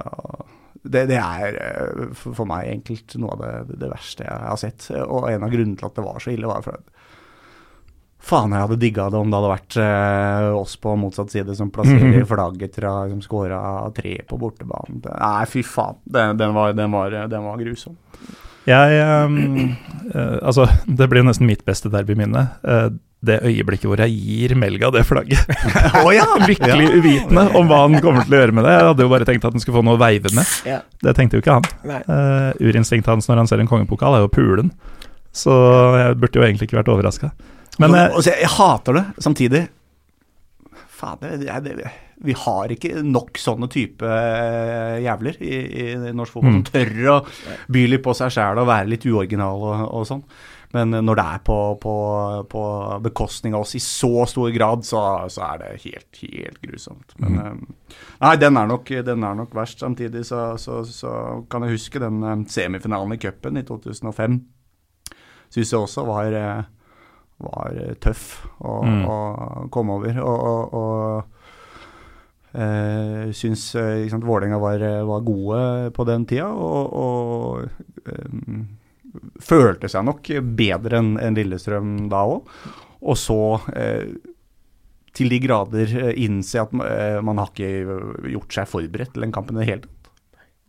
det, 0.83 1.05
det 1.11 1.19
er 1.21 1.59
eh, 1.61 2.03
for, 2.17 2.45
meg 2.49 2.71
enkelt 2.73 3.15
noe 3.21 3.37
av 3.37 3.45
det, 3.45 3.79
det 3.81 3.91
verste 3.91 4.27
jeg 4.27 4.49
har 4.49 4.59
sett. 4.61 4.89
Og 5.05 5.29
en 5.31 5.45
av 5.45 5.53
grunnene 5.53 5.79
til 5.79 5.89
at 5.89 5.97
det 5.97 6.05
var 6.05 6.21
så 6.23 6.33
ille, 6.33 6.49
var 6.49 6.65
for 6.65 6.79
at 6.79 6.91
Faen, 8.25 8.55
jeg 8.55 8.63
hadde 8.63 8.79
digga 8.81 9.03
det 9.13 9.19
om 9.21 9.29
det 9.29 9.37
hadde 9.37 9.49
vært 9.51 9.75
eh, 9.83 10.47
oss 10.57 10.71
på 10.81 10.95
motsatt 10.97 11.29
side 11.29 11.53
som 11.57 11.69
plasserer 11.73 12.25
flagget 12.31 12.73
til 12.73 12.87
å 12.87 12.93
ha 12.95 13.03
liksom, 13.05 13.21
scora 13.21 13.59
tre 13.93 14.15
på 14.25 14.39
bortebanen. 14.41 15.03
Nei, 15.05 15.43
fy 15.51 15.61
faen. 15.61 15.99
Den, 16.09 16.33
den, 16.39 16.55
var, 16.57 16.73
den, 16.73 16.89
var, 16.95 17.13
den 17.29 17.45
var 17.45 17.61
grusom. 17.61 17.99
Jeg 18.65 18.97
um, 19.29 19.75
Altså, 20.41 20.65
det 20.89 21.05
blir 21.11 21.21
jo 21.21 21.27
nesten 21.27 21.45
mitt 21.45 21.61
beste 21.67 21.91
derbyminne. 21.93 22.47
Eh, 22.65 22.87
det 23.27 23.37
øyeblikket 23.45 23.87
hvor 23.89 24.01
jeg 24.03 24.13
gir 24.15 24.53
Melga 24.59 24.89
det 24.95 25.03
flagget. 25.07 25.41
oh, 26.03 26.11
ja! 26.15 26.25
Lykkelig 26.45 26.89
uvitende 26.99 27.47
om 27.57 27.69
hva 27.71 27.81
han 27.85 27.97
kommer 28.03 28.25
til 28.27 28.37
å 28.37 28.41
gjøre 28.43 28.55
med 28.57 28.67
det. 28.67 28.75
Jeg 28.77 28.89
hadde 28.91 29.07
jo 29.07 29.11
bare 29.13 29.27
tenkt 29.29 29.47
at 29.49 29.55
han 29.57 29.63
skulle 29.63 29.79
få 29.79 29.85
noe 29.87 29.97
å 29.97 30.01
veive 30.01 30.31
med. 30.37 30.53
Ja. 30.69 30.79
Det 31.05 31.15
tenkte 31.17 31.39
jo 31.39 31.43
ikke 31.45 31.57
han. 31.59 31.69
Uh, 32.09 32.51
urinstinktet 32.61 33.11
hans 33.13 33.29
når 33.31 33.43
han 33.43 33.51
ser 33.51 33.63
en 33.63 33.69
kongepokal, 33.71 34.17
er 34.19 34.25
jo 34.25 34.31
pulen. 34.35 34.71
Så 35.35 35.51
jeg 35.99 36.15
burde 36.21 36.39
jo 36.39 36.45
egentlig 36.47 36.69
ikke 36.69 36.79
vært 36.79 36.93
overraska. 36.93 37.33
Men 37.75 37.91
Men, 37.91 37.99
eh, 38.05 38.13
altså, 38.15 38.31
jeg 38.31 38.47
hater 38.55 38.95
det 39.01 39.05
samtidig. 39.25 39.65
Fader, 40.95 41.35
det, 41.41 41.51
det, 41.65 41.73
det, 41.81 41.89
vi 42.23 42.33
har 42.39 42.71
ikke 42.71 43.01
nok 43.03 43.35
sånne 43.41 43.67
type 43.71 44.07
eh, 44.07 45.01
jævler 45.03 45.35
i, 45.43 45.57
i 45.83 45.87
norsk 46.15 46.37
fotball 46.37 46.53
Mm. 46.55 46.61
som 46.61 46.69
tør 46.71 47.09
å 47.11 47.17
by 47.75 47.81
litt 47.91 48.03
på 48.05 48.13
seg 48.15 48.31
sjæl 48.31 48.61
og 48.63 48.69
være 48.69 48.87
litt 48.93 49.03
uoriginal 49.11 49.59
og, 49.59 49.83
og 49.91 50.05
sånn. 50.07 50.23
Men 50.73 50.91
når 51.05 51.15
det 51.19 51.25
er 51.35 51.41
på, 51.45 51.57
på, 51.81 51.95
på 52.49 52.63
bekostning 53.05 53.53
av 53.55 53.65
oss 53.65 53.75
i 53.77 53.81
så 53.83 54.25
stor 54.27 54.49
grad, 54.55 54.85
så, 54.87 55.01
så 55.31 55.43
er 55.51 55.61
det 55.61 55.71
helt, 55.85 56.21
helt 56.21 56.61
grusomt. 56.63 57.13
Men 57.21 57.37
mm. 57.37 57.65
Nei, 58.23 58.35
den 58.41 58.57
er 58.57 58.69
nok, 58.71 58.89
den 59.05 59.23
er 59.23 59.37
nok 59.37 59.55
verst. 59.55 59.79
Samtidig 59.83 60.25
så, 60.25 60.55
så, 60.57 60.81
så 60.87 61.15
kan 61.51 61.63
jeg 61.67 61.77
huske 61.77 62.01
den 62.01 62.23
eh, 62.23 62.37
semifinalen 62.51 63.15
i 63.15 63.21
cupen 63.21 63.61
i 63.61 63.65
2005. 63.67 64.39
Syns 65.53 65.71
jeg 65.71 65.79
også 65.79 66.03
var 66.07 66.35
eh, 66.35 66.63
var 67.43 67.75
tøff 67.99 68.45
å, 68.63 68.81
Mm. 68.85 69.01
å 69.05 69.69
komme 69.71 69.97
over. 69.97 70.19
Og, 70.23 70.73
og, 70.73 71.23
eh, 72.55 73.31
syns 73.35 73.75
uh, 73.75 74.19
Vålerenga 74.23 74.59
var, 74.59 74.79
eh, 74.79 75.03
var 75.03 75.21
gode 75.21 75.91
på 75.91 76.05
den 76.07 76.25
tida, 76.25 76.47
og, 76.47 76.93
og 76.93 77.69
eh, 78.07 78.63
følte 79.41 79.89
seg 79.91 80.05
nok 80.07 80.29
bedre 80.57 80.99
enn 81.01 81.35
Lillestrøm 81.37 82.07
da 82.11 82.23
òg. 82.35 82.47
Og 83.05 83.17
så 83.21 83.37
eh, 83.75 84.07
til 85.15 85.29
de 85.31 85.39
grader 85.43 85.91
eh, 86.09 86.13
innse 86.25 86.59
at 86.63 86.71
eh, 86.73 87.19
man 87.23 87.37
har 87.39 87.51
ikke 87.53 88.31
gjort 88.33 88.55
seg 88.57 88.67
forberedt 88.71 89.13
til 89.15 89.23
den 89.27 89.31
kampen 89.35 89.55
i 89.59 89.63
det 89.63 89.69
hele 89.69 89.83
tatt. 89.85 89.91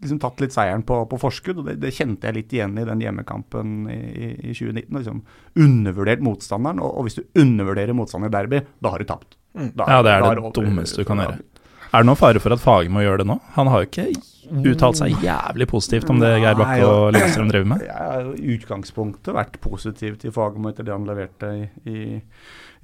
Liksom 0.04 0.18
tatt 0.20 0.42
litt 0.44 0.52
seieren 0.52 0.82
på, 0.84 0.98
på 1.08 1.16
forskudd, 1.18 1.62
og 1.62 1.70
det, 1.70 1.78
det 1.80 1.94
kjente 1.96 2.28
jeg 2.28 2.36
litt 2.36 2.50
igjen 2.52 2.74
i 2.76 2.84
den 2.84 3.00
hjemmekampen 3.00 3.70
i, 3.88 3.96
i, 3.96 4.26
i 4.50 4.52
2019. 4.52 4.90
Liksom 4.98 5.22
undervurdert 5.64 6.20
motstanderen, 6.26 6.82
og, 6.84 6.90
og 7.00 7.06
hvis 7.08 7.16
du 7.16 7.22
undervurderer 7.40 7.96
motstanderen 7.96 8.34
i 8.34 8.36
derby, 8.36 8.60
da 8.84 8.92
har 8.92 9.00
du 9.00 9.08
tapt. 9.08 9.38
Mm. 9.56 9.70
Da- 9.78 9.86
Ja, 9.94 10.02
det 10.04 10.12
er 10.18 10.26
det 10.36 10.52
dummeste 10.58 11.00
du 11.00 11.08
kan 11.08 11.22
gjøre. 11.24 11.38
Er 11.92 12.02
det 12.02 12.08
noen 12.08 12.18
fare 12.18 12.42
for 12.42 12.54
at 12.54 12.62
Fagermo 12.62 13.02
gjør 13.04 13.22
det 13.22 13.28
nå? 13.30 13.38
Han 13.56 13.70
har 13.72 13.84
jo 13.84 13.88
ikke 13.90 14.08
uttalt 14.70 14.98
seg 15.00 15.24
jævlig 15.24 15.66
positivt 15.70 16.10
om 16.12 16.20
det 16.22 16.32
Geir 16.42 16.58
Bakke 16.58 16.86
og 16.86 17.08
Lillestrøm 17.14 17.48
driver 17.50 17.70
med. 17.72 17.84
Jeg 17.86 17.96
har 17.96 18.28
i 18.34 18.56
utgangspunktet 18.56 19.34
vært 19.36 19.58
positiv 19.64 20.18
til 20.22 20.34
Fagermo 20.34 20.70
etter 20.70 20.86
det 20.86 20.94
han 20.94 21.08
leverte 21.08 21.50
i, 21.56 21.64
i, 21.90 22.04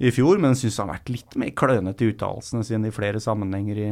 i 0.03 0.11
fjor, 0.15 0.41
men 0.43 0.57
syns 0.59 0.81
han 0.81 0.91
har 0.91 0.99
vært 0.99 1.13
litt 1.13 1.37
mer 1.39 1.53
klønete 1.55 2.03
i 2.03 2.11
uttalelsene 2.13 2.67
sine 2.67 2.91
i 2.91 2.95
flere 2.95 3.21
sammenhenger 3.23 3.79
i, 3.79 3.91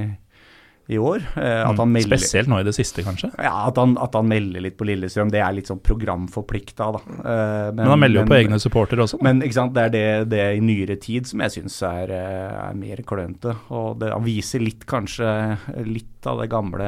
i 0.92 0.98
år. 1.00 1.24
Eh, 1.38 1.62
at 1.64 1.78
han 1.78 1.88
Mm. 1.88 1.94
melder 1.98 2.18
Spesielt 2.18 2.48
nå 2.52 2.60
i 2.60 2.64
det 2.68 2.74
siste, 2.76 3.04
kanskje. 3.04 3.32
ja, 3.40 3.68
at 3.68 3.78
han, 3.80 3.98
at 3.98 4.14
han 4.14 4.28
melder 4.28 4.62
litt 4.62 4.78
på 4.78 4.86
Lillestrøm, 4.90 5.32
det 5.32 5.40
er 5.42 5.54
litt 5.56 5.68
sånn 5.72 5.80
programforplikta, 5.82 6.92
da. 6.98 7.02
Eh, 7.22 7.72
Men, 7.74 7.86
han 7.88 8.00
melder 8.00 8.22
jo 8.22 8.28
på 8.28 8.38
egne 8.40 8.60
supportere 8.60 9.04
også. 9.06 9.18
da. 9.20 9.24
Men 9.24 9.42
ikke 9.42 9.54
sant, 9.58 9.74
det 9.74 9.84
er 9.86 9.90
det, 9.96 10.30
det 10.30 10.58
i 10.58 10.60
nyere 10.60 11.00
tid 11.00 11.26
som 11.28 11.40
jeg 11.46 11.56
syns 11.58 11.82
er, 11.88 12.12
eh, 12.12 12.70
er 12.70 12.74
mer 12.76 12.98
klønete. 13.08 13.56
Og 13.72 14.00
det, 14.00 14.12
han 14.12 14.24
viser 14.24 14.60
litt, 14.64 14.86
kanskje, 14.86 15.58
litt 15.88 16.21
av 16.30 16.40
det 16.42 16.50
gamle, 16.52 16.88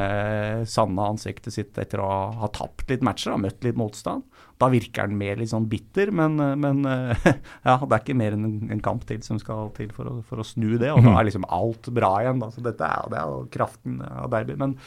sanne 0.69 1.07
ansiktet 1.13 1.55
sitt 1.55 1.77
etter 1.81 2.01
å 2.03 2.09
ha 2.39 2.49
tapt 2.53 2.89
litt 2.91 3.03
matcher, 3.05 3.33
ha 3.33 3.41
møtt 3.41 3.65
litt 3.65 3.79
motstand. 3.79 4.25
Da 4.61 4.69
virker 4.71 5.05
han 5.05 5.17
mer 5.17 5.39
litt 5.39 5.51
sånn 5.51 5.67
bitter, 5.69 6.11
men, 6.15 6.37
men 6.61 6.83
eh, 6.87 7.27
ja, 7.67 7.77
det 7.81 7.89
er 7.89 8.01
ikke 8.03 8.17
mer 8.19 8.37
enn 8.37 8.47
en, 8.71 8.83
kamp 8.83 9.05
til 9.09 9.21
som 9.25 9.39
skal 9.41 9.71
til 9.77 9.91
for 9.95 10.09
å, 10.09 10.15
for 10.27 10.43
å 10.43 10.47
snu 10.47 10.75
det. 10.81 10.91
Og 10.93 11.03
da 11.03 11.15
er 11.17 11.29
liksom 11.29 11.47
alt 11.49 11.89
bra 11.95 12.13
igjen. 12.21 12.41
Da. 12.43 12.51
Så 12.53 12.63
dette 12.65 12.87
er, 12.87 13.09
det 13.11 13.19
er 13.19 13.31
jo 13.31 13.45
kraften 13.53 14.01
av 14.07 14.29
derby. 14.33 14.57
Men 14.59 14.77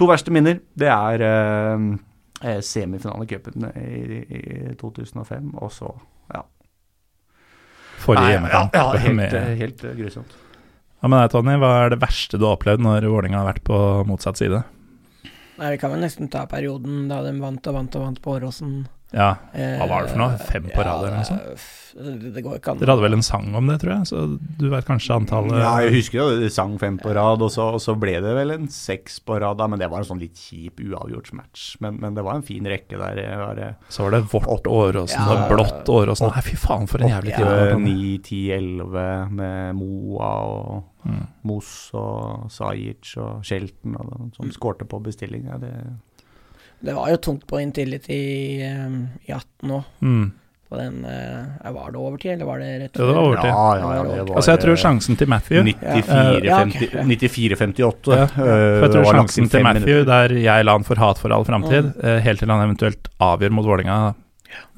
to 0.00 0.08
verste 0.10 0.34
minner, 0.34 0.60
det 0.78 0.90
er 0.92 1.26
eh, 1.26 2.58
semifinalecupen 2.66 3.70
i 3.72 3.90
i, 4.02 4.40
i 4.72 4.74
2005, 4.80 5.52
og 5.62 5.72
så 5.72 5.90
ja. 6.32 6.42
Forrige 8.02 8.32
hjemmekamp. 8.34 8.74
Ja, 8.74 8.88
ja 8.94 9.04
helt, 9.06 9.36
eh, 9.38 9.52
helt 9.60 9.84
eh, 9.84 9.94
grusomt. 9.98 10.38
Ja, 11.02 11.08
med 11.10 11.18
deg, 11.18 11.32
Tony, 11.32 11.56
hva 11.58 11.68
er 11.82 11.88
det 11.90 11.98
verste 11.98 12.38
du 12.38 12.44
har 12.46 12.54
opplevd 12.54 12.84
når 12.84 13.08
Vålerenga 13.10 13.40
har 13.40 13.48
vært 13.48 13.64
på 13.66 13.76
motsatt 14.06 14.38
side? 14.38 14.60
Nei, 15.58 15.72
vi 15.74 15.78
kan 15.82 15.90
vel 15.90 16.04
nesten 16.04 16.30
ta 16.30 16.44
perioden 16.46 17.08
da 17.10 17.18
de 17.26 17.32
vant 17.42 17.66
og 17.66 17.74
vant 17.74 17.96
og 17.98 18.04
vant 18.04 18.20
på 18.22 18.36
Åråsen. 18.36 18.76
Ja, 19.12 19.34
Eh, 19.52 19.76
Hva 19.78 19.86
var 19.90 20.02
det 20.06 20.10
for 20.14 20.18
noe? 20.22 20.38
Fem 20.48 20.64
på 20.72 20.82
rad 20.84 21.04
eller 21.04 21.16
noe 21.18 21.24
sånt? 21.28 21.78
det, 21.92 22.40
går 22.40 22.54
ikke 22.56 22.70
an. 22.72 22.78
Dere 22.80 22.94
hadde 22.94 23.02
vel 23.04 23.12
en 23.18 23.22
sang 23.22 23.50
om 23.54 23.66
det, 23.68 23.74
tror 23.82 23.90
jeg, 23.98 24.06
så 24.08 24.20
du 24.40 24.62
vet 24.72 24.86
kanskje 24.88 25.12
antallet 25.12 25.58
Ja, 25.60 25.74
jeg 25.84 25.92
husker 25.98 26.18
jo 26.22 26.38
det 26.40 26.48
sang 26.54 26.78
fem 26.80 26.96
på 26.96 27.12
rad, 27.12 27.42
og 27.44 27.50
så, 27.52 27.66
og 27.76 27.82
så 27.84 27.92
ble 28.00 28.14
det 28.24 28.32
vel 28.38 28.54
en 28.54 28.64
seks 28.72 29.18
på 29.20 29.36
rad, 29.42 29.58
da, 29.60 29.66
men 29.68 29.78
det 29.78 29.90
var 29.92 30.00
en 30.00 30.08
sånn 30.08 30.22
litt 30.22 30.40
kjip 30.40 30.80
uavgjort 30.80 31.28
match. 31.36 31.76
Men, 31.84 31.98
men 32.00 32.14
det 32.16 32.24
var 32.24 32.38
en 32.38 32.46
fin 32.48 32.64
rekke 32.64 32.96
der. 32.96 33.20
Var, 33.42 33.60
eh, 33.60 33.74
Så 33.92 34.06
var 34.06 34.16
det 34.16 34.22
vårt 34.32 34.64
Åråsen 34.72 35.20
Ja. 35.20 35.34
og 35.36 35.52
blått 35.52 35.92
Åråsen. 35.92 36.32
Nei, 36.32 36.40
fy 36.48 36.56
faen, 36.56 36.88
for 36.88 37.04
en 37.04 37.12
jævlig 37.12 37.36
tid. 37.36 37.44
var, 37.44 37.70
Tony. 37.74 37.92
9, 37.92 38.18
10, 38.24 38.40
11 38.56 39.28
med 39.42 39.74
Moa 39.76 40.32
og 40.48 40.88
Mm. 41.02 41.26
Moss 41.50 41.90
og 41.98 42.44
Sajic 42.48 43.16
og 43.18 43.40
Shelton 43.42 43.96
og 43.98 44.30
de 44.30 44.36
som 44.36 44.50
skårte 44.54 44.86
på 44.86 45.00
bestilling. 45.02 45.48
Ja, 45.50 45.56
det, 45.58 45.72
Det 46.82 46.94
var 46.96 47.10
jo 47.12 47.16
tungt 47.22 47.44
på 47.46 47.60
Intility 47.62 48.22
eh, 48.66 48.94
i 49.28 49.32
18 49.32 49.70
òg. 49.76 49.84
Mm. 50.02 50.30
På 50.72 50.78
den 50.80 51.02
uh, 51.04 51.72
Var 51.74 51.90
det 51.92 51.98
overtid, 52.00 52.30
eller 52.32 52.46
var 52.48 52.62
det 52.62 52.68
rett 52.80 52.94
Ja, 52.96 53.04
det 53.04 53.12
var 53.12 53.26
overtid. 53.28 53.50
Ja, 53.52 53.64
ja, 53.76 53.88
ja, 53.98 54.04
det 54.08 54.22
var 54.30 54.38
Altså, 54.40 54.50
jeg 54.54 54.60
tror 54.62 54.78
sjansen 54.80 55.18
til 55.20 55.28
Matthew 55.28 55.66
94-50 55.68 56.46
Ja, 56.48 56.60
ok, 56.62 56.78
ja. 56.94 57.02
94-58. 57.10 58.14
Ja, 58.16 58.22
eh, 58.24 58.78
jeg 58.80 58.92
tror 58.94 59.08
sjansen 59.10 59.50
til 59.52 59.66
Matthew, 59.66 59.98
minutter. 60.00 60.08
der 60.08 60.34
jeg 60.40 60.64
la 60.64 60.72
han 60.78 60.86
for 60.88 60.96
hat 61.02 61.20
for 61.20 61.34
all 61.36 61.44
framtid, 61.44 61.90
Mm. 61.92 62.04
eh, 62.08 62.20
helt 62.24 62.40
til 62.40 62.48
han 62.54 62.64
eventuelt 62.64 63.10
avgjør 63.20 63.52
mot 63.52 63.68
Vålerenga, 63.68 63.98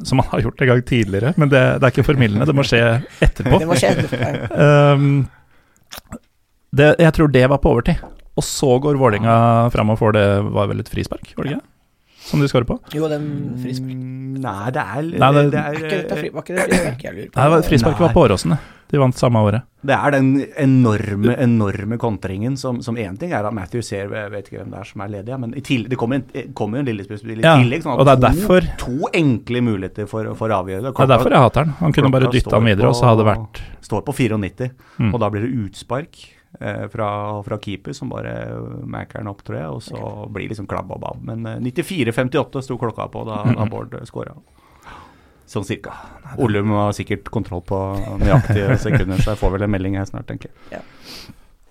som 0.02 0.18
han 0.18 0.28
har 0.32 0.42
gjort 0.48 0.64
en 0.66 0.70
gang 0.72 0.82
tidligere, 0.90 1.32
men 1.38 1.48
det, 1.54 1.62
det 1.78 1.86
er 1.86 1.94
ikke 1.94 2.06
formildende, 2.10 2.46
det 2.50 2.56
må 2.58 2.66
skje 2.66 2.82
etterpå. 3.22 3.58
Det 3.62 3.68
må 3.70 3.78
skje 3.78 3.92
etterpå. 3.94 4.18
Um, 4.58 5.28
det, 6.74 6.90
jeg 6.98 7.12
tror 7.14 7.30
det 7.30 7.44
var 7.54 7.62
på 7.62 7.70
overtid. 7.70 8.02
Og 8.34 8.42
så 8.42 8.72
går 8.82 8.98
Vålerenga 8.98 9.70
fram 9.70 9.94
og 9.94 9.98
får 10.02 10.12
det 10.18 10.26
var 10.58 10.66
vel 10.72 10.82
et 10.82 10.90
frispark, 10.90 11.30
var 11.38 11.46
det 11.46 11.54
ikke? 11.54 11.66
Som 12.24 12.40
de 12.40 12.48
skårer 12.48 12.64
på? 12.68 12.78
Jo, 12.96 13.08
den 13.12 13.26
frispark. 13.62 13.92
Mm, 13.94 14.20
Nei, 14.44 14.70
det 14.74 14.82
er, 14.82 15.02
Nei, 15.20 15.32
det- 15.32 15.50
det, 15.52 15.60
Er 15.60 15.74
ikke 15.78 15.90
dette 15.90 16.12
er, 16.12 16.20
fri, 16.20 16.28
var 16.34 16.42
ikke 16.42 16.54
det 16.56 16.64
frispark 16.68 17.02
jeg 17.04 17.14
lurer 17.14 17.28
på? 17.30 17.36
Nei, 17.52 17.60
frisparket 17.68 18.00
var 18.00 18.12
på 18.16 18.24
Åråsen, 18.28 18.50
det. 18.54 18.58
De 18.94 18.98
vant 19.00 19.16
samme 19.16 19.40
året. 19.42 19.62
det 19.84 19.94
er 19.96 20.10
den 20.12 20.28
enorme 20.60 21.34
enorme 21.40 21.96
kontringen 21.98 22.56
som, 22.60 22.80
som 22.84 22.94
én 23.00 23.16
ting 23.18 23.32
er 23.32 23.44
at 23.48 23.52
Matthew 23.56 23.82
ser 23.82 24.10
Jeg 24.12 24.30
vet 24.30 24.46
ikke 24.50 24.60
hvem 24.60 24.70
det 24.70 24.78
er 24.80 24.84
som 24.84 25.00
er 25.04 25.08
ledig, 25.08 25.38
men 25.40 25.54
i 25.56 25.62
tillegg, 25.64 25.88
det 25.90 25.98
kommer 25.98 26.20
en, 26.20 26.52
kommer 26.54 26.78
jo 26.78 26.84
en 26.84 26.88
lillespillspiller 26.90 27.42
i 27.42 27.46
Ja, 27.46 27.56
tillegg. 27.58 27.82
Sånn 27.82 27.94
at 27.94 28.00
og 28.00 28.06
det 28.06 28.14
er 28.14 28.20
to, 28.20 28.26
derfor- 28.28 28.68
to 28.78 29.08
enkle 29.14 29.60
muligheter 29.64 30.06
for, 30.08 30.28
for 30.34 30.48
å 30.48 30.60
avgjøre 30.62 30.82
det. 30.88 30.94
Det 30.94 31.04
er 31.06 31.12
derfor 31.16 31.30
jeg 31.30 31.44
hater 31.46 31.64
han. 31.64 31.74
Han 31.80 31.92
kunne 31.96 32.10
bare 32.14 32.30
dytta 32.30 32.54
han 32.58 32.64
videre, 32.64 32.76
videre, 32.76 32.88
og 32.92 32.94
så 33.00 33.08
hadde 33.10 33.24
det 33.24 33.30
vært 33.32 33.62
Står 33.84 34.04
på 34.06 34.14
94, 34.14 34.70
Mm. 35.00 35.12
og 35.14 35.20
da 35.20 35.28
blir 35.30 35.42
det 35.42 35.52
utspark 35.66 36.16
fra, 36.92 37.08
fra 37.42 37.58
keeper, 37.58 37.92
som 37.92 38.08
bare 38.12 38.34
macker 38.86 39.18
den 39.18 39.30
opp, 39.30 39.40
tror 39.44 39.58
jeg, 39.58 39.70
og 39.74 39.82
så 39.82 40.00
blir 40.30 40.48
liksom 40.52 40.68
klabb 40.70 40.92
og 40.94 41.00
babb. 41.02 41.22
Men 41.26 41.46
eh, 41.50 41.58
94-58 41.64 42.62
sto 42.62 42.76
klokka 42.80 43.08
på 43.12 43.24
da, 43.28 43.40
da 43.56 43.66
Bård 43.70 43.96
skåra. 44.08 44.36
Sånn 45.50 45.66
cirka. 45.66 45.92
Olum 46.40 46.70
har 46.72 46.94
sikkert 46.96 47.28
kontroll 47.34 47.62
på 47.66 47.78
nøyaktige 48.22 48.78
sekunder, 48.86 49.20
så 49.20 49.34
jeg 49.34 49.42
får 49.42 49.56
vel 49.56 49.66
en 49.66 49.74
melding 49.74 49.98
her 49.98 50.06
snart, 50.08 50.28
tenker 50.30 50.52
jeg. 50.70 50.84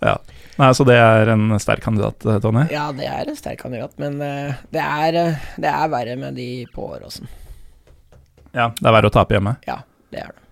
Ja. 0.03 0.17
Nei, 0.59 0.67
så 0.77 0.85
det 0.85 0.99
er 0.99 1.31
en 1.33 1.47
sterk 1.63 1.81
kandidat, 1.81 2.19
Tonje? 2.43 2.67
Ja, 2.73 2.89
det 2.93 3.07
er 3.09 3.31
en 3.31 3.39
sterk 3.39 3.63
kandidat, 3.63 3.95
men 4.01 4.19
eh, 4.21 4.59
det, 4.75 4.83
er, 4.83 5.17
eh, 5.23 5.47
det 5.63 5.71
er 5.71 5.89
verre 5.95 6.19
med 6.19 6.37
de 6.37 6.47
på 6.75 6.91
Åråsen. 6.91 7.31
Ja, 8.53 8.67
Det 8.77 8.85
er 8.85 8.93
verre 8.93 9.09
å 9.09 9.13
tape 9.15 9.33
hjemme. 9.33 9.55
Ja, 9.65 9.79
det 10.13 10.21
er 10.27 10.35
det. 10.35 10.42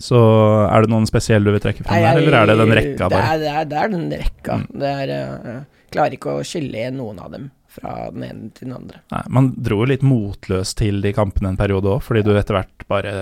Så 0.00 0.18
er 0.64 0.82
det 0.86 0.90
noen 0.92 1.06
spesielle 1.08 1.44
du 1.44 1.52
vil 1.52 1.60
trekke 1.62 1.84
frem 1.84 2.00
der, 2.00 2.16
eller 2.22 2.36
er 2.40 2.46
det 2.48 2.56
den 2.62 2.72
rekka 2.78 3.08
det 3.12 3.18
er, 3.20 3.38
det, 3.42 3.50
er, 3.52 3.64
det 3.68 3.78
er 3.82 3.90
den 3.92 4.06
rekka. 4.22 4.56
Mm. 4.62 4.66
Det 4.80 4.92
er 4.96 5.12
jeg 5.12 5.60
Klarer 5.90 6.14
ikke 6.14 6.36
å 6.38 6.42
skille 6.46 6.84
noen 6.94 7.18
av 7.18 7.32
dem 7.34 7.48
fra 7.70 7.94
den 8.14 8.22
ene 8.22 8.50
til 8.54 8.68
den 8.68 8.76
andre. 8.76 9.00
Nei, 9.10 9.22
man 9.34 9.48
dro 9.58 9.80
jo 9.82 9.88
litt 9.90 10.04
motløst 10.06 10.76
til 10.78 11.00
de 11.02 11.10
kampene 11.16 11.50
en 11.52 11.58
periode 11.58 11.90
òg, 11.90 12.02
fordi 12.06 12.22
du 12.26 12.30
etter 12.38 12.54
hvert 12.60 12.84
bare 12.90 13.14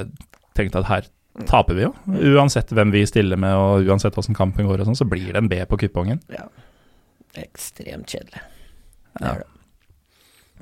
tenkte 0.57 0.83
at 0.83 0.89
her 0.91 1.09
taper 1.49 1.79
vi 1.79 1.87
jo. 1.87 1.93
Uansett 2.37 2.70
hvem 2.76 2.93
vi 2.93 3.03
stiller 3.09 3.41
med 3.41 3.57
og 3.57 3.89
uansett 3.89 4.16
åssen 4.20 4.37
kampen 4.37 4.68
går 4.68 4.83
og 4.85 4.91
sånn, 4.91 4.99
så 5.01 5.09
blir 5.09 5.31
det 5.33 5.41
en 5.41 5.49
B 5.51 5.61
på 5.70 5.79
kupongen. 5.81 6.20
Ja. 6.33 6.45
Ekstremt 7.41 8.09
kjedelig. 8.12 8.41
Det 9.18 9.24
Ja. 9.24 9.33
er 9.33 9.39
det. 9.45 9.49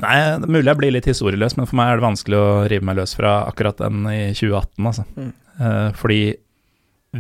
Nei, 0.03 0.15
det 0.37 0.45
er 0.45 0.53
mulig 0.53 0.69
jeg 0.69 0.79
blir 0.81 0.93
litt 0.93 1.07
historieløs, 1.09 1.57
men 1.57 1.67
for 1.71 1.79
meg 1.81 1.89
er 1.93 2.01
det 2.01 2.05
vanskelig 2.07 2.37
å 2.41 2.49
rive 2.69 2.85
meg 2.85 2.99
løs 2.99 3.15
fra 3.17 3.37
akkurat 3.49 3.79
den 3.81 4.03
i 4.13 4.19
2018, 4.37 4.89
altså. 4.91 5.05
Mm. 5.17 5.31
Uh, 5.61 5.91
fordi 5.97 6.19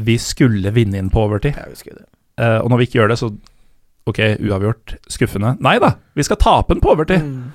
vi 0.07 0.17
skulle 0.21 0.73
vinne 0.77 0.99
inn 1.01 1.09
på 1.13 1.23
overtid, 1.25 1.57
Ja, 1.57 1.65
vi 1.73 1.79
skulle 1.81 2.03
det. 2.03 2.09
eh, 2.43 2.59
og 2.61 2.69
når 2.69 2.83
vi 2.83 2.87
ikke 2.91 2.99
gjør 3.01 3.09
det, 3.15 3.17
så 3.23 3.31
ok, 4.07 4.19
uavgjort, 4.45 4.97
skuffende. 5.09 5.55
Nei 5.65 5.79
da, 5.81 5.95
vi 6.15 6.23
skal 6.27 6.37
tape 6.43 6.75
den 6.75 6.83
på 6.85 6.93
overtid! 6.93 7.23
Mm. 7.25 7.55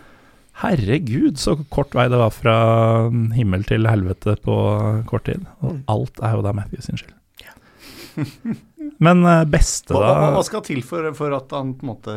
Herregud, 0.61 1.37
så 1.39 1.53
kort 1.73 1.93
vei 1.95 2.07
det 2.11 2.17
var 2.19 2.33
fra 2.33 2.55
himmel 3.37 3.63
til 3.69 3.85
helvete 3.87 4.35
på 4.43 4.55
kort 5.09 5.23
tid. 5.29 5.45
Og 5.61 5.71
Mm. 5.77 5.83
alt 5.93 6.19
er 6.21 6.33
jo 6.35 6.41
da 6.45 6.51
Matthews 6.53 6.89
sin 6.89 6.97
skyld. 6.97 7.13
Men 9.05 9.23
eh, 9.25 9.45
beste, 9.49 9.93
Hva, 9.95 10.11
hva, 10.17 10.31
hva 10.35 10.43
skal 10.45 10.61
til 10.65 10.81
for, 10.85 11.07
for 11.17 11.33
at 11.37 11.53
han 11.55 11.75
på 11.77 11.85
en 11.85 11.91
måte 11.93 12.15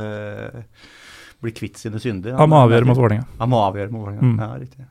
blir 1.44 1.54
kvitt 1.56 1.78
sine 1.80 2.00
synder? 2.02 2.34
Han 2.40 2.50
må 2.52 2.58
avgjøre 2.64 2.88
mot 2.88 2.98
Vålerenga. 2.98 3.28
Han 3.40 3.52
må 3.52 3.60
avgjøre 3.68 3.92
mot 3.94 4.06
Vålerenga, 4.08 4.24
Mm. 4.32 4.36
ja, 4.40 4.50
riktig. 4.64 4.88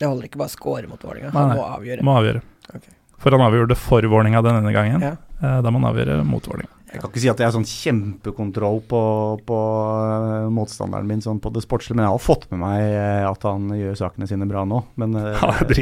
Det 0.00 0.08
holder 0.08 0.30
ikke 0.30 0.38
bare 0.40 0.48
å 0.48 0.56
score 0.56 0.88
mot 0.88 1.02
Vålerenga, 1.04 1.30
han 1.34 1.48
nei. 1.50 1.56
må 1.60 1.64
avgjøre. 1.76 2.02
Må 2.08 2.14
avgjøre. 2.22 2.40
Okay. 2.70 2.94
For 3.20 3.34
han 3.36 3.42
avgjorde 3.44 3.74
det 3.74 3.76
for 3.76 4.00
Vålerenga 4.08 4.40
denne 4.46 4.72
gangen. 4.72 5.02
Ja. 5.04 5.16
Eh, 5.42 5.58
Da 5.60 5.68
må 5.70 5.80
han 5.82 5.90
avgjøre 5.92 6.22
mot 6.24 6.46
Vålerenga. 6.48 6.72
Jeg 6.90 6.98
kan 7.04 7.10
ikke 7.12 7.20
si 7.22 7.28
at 7.30 7.38
jeg 7.38 7.46
har 7.46 7.52
sånn 7.54 7.68
kjempekontroll 7.68 8.80
på, 8.90 9.00
på 9.46 9.58
eh, 9.60 10.48
motstanderen 10.50 11.06
min 11.06 11.20
sånn 11.22 11.38
på 11.38 11.52
det 11.54 11.62
sportslige, 11.62 11.94
men 12.00 12.06
jeg 12.08 12.14
har 12.16 12.24
fått 12.24 12.48
med 12.50 12.58
meg 12.64 12.80
eh, 12.82 13.28
at 13.28 13.44
han 13.46 13.68
gjør 13.76 13.94
sakene 14.00 14.26
sine 14.26 14.48
bra 14.50 14.64
nå. 14.66 14.80
Men 14.98 15.14
ja. 15.14 15.52
Det, 15.68 15.76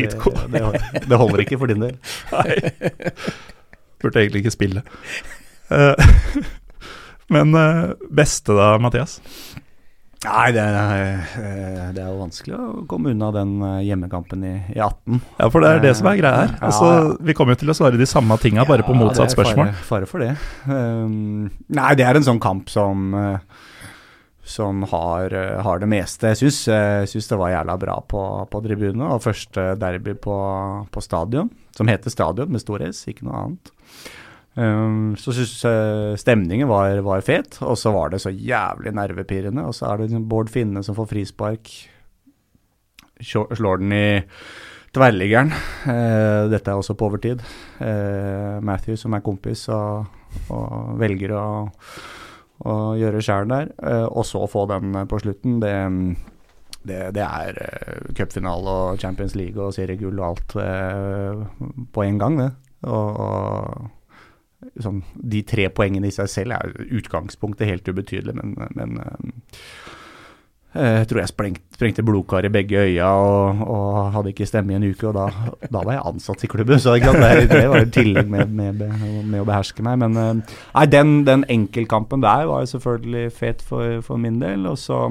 det, 0.52 0.62
det 1.08 1.16
holder 1.22 1.44
ikke 1.46 1.56
for 1.62 1.70
din 1.70 1.80
del. 1.86 1.94
Nei. 2.34 2.58
Burde 4.02 4.20
egentlig 4.20 4.42
ikke 4.44 4.52
spille. 4.58 4.82
Men 7.28 7.52
beste 8.10 8.54
da, 8.56 8.70
Mathias? 8.80 9.18
Nei, 10.24 10.48
det, 10.50 10.62
er- 10.66 11.20
eh, 11.38 11.82
det 11.94 12.02
er 12.02 12.08
jo 12.10 12.16
vanskelig 12.18 12.56
å 12.58 12.68
komme 12.90 13.12
unna 13.14 13.28
den 13.36 13.52
eh, 13.62 13.76
hjemmekampen 13.86 14.42
i, 14.48 14.54
i 14.74 14.80
18. 14.82 15.20
Ja, 15.38 15.46
for 15.54 15.62
det 15.62 15.70
er 15.76 15.84
det 15.84 15.92
som 16.00 16.08
er 16.10 16.18
greia 16.18 16.40
her. 16.42 16.54
Altså, 16.66 16.88
ja. 16.90 17.12
Vi 17.28 17.36
kommer 17.38 17.54
jo 17.54 17.60
til 17.62 17.70
å 17.70 17.76
svare 17.78 18.00
de 18.00 18.08
samme 18.10 18.34
tinga, 18.42 18.64
bare 18.66 18.82
på 18.86 18.96
Ja, 18.96 19.02
motsatt 19.04 19.30
det 19.36 19.44
er. 19.46 19.52
Fare, 19.54 19.76
fare 19.92 20.08
for 20.10 20.24
det. 20.24 20.32
Um, 20.66 21.46
nei, 21.70 21.92
det 22.00 22.08
er 22.08 22.18
en 22.18 22.26
sånn 22.26 22.42
kamp 22.42 22.66
som 22.72 23.12
eh, 23.14 23.38
som 24.48 24.80
har, 24.90 25.28
eh, 25.36 25.58
har 25.62 25.78
det 25.82 25.90
meste. 25.92 26.30
Jeg 26.32 26.50
syns 27.12 27.26
det 27.28 27.36
var 27.38 27.50
jævla 27.52 27.74
bra 27.78 27.98
på, 28.08 28.22
på 28.48 28.62
tribunene. 28.64 29.10
Og 29.14 29.20
første 29.22 29.74
derby 29.78 30.14
på, 30.16 30.36
på 30.90 31.02
stadion, 31.04 31.50
som 31.76 31.90
heter 31.92 32.10
Stadion 32.10 32.50
med 32.54 32.62
stor 32.64 32.82
S, 32.88 33.02
ikke 33.12 33.28
noe 33.28 33.42
annet. 33.44 33.74
Um, 34.58 35.12
så 35.14 35.30
syns 35.36 35.52
jeg 35.62 36.18
stemningen 36.18 36.66
var, 36.66 36.98
var 37.06 37.22
fet, 37.22 37.60
og 37.62 37.76
så 37.78 37.92
var 37.94 38.10
det 38.10 38.18
så 38.24 38.32
jævlig 38.34 38.90
nervepirrende. 38.96 39.62
Og 39.68 39.76
så 39.76 39.86
er 39.86 39.98
det 39.98 40.08
liksom 40.08 40.26
Bård 40.30 40.50
Finne 40.50 40.82
som 40.82 40.96
får 40.98 41.10
frispark. 41.12 41.70
Slår 43.22 43.82
den 43.82 43.94
i 43.94 44.08
tverrliggeren. 44.94 45.52
Eh, 45.90 46.48
dette 46.50 46.72
er 46.72 46.78
også 46.78 46.96
på 46.98 47.08
overtid. 47.10 47.42
Eh, 47.82 48.58
Matthew, 48.64 48.96
som 48.98 49.14
er 49.14 49.24
kompis, 49.26 49.66
og, 49.74 50.08
og 50.54 50.96
velger 51.00 51.34
å, 51.36 51.44
å 52.66 52.74
gjøre 52.98 53.22
skjæren 53.22 53.54
der. 53.54 53.70
Eh, 53.78 54.06
og 54.06 54.26
så 54.26 54.42
få 54.50 54.64
den 54.70 54.96
på 55.10 55.20
slutten. 55.22 55.58
Det, 55.62 55.74
det, 56.88 57.02
det 57.18 57.26
er 57.26 57.60
eh, 57.66 58.08
cupfinale 58.16 58.74
og 58.88 59.02
Champions 59.02 59.36
League 59.38 59.60
og 59.60 59.76
seriegull 59.76 60.18
og 60.18 60.26
alt 60.32 60.58
på 61.94 62.06
en 62.06 62.20
gang, 62.22 62.40
det. 62.42 62.50
Og, 62.86 63.22
og 63.22 63.97
sånn, 64.84 65.02
De 65.14 65.42
tre 65.46 65.68
poengene 65.74 66.10
i 66.10 66.14
seg 66.14 66.30
selv 66.32 66.56
er 66.58 66.74
utgangspunktet 66.88 67.68
helt 67.70 67.88
ubetydelig, 67.88 68.34
men, 68.38 68.56
men 68.76 68.98
jeg 70.78 71.06
tror 71.08 71.22
jeg 71.22 71.30
sprengt, 71.30 71.62
sprengte 71.74 72.02
blodkar 72.04 72.44
i 72.44 72.50
begge 72.52 72.82
øya 72.84 73.06
og, 73.08 73.62
og, 73.64 74.10
hadde 74.12 74.34
ikke 74.34 74.46
stemme 74.46 74.74
i 74.74 74.76
en 74.76 74.84
uke. 74.84 75.08
Og 75.08 75.14
da, 75.16 75.26
da 75.64 75.80
var 75.80 75.96
jeg 75.96 76.04
ansatt 76.10 76.44
i 76.44 76.50
klubben, 76.52 76.80
så 76.82 76.98
det, 77.00 77.46
det 77.50 77.64
var 77.70 77.86
i 77.86 77.90
tillegg 77.94 78.28
med, 78.30 78.52
med, 78.52 78.82
med, 78.84 79.38
å 79.40 79.46
beherske 79.48 79.82
meg. 79.86 79.98
Men 80.04 80.42
nei, 80.44 80.84
den, 80.92 81.22
den 81.26 81.46
enkeltkampen 81.48 82.22
der 82.22 82.44
var 82.50 82.66
jo 82.66 82.72
selvfølgelig 82.74 83.32
fet 83.34 83.64
for, 83.64 84.02
for 84.04 84.20
min 84.20 84.38
del. 84.42 84.68
Og 84.68 84.76
så 84.78 85.06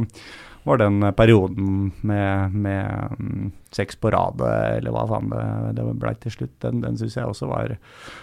var 0.67 0.79
den 0.81 1.01
perioden 1.15 1.91
med, 2.01 2.53
med 2.53 3.15
um, 3.19 3.51
seks 3.71 3.95
på 3.95 4.11
rad, 4.11 4.41
eller 4.41 4.93
hva 4.93 5.05
faen 5.09 5.31
det, 5.31 5.43
det 5.77 5.85
ble 5.99 6.13
til 6.21 6.33
slutt, 6.33 6.55
den, 6.63 6.81
den 6.83 6.97
syns 6.99 7.17
jeg 7.17 7.29
også 7.29 7.49
var, 7.49 7.75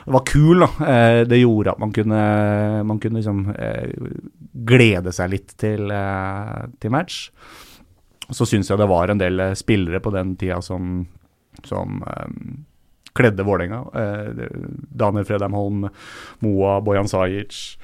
var 0.06 0.24
kul. 0.28 0.64
da. 0.64 0.70
Eh, 0.88 1.20
det 1.28 1.40
gjorde 1.40 1.74
at 1.74 1.82
man 1.82 1.92
kunne, 1.94 2.20
man 2.86 3.00
kunne 3.02 3.20
liksom 3.20 3.46
eh, 3.54 3.90
glede 4.68 5.14
seg 5.14 5.32
litt 5.32 5.56
til, 5.60 5.90
eh, 5.92 6.60
til 6.80 6.94
match. 6.94 7.28
Så 8.30 8.48
syns 8.48 8.70
jeg 8.70 8.80
det 8.80 8.88
var 8.88 9.12
en 9.12 9.20
del 9.20 9.50
spillere 9.58 10.00
på 10.00 10.12
den 10.14 10.32
tida 10.40 10.60
som, 10.64 11.02
som 11.68 12.00
kledde 13.14 13.44
Vålerenga. 13.44 13.82
Daniel 14.88 15.26
Fredheim 15.28 15.52
Holm, 15.54 15.84
Moa, 16.40 16.78
Bojan 16.80 17.10
Sajic, 17.10 17.76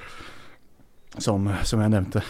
som, 1.21 1.45
som 1.61 1.85
jeg 1.85 1.93
nevnte. 1.93 2.25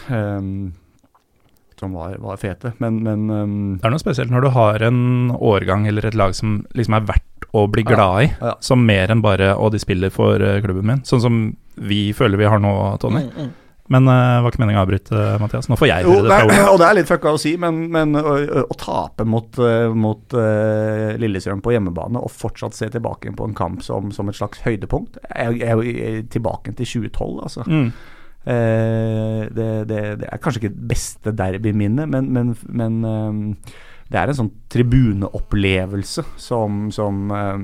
Som 1.82 1.96
var, 1.98 2.14
var 2.22 2.38
fete, 2.38 2.72
men, 2.82 3.02
men 3.02 3.26
um, 3.30 3.54
Det 3.80 3.88
er 3.88 3.94
noe 3.94 4.02
spesielt 4.02 4.32
når 4.32 4.46
du 4.46 4.52
har 4.54 4.84
en 4.86 5.32
årgang 5.34 5.88
eller 5.90 6.06
et 6.06 6.18
lag 6.18 6.36
som 6.38 6.60
liksom 6.78 6.98
er 6.98 7.08
verdt 7.10 7.48
å 7.52 7.66
bli 7.68 7.84
glad 7.84 8.22
i, 8.22 8.28
ja, 8.30 8.52
ja. 8.52 8.54
som 8.64 8.84
mer 8.86 9.10
enn 9.12 9.24
bare 9.24 9.52
'å, 9.54 9.72
de 9.72 9.80
spiller 9.82 10.12
for 10.14 10.40
uh, 10.40 10.60
klubben 10.64 10.86
min', 10.88 11.02
sånn 11.08 11.24
som 11.24 11.42
vi 11.76 12.12
føler 12.16 12.40
vi 12.40 12.48
har 12.48 12.62
nå, 12.62 12.72
Tony. 13.02 13.26
Mm, 13.26 13.34
mm. 13.36 13.50
Men 13.92 14.06
uh, 14.08 14.40
var 14.44 14.54
ikke 14.54 14.62
meningen 14.62 14.80
å 14.80 14.84
avbryte, 14.86 15.24
Mathias. 15.42 15.68
Nå 15.68 15.76
får 15.76 15.90
jeg 15.90 16.06
høre 16.06 16.22
det 16.24 16.30
fra 16.30 16.46
nei, 16.48 16.62
og 16.70 16.78
det 16.80 16.86
er 16.86 16.96
litt 16.96 17.10
fucka 17.10 17.34
å 17.34 17.40
si, 17.42 17.56
men, 17.60 17.82
men 17.92 18.16
å, 18.16 18.36
å, 18.62 18.76
tape 18.78 19.26
mot, 19.28 19.58
mot 19.98 20.38
uh, 20.38 21.12
Lillestrøm 21.20 21.60
på 21.64 21.74
hjemmebane 21.74 22.22
og 22.22 22.32
fortsatt 22.32 22.78
se 22.78 22.88
tilbake 22.94 23.34
på 23.36 23.50
en 23.50 23.58
kamp 23.58 23.84
som, 23.84 24.08
som 24.14 24.30
et 24.32 24.38
slags 24.38 24.62
høydepunkt 24.64 25.18
er 25.28 25.52
jo 25.74 26.24
tilbake 26.32 26.72
til 26.78 26.88
2012, 27.10 27.42
altså. 27.50 27.68
Mm. 27.68 27.90
Eh, 28.42 29.46
det, 29.54 29.68
det, 29.86 30.00
det 30.18 30.28
er 30.28 30.40
kanskje 30.42 30.64
ikke 30.64 30.74
det 30.74 30.88
beste 30.90 31.32
derbyminnet, 31.38 32.08
men, 32.10 32.30
men, 32.34 32.54
men 32.74 32.96
eh, 33.06 33.74
det 34.12 34.18
er 34.18 34.32
en 34.32 34.38
sånn 34.42 34.50
tribuneopplevelse 34.72 36.24
som, 36.42 36.88
som 36.92 37.30
eh, 37.30 37.60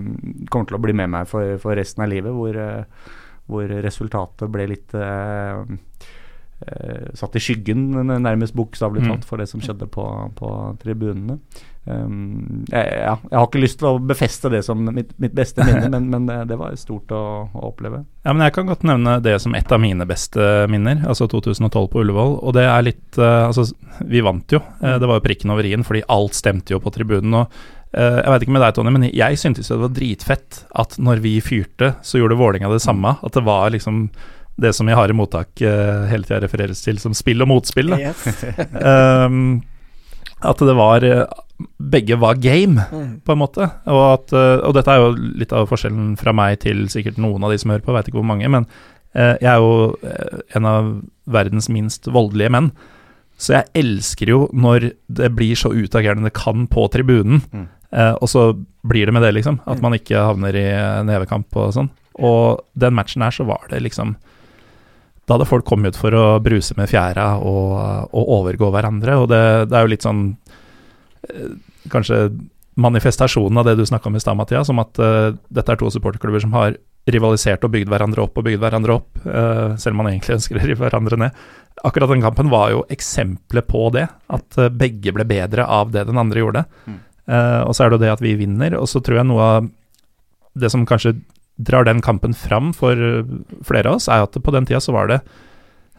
kommer 0.49 0.71
til 0.71 0.79
å 0.79 0.83
bli 0.85 0.95
med 0.97 1.11
meg 1.17 1.29
for, 1.31 1.57
for 1.63 1.77
resten 1.79 2.07
av 2.07 2.13
livet, 2.13 2.33
hvor, 2.33 2.57
eh, 2.57 3.11
hvor 3.51 3.75
resultatet 3.85 4.53
ble 4.55 4.69
litt 4.71 4.95
eh, 4.95 5.65
eh, 6.69 7.09
satt 7.19 7.37
i 7.37 7.43
skyggen, 7.43 7.89
nærmest 8.23 8.55
bokstavelig 8.59 9.03
Mm. 9.05 9.11
talt, 9.13 9.27
for 9.29 9.43
det 9.43 9.49
som 9.51 9.61
skjedde 9.65 9.91
på, 9.91 10.07
på 10.39 10.53
tribunene. 10.83 11.41
Um, 11.89 12.67
jeg, 12.69 12.85
ja, 13.01 13.15
jeg 13.17 13.33
har 13.39 13.47
ikke 13.47 13.63
lyst 13.63 13.79
til 13.81 13.89
å 13.89 14.01
befeste 14.03 14.51
det 14.53 14.61
som 14.67 14.83
mitt, 14.93 15.15
mitt 15.23 15.33
beste 15.37 15.65
minne, 15.65 15.89
men, 15.95 16.11
men 16.13 16.27
det, 16.29 16.37
det 16.51 16.59
var 16.61 16.75
stort 16.77 17.15
å, 17.17 17.23
å 17.49 17.63
oppleve. 17.71 18.03
Ja, 18.27 18.35
men 18.35 18.45
jeg 18.45 18.55
kan 18.59 18.69
godt 18.69 18.85
nevne 18.89 19.17
det 19.25 19.39
som 19.41 19.57
et 19.57 19.73
av 19.73 19.81
mine 19.81 20.05
beste 20.09 20.67
minner, 20.69 21.01
altså 21.09 21.31
2012 21.31 21.89
på 21.95 22.03
Ullevål. 22.03 22.37
Og 22.43 22.57
det 22.59 22.67
er 22.69 22.85
litt 22.85 23.21
uh, 23.21 23.49
Altså, 23.49 23.65
vi 24.05 24.21
vant 24.25 24.53
jo. 24.53 24.61
Uh, 24.83 24.99
det 25.01 25.09
var 25.09 25.21
jo 25.21 25.25
prikken 25.25 25.55
over 25.55 25.69
i-en, 25.69 25.87
fordi 25.87 26.05
alt 26.13 26.37
stemte 26.37 26.77
jo 26.77 26.83
på 26.85 26.93
tribunen. 26.93 27.39
Og 27.41 27.47
uh, 27.97 28.19
jeg 28.19 28.35
vet 28.35 28.47
ikke 28.47 28.57
med 28.59 28.67
deg, 28.67 28.77
Tony, 28.77 28.95
men 28.99 29.09
jeg 29.09 29.41
syntes 29.41 29.71
jo 29.71 29.79
det 29.79 29.87
var 29.87 29.95
dritfett 29.97 30.61
at 30.85 30.99
når 31.01 31.25
vi 31.25 31.39
fyrte, 31.45 31.95
så 32.05 32.21
gjorde 32.21 32.37
Vålinga 32.41 32.73
det 32.75 32.83
samme. 32.85 33.17
At 33.25 33.39
det 33.39 33.47
var 33.49 33.73
liksom 33.73 34.11
det 34.59 34.75
som 34.75 34.89
i 34.91 34.95
mottak 35.15 35.63
uh, 35.63 36.05
hele 36.11 36.27
tida 36.27 36.43
refereres 36.43 36.83
til 36.83 37.01
som 37.01 37.17
spill 37.17 37.47
og 37.47 37.53
motspill. 37.55 37.95
Da. 37.95 38.11
Yes. 38.11 38.45
Um, 38.77 39.61
at 40.41 40.59
det 40.63 40.75
var 40.79 41.05
eh, 41.07 41.25
Begge 41.79 42.17
var 42.21 42.35
game, 42.39 42.85
Mm. 42.93 43.21
på 43.25 43.33
en 43.33 43.39
måte. 43.39 43.71
Og, 43.87 44.03
at, 44.15 44.33
eh, 44.33 44.61
og 44.67 44.75
dette 44.75 44.89
er 44.93 44.99
jo 45.03 45.15
litt 45.41 45.53
av 45.53 45.67
forskjellen 45.69 46.17
fra 46.19 46.33
meg 46.33 46.61
til 46.61 46.85
sikkert 46.87 47.19
noen 47.19 47.43
av 47.45 47.51
de 47.51 47.59
som 47.59 47.71
hører 47.73 47.83
på, 47.83 47.93
veit 47.97 48.07
ikke 48.07 48.21
hvor 48.21 48.29
mange, 48.31 48.49
men 48.49 48.67
eh, 49.15 49.35
jeg 49.41 49.49
er 49.51 49.59
jo 49.59 49.97
eh, 50.05 50.39
en 50.55 50.65
av 50.71 50.93
verdens 51.27 51.69
minst 51.69 52.07
voldelige 52.07 52.51
menn. 52.55 52.71
Så 53.39 53.55
jeg 53.57 53.71
elsker 53.75 54.29
jo 54.29 54.49
når 54.53 54.93
det 55.11 55.33
blir 55.35 55.55
så 55.59 55.71
utagerende 55.75 56.25
det 56.31 56.35
kan 56.39 56.67
på 56.71 56.89
tribunen, 56.91 57.43
Mm. 57.53 57.67
eh, 57.93 58.13
og 58.23 58.29
så 58.29 58.53
blir 58.87 59.07
det 59.07 59.15
med 59.15 59.23
det, 59.23 59.35
liksom. 59.35 59.59
At 59.67 59.79
Mm. 59.79 59.83
man 59.83 59.93
ikke 59.99 60.15
havner 60.23 60.55
i 60.55 61.03
nevekamp 61.05 61.47
og 61.57 61.73
sånn. 61.75 61.91
Og 62.19 62.61
den 62.77 62.95
matchen 62.95 63.23
her 63.23 63.31
så 63.31 63.45
var 63.47 63.67
det 63.71 63.83
liksom 63.83 64.15
Da 65.29 65.35
hadde 65.37 65.45
folk 65.47 65.67
kommet 65.67 65.89
ut 65.93 65.97
for 65.97 66.11
å 66.17 66.41
bruse 66.43 66.73
med 66.79 66.89
fjæra 66.89 67.37
og, 67.43 68.09
og 68.15 68.29
overgå 68.29 68.71
hverandre, 68.73 69.13
og 69.21 69.29
det, 69.29 69.69
det 69.69 69.77
er 69.77 69.83
jo 69.85 69.91
litt 69.93 70.01
sånn 70.07 70.37
Kanskje 71.93 72.29
manifestasjonen 72.79 73.59
av 73.59 73.67
det 73.67 73.75
du 73.79 73.87
snakka 73.87 74.11
om 74.11 74.17
i 74.17 74.23
stad, 74.23 74.39
Mathias, 74.39 74.71
om 74.71 74.79
at 74.79 75.01
uh, 75.03 75.33
dette 75.51 75.73
er 75.75 75.81
to 75.81 75.89
supporterklubber 75.91 76.45
som 76.45 76.53
har 76.55 76.77
rivalisert 77.11 77.65
og 77.67 77.73
bygd 77.75 77.91
hverandre 77.91 78.23
opp 78.23 78.39
og 78.39 78.47
bygd 78.47 78.61
hverandre 78.63 78.95
opp, 79.01 79.09
uh, 79.25 79.75
selv 79.81 79.97
om 79.97 80.05
man 80.05 80.13
egentlig 80.13 80.37
ønsker 80.39 80.61
å 80.61 80.63
rive 80.63 80.85
hverandre 80.85 81.19
ned. 81.25 81.43
Akkurat 81.89 82.13
den 82.13 82.23
kampen 82.23 82.53
var 82.53 82.71
jo 82.75 82.85
eksempelet 82.95 83.67
på 83.67 83.89
det, 83.97 84.07
at 84.07 84.61
uh, 84.63 84.71
begge 84.71 85.17
ble 85.17 85.27
bedre 85.27 85.67
av 85.67 85.91
det 85.97 86.07
den 86.07 86.23
andre 86.23 86.45
gjorde. 86.45 86.65
Mm. 86.87 87.01
Eh, 87.29 87.63
og 87.69 87.77
så 87.77 87.85
er 87.85 87.91
det 87.91 87.99
jo 87.99 88.05
det 88.07 88.15
at 88.15 88.25
vi 88.25 88.37
vinner, 88.41 88.77
og 88.79 88.89
så 88.89 89.03
tror 89.05 89.21
jeg 89.21 89.29
noe 89.29 89.49
av 89.59 89.69
det 90.59 90.71
som 90.73 90.87
kanskje 90.89 91.19
drar 91.61 91.85
den 91.85 92.01
kampen 92.05 92.35
fram 92.37 92.73
for 92.77 92.97
eh, 92.97 93.35
flere 93.69 93.91
av 93.91 93.99
oss, 93.99 94.09
er 94.09 94.25
at 94.25 94.39
på 94.41 94.55
den 94.55 94.69
tida 94.69 94.81
så 94.81 94.95
var 94.97 95.11
det 95.11 95.19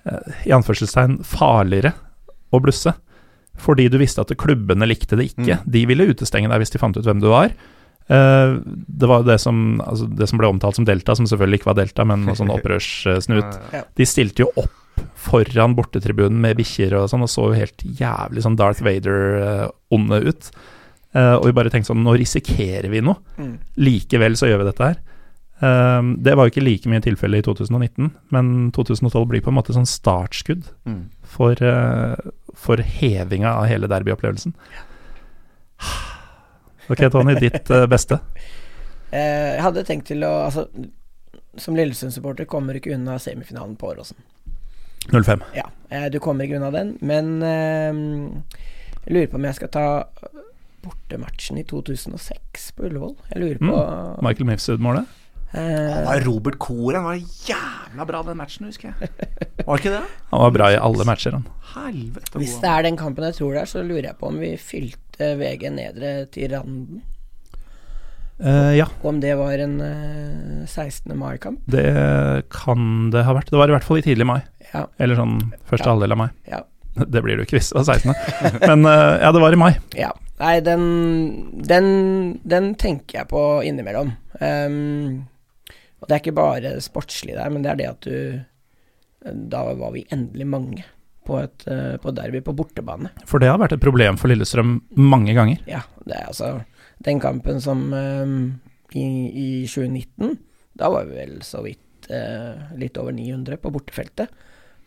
eh, 0.10 0.40
i 0.50 0.56
anførselstegn 0.56 1.20
farligere 1.28 1.94
å 2.50 2.62
blusse. 2.64 2.96
Fordi 3.60 3.90
du 3.92 3.98
visste 4.00 4.24
at 4.24 4.32
klubbene 4.40 4.88
likte 4.88 5.18
det 5.20 5.32
ikke. 5.34 5.60
Mm. 5.60 5.68
De 5.76 5.86
ville 5.90 6.08
utestenge 6.14 6.48
deg 6.52 6.62
hvis 6.64 6.72
de 6.76 6.80
fant 6.82 6.96
ut 6.98 7.06
hvem 7.06 7.20
du 7.24 7.28
var. 7.32 7.52
Uh, 8.10 8.58
det 8.66 9.06
var 9.06 9.22
det 9.28 9.36
som, 9.44 9.78
altså 9.86 10.08
det 10.10 10.26
som 10.32 10.40
ble 10.42 10.48
omtalt 10.50 10.80
som 10.80 10.86
Delta, 10.88 11.14
som 11.16 11.28
selvfølgelig 11.30 11.60
ikke 11.60 11.70
var 11.70 11.78
Delta, 11.78 12.06
men 12.10 12.24
noe 12.26 12.38
sånn 12.40 12.50
opprørssnut. 12.58 13.60
De 14.00 14.08
stilte 14.10 14.46
jo 14.48 14.50
opp 14.58 14.76
foran 15.20 15.76
bortetribunen 15.78 16.40
med 16.42 16.58
bikkjer 16.60 16.96
og 16.98 17.06
sånn, 17.12 17.22
og 17.24 17.30
så 17.32 17.46
jo 17.52 17.60
helt 17.60 17.84
jævlig 18.00 18.42
sånn 18.44 18.58
Darth 18.60 18.82
Vader-onde 18.84 20.22
ut. 20.26 20.50
Uh, 21.16 21.36
og 21.40 21.48
vi 21.50 21.54
bare 21.58 21.72
tenkte 21.74 21.90
sånn, 21.92 22.04
nå 22.06 22.14
risikerer 22.20 22.90
vi 22.92 23.02
noe. 23.06 23.18
Mm. 23.40 23.54
Likevel 23.82 24.36
så 24.38 24.50
gjør 24.50 24.64
vi 24.64 24.68
dette 24.72 24.90
her. 24.90 25.00
Uh, 25.60 26.14
det 26.24 26.36
var 26.38 26.48
jo 26.48 26.54
ikke 26.54 26.64
like 26.66 26.90
mye 26.92 27.04
tilfelle 27.04 27.40
i 27.42 27.46
2019, 27.46 28.12
men 28.36 28.52
2012 28.76 29.26
blir 29.32 29.44
på 29.46 29.52
en 29.54 29.58
måte 29.60 29.76
sånn 29.76 29.88
startskudd 29.90 30.70
Mm. 30.88 31.02
for, 31.30 31.52
eh, 31.62 32.16
for 32.60 32.78
hevinga 32.84 33.54
av 33.54 33.66
hele 33.66 33.88
derbyopplevelsen. 33.88 34.54
Ok, 36.90 37.12
Tony, 37.12 37.36
ditt 37.40 37.70
eh, 37.70 37.86
beste. 37.88 38.20
Eh, 39.12 39.56
jeg 39.56 39.62
hadde 39.62 39.86
tenkt 39.86 40.10
til 40.10 40.26
å 40.26 40.32
Altså, 40.48 40.66
som 41.60 41.78
Lillesund-supporter 41.78 42.48
kommer 42.50 42.74
du 42.74 42.82
ikke 42.82 42.96
unna 42.96 43.18
semifinalen 43.22 43.76
på 43.80 43.92
Åråsen. 43.92 44.18
05. 45.10 45.44
Ja, 45.56 45.68
eh, 45.90 46.08
du 46.12 46.20
kommer 46.20 46.46
ikke 46.46 46.58
unna 46.60 46.72
den, 46.74 46.96
men 47.02 47.40
jeg 47.46 49.14
lurer 49.14 49.32
på 49.32 49.40
om 49.40 49.48
jeg 49.48 49.58
skal 49.58 49.72
ta 49.74 49.86
bortematchen 50.84 51.60
i 51.62 51.66
2006 51.68 52.72
på 52.76 52.90
Ullevål. 52.90 53.16
Jeg 53.34 53.44
lurer 53.44 53.62
på 53.62 53.80
Michael 54.26 54.50
Mifsud-målet. 54.52 55.19
Eh, 55.54 55.90
Det 55.90 56.06
var 56.06 56.22
Robert 56.28 56.58
Koren 56.62 57.04
var 57.08 57.18
jævla 57.18 58.06
bra 58.10 58.22
den 58.28 58.38
matchen, 58.40 58.68
husker 58.70 58.92
jeg. 58.92 59.10
Var 59.66 59.78
det 59.78 59.80
ikke 59.84 59.94
det? 59.98 60.04
Han 60.32 60.44
var 60.46 60.52
bra 60.58 60.72
i 60.74 60.80
alle 60.80 61.06
matcher, 61.10 61.38
han. 61.38 61.46
Helvete. 61.76 62.38
Hvis 62.42 62.58
det 62.62 62.70
er 62.72 62.86
den 62.88 62.98
kampen 63.00 63.26
jeg 63.30 63.38
tror 63.40 63.54
det 63.56 63.62
er, 63.64 63.70
så 63.70 63.84
lurer 63.86 64.10
jeg 64.12 64.18
på 64.20 64.30
om 64.32 64.38
vi 64.42 64.54
fylte 64.62 65.34
VG 65.40 65.70
Nedre 65.76 66.14
til 66.34 66.52
randen. 66.54 67.02
Uh, 68.40 68.72
ja, 68.72 68.86
Og 69.04 69.10
om 69.12 69.18
det 69.20 69.34
var 69.36 69.60
en 69.60 69.74
uh, 69.84 70.66
16. 70.66 71.12
mai-kamp. 71.20 71.60
det 71.68 71.84
kan 72.56 73.10
det 73.12 73.26
ha 73.28 73.34
vært. 73.36 73.50
Det 73.52 73.60
var 73.60 73.68
i 73.68 73.76
hvert 73.76 73.84
fall 73.84 74.00
i 74.00 74.06
tidlig 74.06 74.28
mai. 74.30 74.40
Ja. 74.72 74.86
Eller 75.02 75.20
sånn 75.20 75.34
første 75.68 75.90
Ja. 75.90 75.92
halvdel 75.92 76.16
av 76.16 76.22
mai. 76.22 76.30
Ja. 76.48 76.62
Det 77.14 77.22
blir 77.24 77.36
du 77.38 77.44
ikke 77.44 77.58
hvis 77.60 77.70
det 77.74 77.82
var 77.82 77.90
16. 78.00 78.64
Men 78.64 78.86
eh, 78.88 79.18
ja, 79.26 79.30
det 79.36 79.42
var 79.44 79.54
i 79.56 79.60
mai. 79.60 79.74
Ja. 79.96 80.10
Nei, 80.40 80.56
den, 80.64 80.86
den, 81.68 81.86
den 82.48 82.72
tenker 82.80 83.20
jeg 83.22 83.28
på 83.32 83.44
innimellom. 83.68 84.14
Ehm, 84.40 85.26
og 86.00 86.08
det 86.08 86.16
er 86.16 86.22
ikke 86.24 86.36
bare 86.38 86.72
sportslig 86.82 87.36
der, 87.36 87.50
men 87.52 87.62
det 87.66 87.72
er 87.74 87.76
det 87.82 87.90
at 87.90 88.02
du 88.08 88.46
Da 89.52 89.66
var 89.76 89.92
vi 89.92 90.06
endelig 90.16 90.48
mange 90.48 90.84
på 91.28 91.38
et 91.44 91.66
eh, 91.68 91.98
på 92.02 92.14
derby 92.16 92.40
på 92.42 92.54
bortebane. 92.56 93.10
For 93.28 93.38
det 93.40 93.50
har 93.52 93.60
vært 93.60 93.74
et 93.76 93.84
problem 93.84 94.16
for 94.18 94.32
Lillestrøm 94.32 94.78
mange 94.96 95.34
ganger. 95.36 95.60
Ja, 95.68 95.82
det 96.08 96.16
er 96.16 96.30
altså 96.32 96.54
Den 97.04 97.20
kampen 97.20 97.60
som 97.62 97.92
ehm, 97.94 98.60
i, 98.96 99.04
i 99.30 99.68
2019, 99.68 100.38
da 100.80 100.90
var 100.90 101.06
vi 101.06 101.20
vel 101.20 101.36
så 101.46 101.62
vidt 101.64 102.08
eh, 102.10 102.64
litt 102.80 102.98
over 102.98 103.12
900 103.14 103.60
på 103.62 103.70
bortefeltet. 103.76 104.32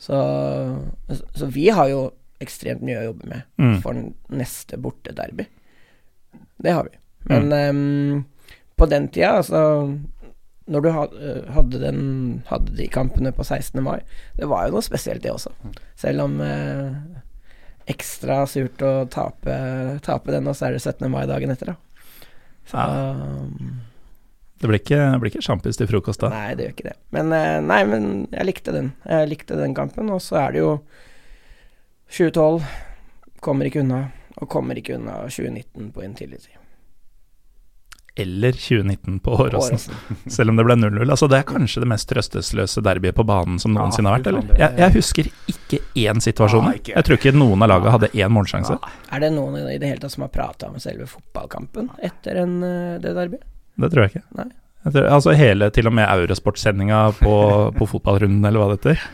Så, 0.02 0.16
så 1.36 1.46
vi 1.52 1.68
har 1.70 1.88
jo 1.92 2.00
ekstremt 2.42 2.82
mye 2.82 2.98
å 3.04 3.06
jobbe 3.12 3.28
med 3.30 3.42
Mm. 3.62 3.76
for 3.84 3.94
neste 4.34 4.76
bortederby. 4.82 5.44
Det 6.58 6.72
har 6.74 6.88
vi. 6.88 6.96
Men 7.30 7.52
ehm, 7.54 8.24
på 8.76 8.88
den 8.90 9.06
tida, 9.14 9.36
altså 9.38 9.60
når 10.72 10.84
du 10.84 10.90
hadde, 10.94 11.32
hadde, 11.54 11.80
den, 11.82 12.02
hadde 12.48 12.74
de 12.78 12.88
kampene 12.92 13.32
på 13.36 13.44
16. 13.44 13.78
mai, 13.84 14.00
det 14.38 14.48
var 14.50 14.66
jo 14.66 14.76
noe 14.76 14.84
spesielt, 14.86 15.22
det 15.24 15.32
også. 15.34 15.52
Selv 16.00 16.24
om 16.24 16.40
eh, 16.44 16.90
ekstra 17.92 18.42
surt 18.50 18.82
å 18.84 18.92
tape, 19.12 19.56
tape 20.04 20.34
den, 20.34 20.48
og 20.48 20.56
så 20.58 20.68
er 20.68 20.76
det 20.76 20.84
17. 20.84 21.08
mai 21.12 21.24
dagen 21.30 21.54
etter, 21.54 21.74
da. 21.74 22.10
Så 22.70 22.78
ja. 22.78 23.48
Det 24.62 24.68
blir 24.70 24.78
ikke, 24.78 24.98
blir 25.18 25.32
ikke 25.32 25.42
sjampis 25.42 25.74
til 25.74 25.88
frokost 25.90 26.22
da? 26.22 26.28
Nei, 26.30 26.52
det 26.54 26.68
gjør 26.68 26.74
ikke 26.76 26.90
det. 26.92 26.98
Men, 27.16 27.32
eh, 27.34 27.58
nei, 27.66 27.80
men 27.88 28.04
jeg 28.30 28.46
likte 28.46 28.74
den. 28.74 28.92
Jeg 29.10 29.30
likte 29.32 29.58
den 29.58 29.74
kampen, 29.74 30.12
og 30.14 30.22
så 30.22 30.38
er 30.44 30.54
det 30.54 30.62
jo 30.62 30.76
2012 32.14 32.62
kommer 33.42 33.66
ikke 33.66 33.82
unna, 33.82 34.04
og 34.38 34.48
kommer 34.52 34.78
ikke 34.78 35.00
unna 35.00 35.24
2019 35.26 35.90
på 35.96 36.04
Intility. 36.06 36.54
Eller 38.14 38.52
2019 38.52 39.20
på 39.24 39.32
Åråsen, 39.40 39.78
selv 40.26 40.52
om 40.52 40.58
det 40.58 40.64
ble 40.68 40.74
0-0. 40.76 41.10
Altså, 41.10 41.28
det 41.32 41.38
er 41.38 41.46
kanskje 41.48 41.80
det 41.80 41.88
mest 41.88 42.08
trøstesløse 42.10 42.82
derbyet 42.84 43.16
på 43.16 43.24
banen 43.24 43.56
som 43.62 43.72
noensinne 43.72 44.10
har 44.10 44.20
vært, 44.20 44.28
eller? 44.28 44.50
Jeg, 44.60 44.76
jeg 44.82 44.94
husker 44.98 45.30
ikke 45.48 45.80
én 46.02 46.20
situasjon. 46.20 46.68
Jeg. 46.76 47.04
tror 47.06 47.16
ikke 47.16 47.32
noen 47.32 47.64
av 47.64 47.72
laget 47.72 47.94
hadde 47.96 48.10
én 48.12 48.34
målsjanse. 48.34 48.76
Er 49.08 49.24
det 49.24 49.32
noen 49.32 49.56
i 49.64 49.78
det 49.80 49.94
hele 49.94 50.02
tatt 50.02 50.12
som 50.12 50.26
har 50.26 50.32
prata 50.34 50.68
om 50.68 50.76
selve 50.82 51.08
fotballkampen 51.08 51.88
etter 52.04 52.42
en, 52.44 52.58
eh, 52.68 52.98
det 53.00 53.14
derbyet? 53.16 53.48
Det 53.80 53.88
tror 53.94 54.04
jeg 54.04 54.12
ikke. 54.12 54.26
Nei. 54.42 54.50
Jeg 54.82 54.96
tror, 54.96 55.08
altså 55.14 55.34
hele, 55.38 55.70
til 55.72 55.88
og 55.88 55.94
med 55.94 56.08
Eurosport-sendinga 56.10 57.02
på, 57.22 57.34
på 57.78 57.88
fotballrunden, 57.94 58.44
eller 58.44 58.60
hva 58.60 58.74
det 58.74 58.80
heter, 58.80 59.08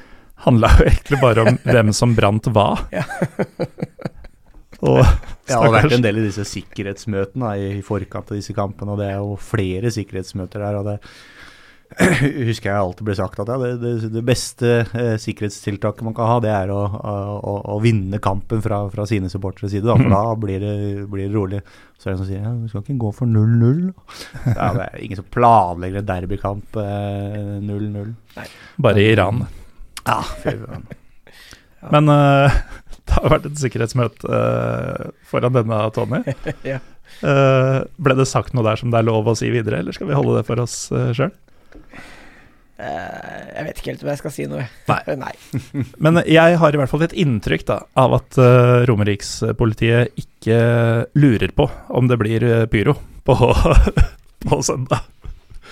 handla 0.49 0.73
jo 0.75 0.89
egentlig 0.91 1.21
bare 1.23 1.47
om 1.47 1.61
hvem 1.71 1.95
som 1.95 2.19
brant 2.19 2.51
hva. 2.51 2.71
Ja. 2.95 3.07
Og 4.87 5.01
Jeg 5.01 5.57
har 5.59 5.73
vært 5.75 5.97
en 5.97 6.05
del 6.05 6.21
i 6.21 6.29
disse 6.29 6.45
sikkerhetsmøtene 6.47 7.49
da, 7.49 7.57
i 7.59 7.83
forkant 7.87 8.31
av 8.31 8.39
disse 8.39 8.55
kampene, 8.57 8.95
og 8.95 9.03
det 9.03 9.11
er 9.11 9.19
jo 9.19 9.35
flere 9.43 9.91
sikkerhetsmøter 9.95 10.63
der. 10.63 10.79
og 10.79 10.89
det 10.93 10.99
husker 12.51 12.69
jeg 12.69 12.77
alltid 12.77 13.07
ble 13.07 13.15
sagt 13.17 13.39
at 13.41 13.49
ja, 13.49 13.57
det, 13.63 13.69
det, 13.81 14.11
det 14.13 14.23
beste 14.27 14.73
eh, 14.85 15.15
sikkerhetstiltaket 15.21 16.05
man 16.05 16.13
kan 16.17 16.29
ha, 16.29 16.37
det 16.45 16.51
er 16.53 16.73
å, 16.75 16.83
å, 16.85 17.55
å 17.73 17.79
vinne 17.81 18.21
kampen 18.21 18.61
fra, 18.65 18.83
fra 18.93 19.07
sine 19.09 19.31
supporteres 19.33 19.73
side, 19.73 19.89
da, 19.89 19.97
for 19.97 20.13
da 20.17 20.35
blir 20.39 20.61
det, 20.63 20.75
blir 21.09 21.31
det 21.31 21.35
rolig. 21.35 21.63
Så 21.97 22.11
er 22.11 22.13
det 22.13 22.19
en 22.19 22.21
som 22.21 22.29
sier 22.29 22.45
ja, 22.45 22.53
du 22.53 22.69
skal 22.69 22.85
ikke 22.85 22.99
gå 23.07 23.13
for 23.17 23.31
0-0. 23.31 23.81
Ja, 24.59 24.69
det 24.77 24.85
er 24.85 25.01
ingen 25.07 25.23
som 25.23 25.31
planlegger 25.33 26.03
en 26.03 26.11
derbykamp 26.13 26.79
eh, 26.85 27.57
0-0. 27.65 28.13
bare 28.85 29.03
i 29.03 29.09
Iran. 29.15 29.47
Ja, 30.05 30.21
fy 30.45 30.55
faen. 30.61 30.85
Men 31.89 32.13
eh, 32.13 32.63
det 33.09 33.17
har 33.17 33.33
vært 33.35 33.49
et 33.49 33.59
sikkerhetsmøte 33.61 34.29
eh, 34.39 35.11
foran 35.29 35.57
denne, 35.57 35.83
Tony. 35.97 36.23
Ja. 36.75 36.79
Eh, 37.25 37.81
ble 38.05 38.15
det 38.19 38.29
sagt 38.29 38.53
noe 38.55 38.67
der 38.67 38.79
som 38.79 38.93
det 38.93 39.01
er 39.01 39.09
lov 39.09 39.31
å 39.31 39.37
si 39.39 39.49
videre, 39.51 39.81
eller 39.81 39.97
skal 39.97 40.11
vi 40.11 40.17
holde 40.19 40.37
det 40.37 40.45
for 40.47 40.61
oss 40.61 40.77
uh, 40.93 41.09
sjøl? 41.17 41.33
Eh, 42.79 43.47
jeg 43.57 43.65
vet 43.67 43.81
ikke 43.81 43.91
helt 43.91 44.05
om 44.05 44.11
jeg 44.13 44.21
skal 44.21 44.35
si 44.35 44.47
noe. 44.51 44.67
Nei. 44.91 45.01
Nei. 45.25 45.33
Men 46.05 46.23
jeg 46.29 46.61
har 46.61 46.77
i 46.77 46.83
hvert 46.83 46.93
fall 46.93 47.07
et 47.09 47.17
inntrykk 47.17 47.65
da, 47.71 47.81
av 47.99 48.19
at 48.21 48.39
uh, 48.39 48.85
Romerikspolitiet 48.91 50.21
ikke 50.21 50.61
lurer 51.19 51.57
på 51.57 51.71
om 51.97 52.13
det 52.13 52.21
blir 52.21 52.45
pyro 52.71 52.99
på, 53.25 53.39
på 54.45 54.61
søndag. 54.65 55.09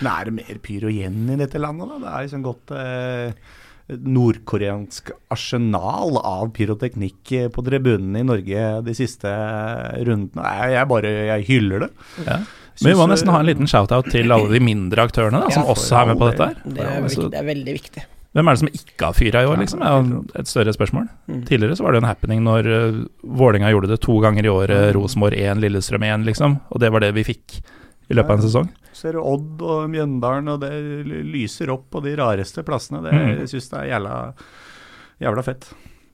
Men 0.00 0.10
er 0.12 0.28
det 0.28 0.34
mer 0.36 0.58
pyro 0.64 0.90
igjen 0.92 1.24
i 1.32 1.38
dette 1.40 1.60
landet, 1.60 1.88
da? 1.88 2.00
Det 2.02 2.10
er 2.10 2.26
liksom 2.26 2.42
godt 2.44 2.72
eh, 2.76 3.54
nordkoreansk 3.88 5.12
arsenal 5.30 6.18
av 6.18 6.50
pyroteknikk 6.56 7.32
eh, 7.32 7.48
på 7.52 7.62
tribunene 7.66 8.22
i 8.22 8.26
Norge 8.26 8.66
de 8.86 8.94
siste 8.98 9.30
eh, 9.30 10.02
rundene. 10.06 10.42
Jeg, 10.42 10.74
jeg 10.74 10.90
bare 10.90 11.12
jeg 11.30 11.46
hyller 11.50 11.86
det. 11.86 11.90
Ja. 12.26 12.40
Men 12.82 12.92
vi 12.92 12.98
må 12.98 13.06
nesten 13.08 13.30
ha 13.32 13.38
en 13.40 13.46
eh, 13.46 13.52
liten 13.52 13.70
shout-out 13.70 14.10
til 14.12 14.34
alle 14.34 14.50
de 14.52 14.60
mindre 14.64 15.06
aktørene 15.06 15.44
da, 15.46 15.54
som 15.54 15.64
Ja, 15.64 15.72
også 15.76 16.00
er 16.00 16.10
med 16.10 16.20
på 16.20 16.32
dette. 16.32 16.50
her. 16.50 16.60
Det 16.66 16.84
er, 16.84 17.00
viktig, 17.06 17.30
det 17.32 17.40
er 17.40 17.48
veldig 17.52 17.76
viktig. 17.78 18.06
Hvem 18.36 18.50
er 18.50 18.56
det 18.56 18.60
som 18.60 18.74
ikke 18.74 19.06
har 19.06 19.16
fyra 19.16 19.40
i 19.40 19.48
år, 19.48 19.62
liksom? 19.62 19.80
Det 19.80 20.34
er 20.36 20.42
et 20.42 20.50
større 20.50 20.74
spørsmål. 20.76 21.06
Mm. 21.30 21.38
Tidligere 21.48 21.78
så 21.78 21.86
var 21.86 21.94
det 21.94 22.02
en 22.02 22.10
happening 22.10 22.42
når 22.44 22.66
uh, 22.68 22.98
Vålinga 23.38 23.70
gjorde 23.72 23.88
det 23.94 24.02
to 24.04 24.18
ganger 24.20 24.44
i 24.44 24.52
året, 24.52 24.90
Rosenborg 24.92 25.38
1, 25.40 25.62
Lillestrøm 25.64 26.04
1, 26.04 26.26
liksom. 26.28 26.58
Og 26.68 26.82
det 26.82 26.90
var 26.92 27.00
det 27.06 27.14
vi 27.16 27.24
fikk 27.30 27.62
i 28.10 28.14
løpet 28.14 28.30
av 28.30 28.38
en 28.38 28.46
sesong. 28.46 28.68
Ser 28.96 29.12
du 29.12 29.20
Odd 29.20 29.60
og 29.66 29.90
Mjøndalen, 29.92 30.48
og 30.54 30.60
det 30.62 30.72
lyser 31.26 31.72
opp 31.74 31.88
på 31.92 32.00
de 32.04 32.14
rareste 32.16 32.62
plassene. 32.64 33.02
Det, 33.04 33.12
Mm. 33.12 33.34
Jeg 33.42 33.48
syns 33.52 33.70
jeg 33.72 33.80
er 33.82 33.92
jævla, 33.98 34.14
jævla 35.20 35.42
fett. 35.44 35.66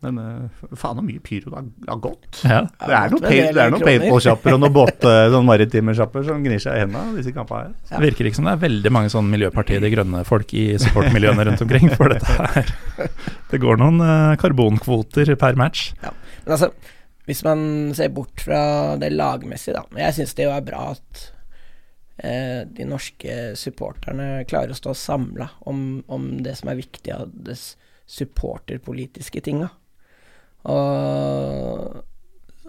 Men 0.03 0.17
eh, 0.19 0.67
faen 0.75 0.97
så 0.99 1.03
mye 1.07 1.21
pyro 1.23 1.53
det 1.53 1.61
har- 1.87 1.99
gått. 2.03 2.41
Ja. 2.43 2.63
Det 2.67 2.91
er 2.91 3.13
noen, 3.13 3.23
Ja, 3.23 3.29
paint, 3.29 3.47
en 3.47 3.55
det 3.55 3.63
er 3.63 3.71
del 3.71 3.71
noen 3.71 3.85
paintball-sjapper 3.87 4.55
og 4.57 4.61
noen 4.65 4.73
båt, 4.75 4.99
sånn 5.31 5.47
maritime 5.47 5.95
sjapper 5.95 6.25
som 6.27 6.43
gnir 6.43 6.59
seg 6.59 6.75
i 6.75 6.81
hendene 6.83 7.15
disse 7.21 7.31
kampene 7.37 7.69
her. 7.69 7.75
Ja. 7.93 7.99
Det 8.01 8.09
virker 8.11 8.27
ikke 8.27 8.35
som 8.41 8.49
det 8.49 8.55
er 8.57 8.63
veldig 8.69 8.91
mange 8.91 9.13
sånn 9.15 9.31
Miljøpartiet 9.31 9.81
De 9.81 9.91
Grønne-folk 9.95 10.55
i 10.59 10.65
supportmiljøene 10.83 11.47
rundt 11.47 11.63
omkring, 11.63 11.89
for 11.95 12.09
dette 12.09 12.27
her 12.27 12.67
Det 13.53 13.61
går 13.63 13.79
noen 13.79 14.01
eh, 14.03 14.35
karbonkvoter 14.43 15.37
per 15.39 15.55
match. 15.55 15.93
Men 16.03 16.57
altså, 16.57 16.73
hvis 17.31 17.45
man 17.47 17.95
ser 17.95 18.09
bort 18.11 18.43
fra 18.43 18.97
det 18.99 19.13
lagmessige, 19.15 19.75
da 19.79 19.87
Jeg 20.03 20.15
syns 20.19 20.35
det 20.35 20.49
jo 20.49 20.57
er 20.57 20.67
bra 20.67 20.89
at 20.97 21.29
de 22.17 22.85
norske 22.87 23.35
supporterne 23.57 24.45
klarer 24.47 24.75
å 24.75 24.77
stå 24.77 24.93
samla 24.95 25.47
om, 25.67 26.03
om 26.13 26.27
det 26.45 26.53
som 26.59 26.69
er 26.71 26.79
viktig 26.79 27.15
av 27.15 27.33
det 27.33 27.57
supporterpolitiske 28.07 29.41
tinga. 29.47 29.71
Og 30.69 32.03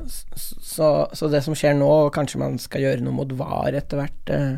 så, 0.05 1.09
så 1.13 1.27
det 1.29 1.43
som 1.45 1.55
skjer 1.57 1.75
nå, 1.77 1.89
kanskje 2.15 2.41
man 2.41 2.57
skal 2.61 2.83
gjøre 2.85 3.05
noe 3.05 3.15
mot 3.15 3.33
VAR 3.37 3.75
etter 3.77 4.01
hvert. 4.01 4.31
Eh, 4.33 4.55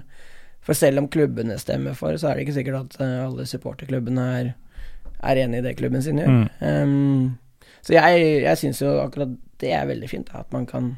for 0.65 0.77
selv 0.77 1.03
om 1.03 1.09
klubbene 1.11 1.57
stemmer 1.61 1.97
for, 1.97 2.15
så 2.17 2.31
er 2.31 2.37
det 2.37 2.45
ikke 2.45 2.59
sikkert 2.59 2.79
at 2.79 3.01
eh, 3.03 3.17
alle 3.25 3.47
supporterklubbene 3.49 4.27
er, 4.39 4.53
er 5.19 5.41
enig 5.43 5.61
i 5.61 5.65
det 5.67 5.75
klubben 5.81 6.05
sin 6.05 6.21
gjør. 6.21 6.31
Mm. 6.31 6.47
Um, 6.61 7.73
så 7.85 7.97
jeg, 7.97 8.23
jeg 8.45 8.61
syns 8.61 8.81
jo 8.81 8.95
akkurat 9.03 9.35
det 9.61 9.71
er 9.75 9.85
veldig 9.87 10.07
fint, 10.11 10.31
at 10.35 10.49
man 10.55 10.65
kan 10.67 10.95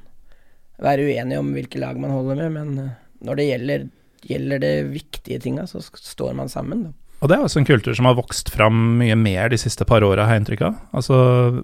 være 0.81 1.09
uenig 1.09 1.37
om 1.39 1.51
hvilke 1.55 1.81
lag 1.81 1.97
man 1.99 2.13
holder 2.13 2.39
med, 2.39 2.53
men 2.53 2.85
eh, 2.85 2.95
når 3.25 3.35
det 3.39 3.45
gjelder, 3.49 3.89
gjelder 4.27 4.59
det 4.63 4.75
viktige 4.93 5.39
tinga, 5.43 5.65
så 5.69 5.81
står 5.81 6.33
man 6.35 6.49
sammen, 6.49 6.87
da. 6.89 6.93
Og 7.17 7.31
det 7.31 7.33
er 7.33 7.41
også 7.47 7.57
en 7.57 7.65
kultur 7.65 7.95
som 7.97 8.05
har 8.05 8.13
vokst 8.13 8.51
fram 8.53 8.75
mye 8.99 9.15
mer 9.17 9.49
de 9.49 9.57
siste 9.57 9.81
par 9.89 10.03
åra, 10.05 10.27
har 10.27 10.35
jeg 10.35 10.43
inntrykk 10.43 10.61
av. 10.67 10.75
Altså, 10.93 11.15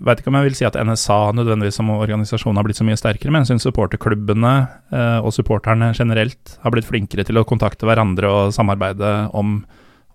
Veit 0.01 0.24
ikke 0.24 0.32
om 0.32 0.38
jeg 0.39 0.47
vil 0.47 0.56
si 0.58 0.66
at 0.66 0.74
NSA 0.82 1.18
nødvendigvis 1.38 1.78
som 1.78 1.91
organisasjon 1.93 2.58
har 2.58 2.66
blitt 2.66 2.80
så 2.80 2.88
mye 2.88 2.97
sterkere, 2.97 3.30
men 3.30 3.43
jeg 3.45 3.51
syns 3.51 3.68
supporterklubbene 3.68 4.54
eh, 4.89 5.20
og 5.22 5.30
supporterne 5.36 5.91
generelt 5.93 6.56
har 6.64 6.74
blitt 6.74 6.89
flinkere 6.89 7.22
til 7.30 7.38
å 7.38 7.45
kontakte 7.45 7.86
hverandre 7.86 8.32
og 8.34 8.56
samarbeide 8.58 9.12
om, 9.38 9.60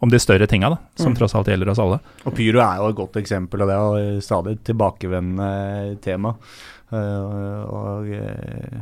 om 0.03 0.11
de 0.11 0.19
større 0.19 0.51
tinga, 0.51 0.73
da, 0.75 0.81
som 0.99 1.13
Mm. 1.15 1.19
tross 1.21 1.37
alt 1.39 1.47
gjelder 1.55 1.71
oss 1.71 1.79
alle. 1.87 2.01
Og 2.27 2.35
pyro 2.35 2.59
er 2.59 2.83
jo 2.83 2.89
et 2.91 2.99
godt 2.99 3.21
eksempel, 3.23 3.63
og 3.63 3.71
det 3.71 3.79
er 3.79 4.21
stadig 4.27 4.57
et 4.59 4.65
tilbakevendende 4.73 6.01
tema. 6.03 6.35
Eh, 6.89 7.63
og 7.69 8.07
eh, 8.17 8.79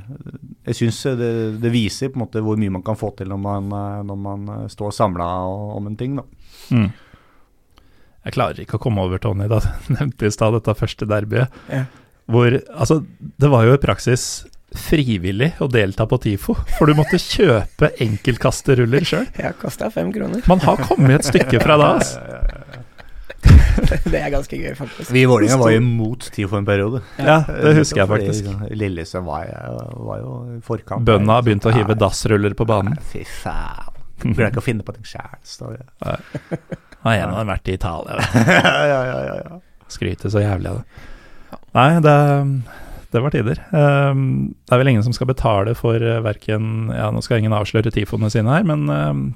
jeg 0.68 0.78
syns 0.78 1.00
det, 1.18 1.30
det 1.58 1.72
viser 1.74 2.12
på 2.12 2.20
en 2.20 2.26
måte 2.26 2.42
hvor 2.44 2.58
mye 2.60 2.70
man 2.76 2.84
kan 2.86 2.98
få 2.98 3.10
til 3.18 3.32
når 3.32 3.40
man, 3.42 3.66
eh, 3.74 4.02
når 4.06 4.20
man 4.28 4.48
står 4.70 4.94
samla 4.94 5.26
om 5.76 5.90
en 5.90 5.98
ting. 5.98 6.18
Da. 6.20 6.26
Mm. 6.70 6.90
Jeg 8.26 8.34
klarer 8.34 8.62
ikke 8.62 8.78
å 8.78 8.82
komme 8.82 9.02
over, 9.06 9.22
Tony, 9.22 9.48
da 9.50 9.62
du 9.62 9.70
nevnte 9.98 10.28
i 10.28 10.34
stad 10.34 10.54
dette 10.58 10.76
første 10.78 11.08
derbyet. 11.08 11.62
Yeah. 11.70 11.88
Hvor 12.30 12.58
Altså, 12.74 13.00
det 13.38 13.50
var 13.52 13.66
jo 13.66 13.74
i 13.76 13.82
praksis 13.82 14.46
frivillig 14.76 15.52
å 15.62 15.68
delta 15.70 16.04
på 16.10 16.18
TIFO, 16.20 16.56
for 16.76 16.90
du 16.90 16.96
måtte 16.98 17.20
kjøpe 17.22 17.92
enkeltkasteruller 18.02 19.06
sjøl. 19.06 19.28
Ja, 19.38 19.52
kasta 19.56 19.88
fem 19.94 20.10
kroner. 20.12 20.42
Man 20.50 20.62
har 20.66 20.82
kommet 20.82 21.20
et 21.20 21.28
stykke 21.30 21.62
fra 21.62 21.78
da, 21.80 21.92
altså. 21.96 22.64
det 24.12 24.20
er 24.20 24.30
ganske 24.32 24.58
gøy, 24.58 24.72
faktisk. 24.78 25.10
Vi 25.14 25.24
i 25.24 25.26
Vålerenga 25.28 25.58
var 25.60 25.74
jo 25.74 25.80
imot 25.82 26.28
TIFO 26.34 26.60
en 26.60 26.68
periode. 26.68 27.02
Ja, 27.18 27.40
det 27.48 27.74
husker 27.80 28.02
jeg 28.02 28.10
faktisk. 28.12 28.48
sånn, 28.48 28.64
Lillesøm 28.78 29.28
var, 29.28 29.50
var 29.96 30.22
jo 30.22 30.38
i 30.56 30.62
forkant. 30.64 31.06
Bøndene 31.06 31.38
har 31.38 31.46
begynt 31.46 31.68
å 31.68 31.74
hive 31.74 31.94
Ja, 31.94 32.00
dassruller 32.06 32.56
på 32.58 32.66
banen. 32.68 32.96
Fy 33.12 33.24
faen. 33.28 33.92
Burde 34.22 34.48
ikke 34.48 34.62
å 34.62 34.64
finne 34.64 34.86
på 34.86 34.94
sjæl, 35.04 35.76
det. 35.76 35.84
Har 37.06 37.20
en 37.20 37.30
av 37.30 37.38
dem 37.42 37.52
vært 37.52 37.68
i 37.68 37.76
Italia, 37.76 38.16
ja, 38.34 38.72
ja, 38.88 39.00
ja, 39.06 39.18
ja, 39.26 39.36
ja. 39.44 39.58
Skryter 39.92 40.32
så 40.32 40.40
jævlig 40.42 40.72
av 40.72 40.80
det. 40.80 41.58
Nei, 41.76 41.90
det, 42.02 42.14
det 43.12 43.22
var 43.22 43.34
tider. 43.34 43.60
Um, 43.70 44.22
det 44.64 44.74
er 44.74 44.80
vel 44.80 44.90
ingen 44.94 45.04
som 45.06 45.14
skal 45.14 45.28
betale 45.30 45.76
for 45.78 46.00
uh, 46.00 46.18
verken 46.24 46.88
Ja, 46.96 47.10
nå 47.14 47.22
skal 47.22 47.42
ingen 47.42 47.54
avsløre 47.54 47.92
tifoene 47.94 48.32
sine 48.32 48.50
her, 48.50 48.66
men 48.66 48.88
um, 48.90 49.26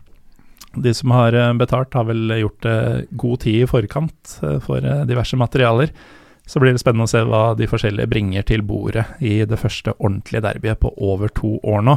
de 0.75 0.95
som 0.95 1.11
har 1.14 1.35
uh, 1.35 1.53
betalt, 1.59 1.95
har 1.95 2.07
vel 2.09 2.31
gjort 2.41 2.66
uh, 2.68 3.03
god 3.11 3.45
tid 3.45 3.62
i 3.64 3.68
forkant 3.71 4.35
uh, 4.45 4.59
for 4.62 4.85
diverse 5.09 5.39
materialer. 5.39 5.93
Så 6.47 6.62
blir 6.62 6.75
det 6.75 6.83
spennende 6.83 7.07
å 7.07 7.11
se 7.11 7.23
hva 7.27 7.53
de 7.59 7.68
forskjellige 7.71 8.11
bringer 8.11 8.47
til 8.47 8.62
bordet 8.66 9.07
i 9.23 9.41
det 9.47 9.59
første 9.61 9.95
ordentlige 9.99 10.43
derbyet 10.49 10.81
på 10.83 10.93
over 10.99 11.31
to 11.35 11.59
år 11.62 11.85
nå. 11.87 11.97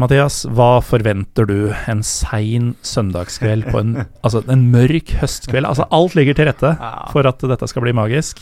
Mathias, 0.00 0.42
hva 0.48 0.80
forventer 0.84 1.46
du 1.46 1.72
en 1.90 2.00
sein 2.06 2.72
søndagskveld 2.86 3.66
på 3.68 3.82
en, 3.82 3.96
altså 4.24 4.44
en 4.50 4.68
mørk 4.72 5.16
høstkveld? 5.20 5.68
Altså 5.68 5.88
alt 5.90 6.16
ligger 6.18 6.38
til 6.38 6.48
rette 6.48 6.74
for 7.12 7.28
at 7.28 7.42
dette 7.52 7.68
skal 7.70 7.84
bli 7.84 7.96
magisk. 7.96 8.40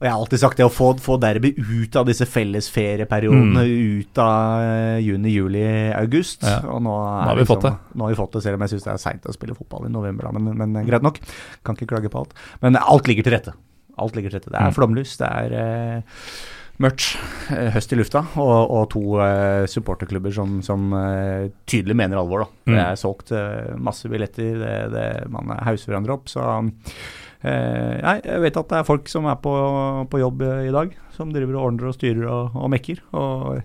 Og 0.00 0.06
jeg 0.08 0.10
har 0.10 0.18
alltid 0.20 0.40
sagt 0.42 0.58
det 0.58 0.64
å 0.66 0.72
få, 0.74 0.88
få 1.00 1.14
derby 1.22 1.52
ut 1.56 1.94
av 1.96 2.04
disse 2.08 2.26
fellesferieperiodene, 2.26 3.62
ut 4.02 4.18
av 4.20 4.62
eh, 4.64 4.98
juni, 5.06 5.30
juli, 5.36 5.62
august. 5.94 6.42
Ja. 6.42 6.58
Og 6.74 6.82
nå, 6.82 6.94
er 6.98 7.28
har 7.30 7.36
vi 7.38 7.44
liksom- 7.44 7.54
fått 7.54 7.62
det. 7.68 7.74
Nå 7.94 8.04
har 8.04 8.10
vi 8.10 8.18
fått 8.18 8.32
det, 8.32 8.42
selv 8.42 8.58
om 8.58 8.64
jeg 8.66 8.72
syns 8.74 8.84
det 8.88 8.92
er 8.92 8.98
seint 9.04 9.28
å 9.30 9.36
spille 9.36 9.54
fotball 9.54 9.86
i 9.86 9.92
november, 9.94 10.32
men, 10.34 10.50
men 10.58 10.76
eh, 10.82 10.84
greit 10.88 11.02
nok. 11.06 11.20
Kan 11.64 11.78
ikke 11.78 11.86
klage 11.94 12.10
på 12.10 12.18
alt. 12.24 12.34
Men 12.60 12.76
alt 12.76 13.06
ligger 13.08 13.22
til 13.28 13.32
rette. 13.38 13.54
Alt 13.96 14.16
ligger 14.18 14.30
til 14.34 14.40
rette. 14.40 14.50
Det 14.50 14.60
er 14.60 14.68
Mm. 14.72 14.74
flomlys, 14.74 15.16
det 15.16 15.30
er 15.30 15.56
eh, 15.62 16.02
mørkt, 16.82 17.14
høst 17.72 17.92
i 17.94 17.96
lufta, 17.96 18.24
og, 18.36 18.70
og 18.74 18.88
to 18.90 19.02
eh, 19.22 19.64
supporterklubber 19.70 20.34
som, 20.34 20.60
som 20.66 20.90
eh, 20.92 21.50
tydelig 21.70 21.94
mener 21.96 22.18
alvor. 22.18 22.44
da. 22.44 22.50
Det 22.66 22.74
Mm. 22.74 22.80
er 22.90 22.96
solgt 22.98 23.30
eh, 23.30 23.76
masse 23.78 24.10
billetter, 24.10 24.58
det, 24.58 24.74
det, 24.92 25.06
man 25.30 25.54
hauser 25.62 25.92
hverandre 25.94 26.18
opp. 26.18 26.26
så... 26.28 26.42
nei, 27.44 28.16
jeg 28.24 28.40
vet 28.40 28.56
at 28.56 28.68
det 28.72 28.78
er 28.80 28.86
folk 28.88 29.08
som 29.12 29.26
er 29.28 29.36
på, 29.44 29.52
på 30.10 30.20
jobb 30.22 30.42
eh, 30.46 30.66
i 30.68 30.72
dag, 30.74 30.94
som 31.16 31.32
driver 31.34 31.58
og 31.58 31.66
ordner 31.68 31.90
og 31.90 31.96
styrer 31.98 32.24
og, 32.30 32.54
og 32.56 32.70
mekker. 32.72 33.02
Og 33.12 33.60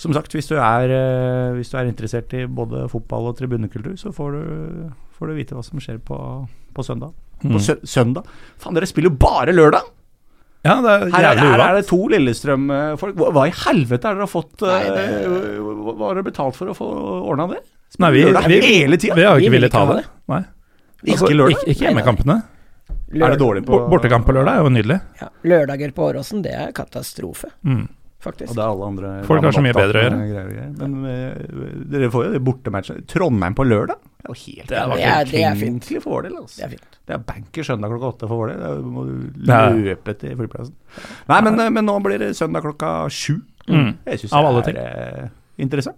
som 0.00 0.14
sagt, 0.16 0.32
hvis 0.34 0.48
du, 0.50 0.56
er, 0.58 0.90
eh, 0.90 1.50
hvis 1.58 1.70
du 1.70 1.76
er 1.78 1.90
interessert 1.90 2.32
i 2.34 2.46
både 2.50 2.86
fotball 2.92 3.28
og 3.30 3.36
tribunekultur, 3.38 3.94
så 4.00 4.10
får 4.14 4.32
du, 4.38 4.88
får 5.18 5.30
du 5.30 5.36
vite 5.36 5.54
hva 5.58 5.62
som 5.66 5.82
skjer 5.82 6.00
på, 6.04 6.18
på 6.74 6.86
søndag. 6.86 7.12
På 7.44 7.50
Mm. 7.54 7.60
sø 7.60 7.74
søndag? 7.84 8.24
Faen, 8.62 8.72
dere 8.78 8.86
spiller 8.88 9.10
jo 9.10 9.18
bare 9.20 9.52
lørdag! 9.52 9.84
Ja, 10.64 10.78
det 10.80 10.92
er 10.94 11.10
Her, 11.12 11.24
er- 11.28 11.40
her 11.42 11.60
er 11.60 11.74
det 11.76 11.82
to 11.90 11.98
Lillestrøm-folk. 12.08 13.18
Hva, 13.20 13.26
hva 13.36 13.42
i 13.50 13.52
helvete 13.52 14.08
er 14.08 14.14
dere 14.16 14.24
har 14.24 14.30
fått 14.32 14.62
Nei, 14.64 14.78
eh, 14.80 14.94
det- 14.94 15.58
hva, 15.60 15.92
har 16.06 16.14
dere 16.16 16.24
betalt 16.30 16.56
for 16.56 16.72
å 16.72 16.76
få 16.78 16.88
ordna 17.28 17.50
det? 17.50 17.60
Nei, 18.00 18.10
vi, 18.14 18.22
vi, 18.24 18.30
vi 18.32 19.22
har 19.26 19.36
jo 19.36 19.42
ikke 19.44 19.50
vil 19.50 19.50
villet 19.58 19.70
ta 19.74 19.84
ha 19.84 19.98
det. 19.98 20.06
Nei. 20.32 20.40
Ikke 21.04 21.34
lørdag? 21.36 21.58
Ikke, 21.58 21.68
ikke 21.74 21.84
hjemmekampene. 21.90 22.38
Er 23.12 23.30
det 23.34 23.38
dårlig 23.38 23.64
på 23.66 23.78
Bortekamp 23.90 24.26
på 24.26 24.32
lørdag 24.34 24.56
er 24.58 24.64
jo 24.64 24.70
nydelig. 24.72 25.00
Ja, 25.20 25.28
lørdager 25.44 25.92
på 25.94 26.06
Åråsen, 26.08 26.42
det 26.42 26.54
er 26.54 26.72
katastrofe, 26.72 27.50
Mm. 27.64 27.88
faktisk. 28.24 28.50
Og 28.50 28.56
det 28.56 28.62
er 28.64 28.70
alle 28.72 28.86
andre 28.86 29.24
Folk 29.28 29.42
har 29.44 29.52
så 29.52 29.60
mye 29.62 29.74
bedre 29.76 30.00
å 30.00 30.04
gjøre. 30.06 30.18
greier 30.32 30.48
greier. 30.48 30.72
Men 30.78 31.04
ja. 31.04 31.84
dere 31.92 32.10
får 32.10 32.24
jo 32.24 32.32
det 32.32 32.40
bortematchet. 32.42 33.06
Trondheim 33.06 33.54
på 33.54 33.64
lørdag? 33.68 34.00
Det 34.24 34.30
er 34.30 34.32
jo 34.32 34.40
helt 34.40 34.68
Det 34.68 34.78
er 34.78 34.88
det 34.88 35.04
er, 35.04 35.24
Det 35.24 35.42
er 35.44 35.54
fint. 35.54 35.84
for 36.02 36.10
vår 36.10 36.22
del. 36.22 36.36
Altså. 36.40 36.56
Det 36.56 36.64
er 36.64 36.68
fint. 36.70 36.98
Det 37.06 37.14
er 37.14 37.18
banker 37.18 37.62
søndag 37.62 37.90
klokka 37.92 38.08
åtte 38.14 38.28
for 38.28 38.36
vår 38.40 38.48
del. 38.48 38.60
Da 38.64 38.70
må 38.80 39.04
du 39.04 39.84
løpe 39.84 40.18
til 40.18 40.36
flyplassen. 40.36 40.72
Nei, 41.28 41.40
men, 41.42 41.60
eh, 41.60 41.68
men 41.70 41.84
nå 41.84 41.98
blir 42.02 42.18
det 42.18 42.34
søndag 42.34 42.62
klokka 42.64 43.10
sju. 43.10 43.42
Mm. 43.68 43.96
Jeg 44.06 44.18
syns 44.24 44.64
det 44.64 44.76
er 44.76 45.24
eh, 45.24 45.28
interessant. 45.58 45.96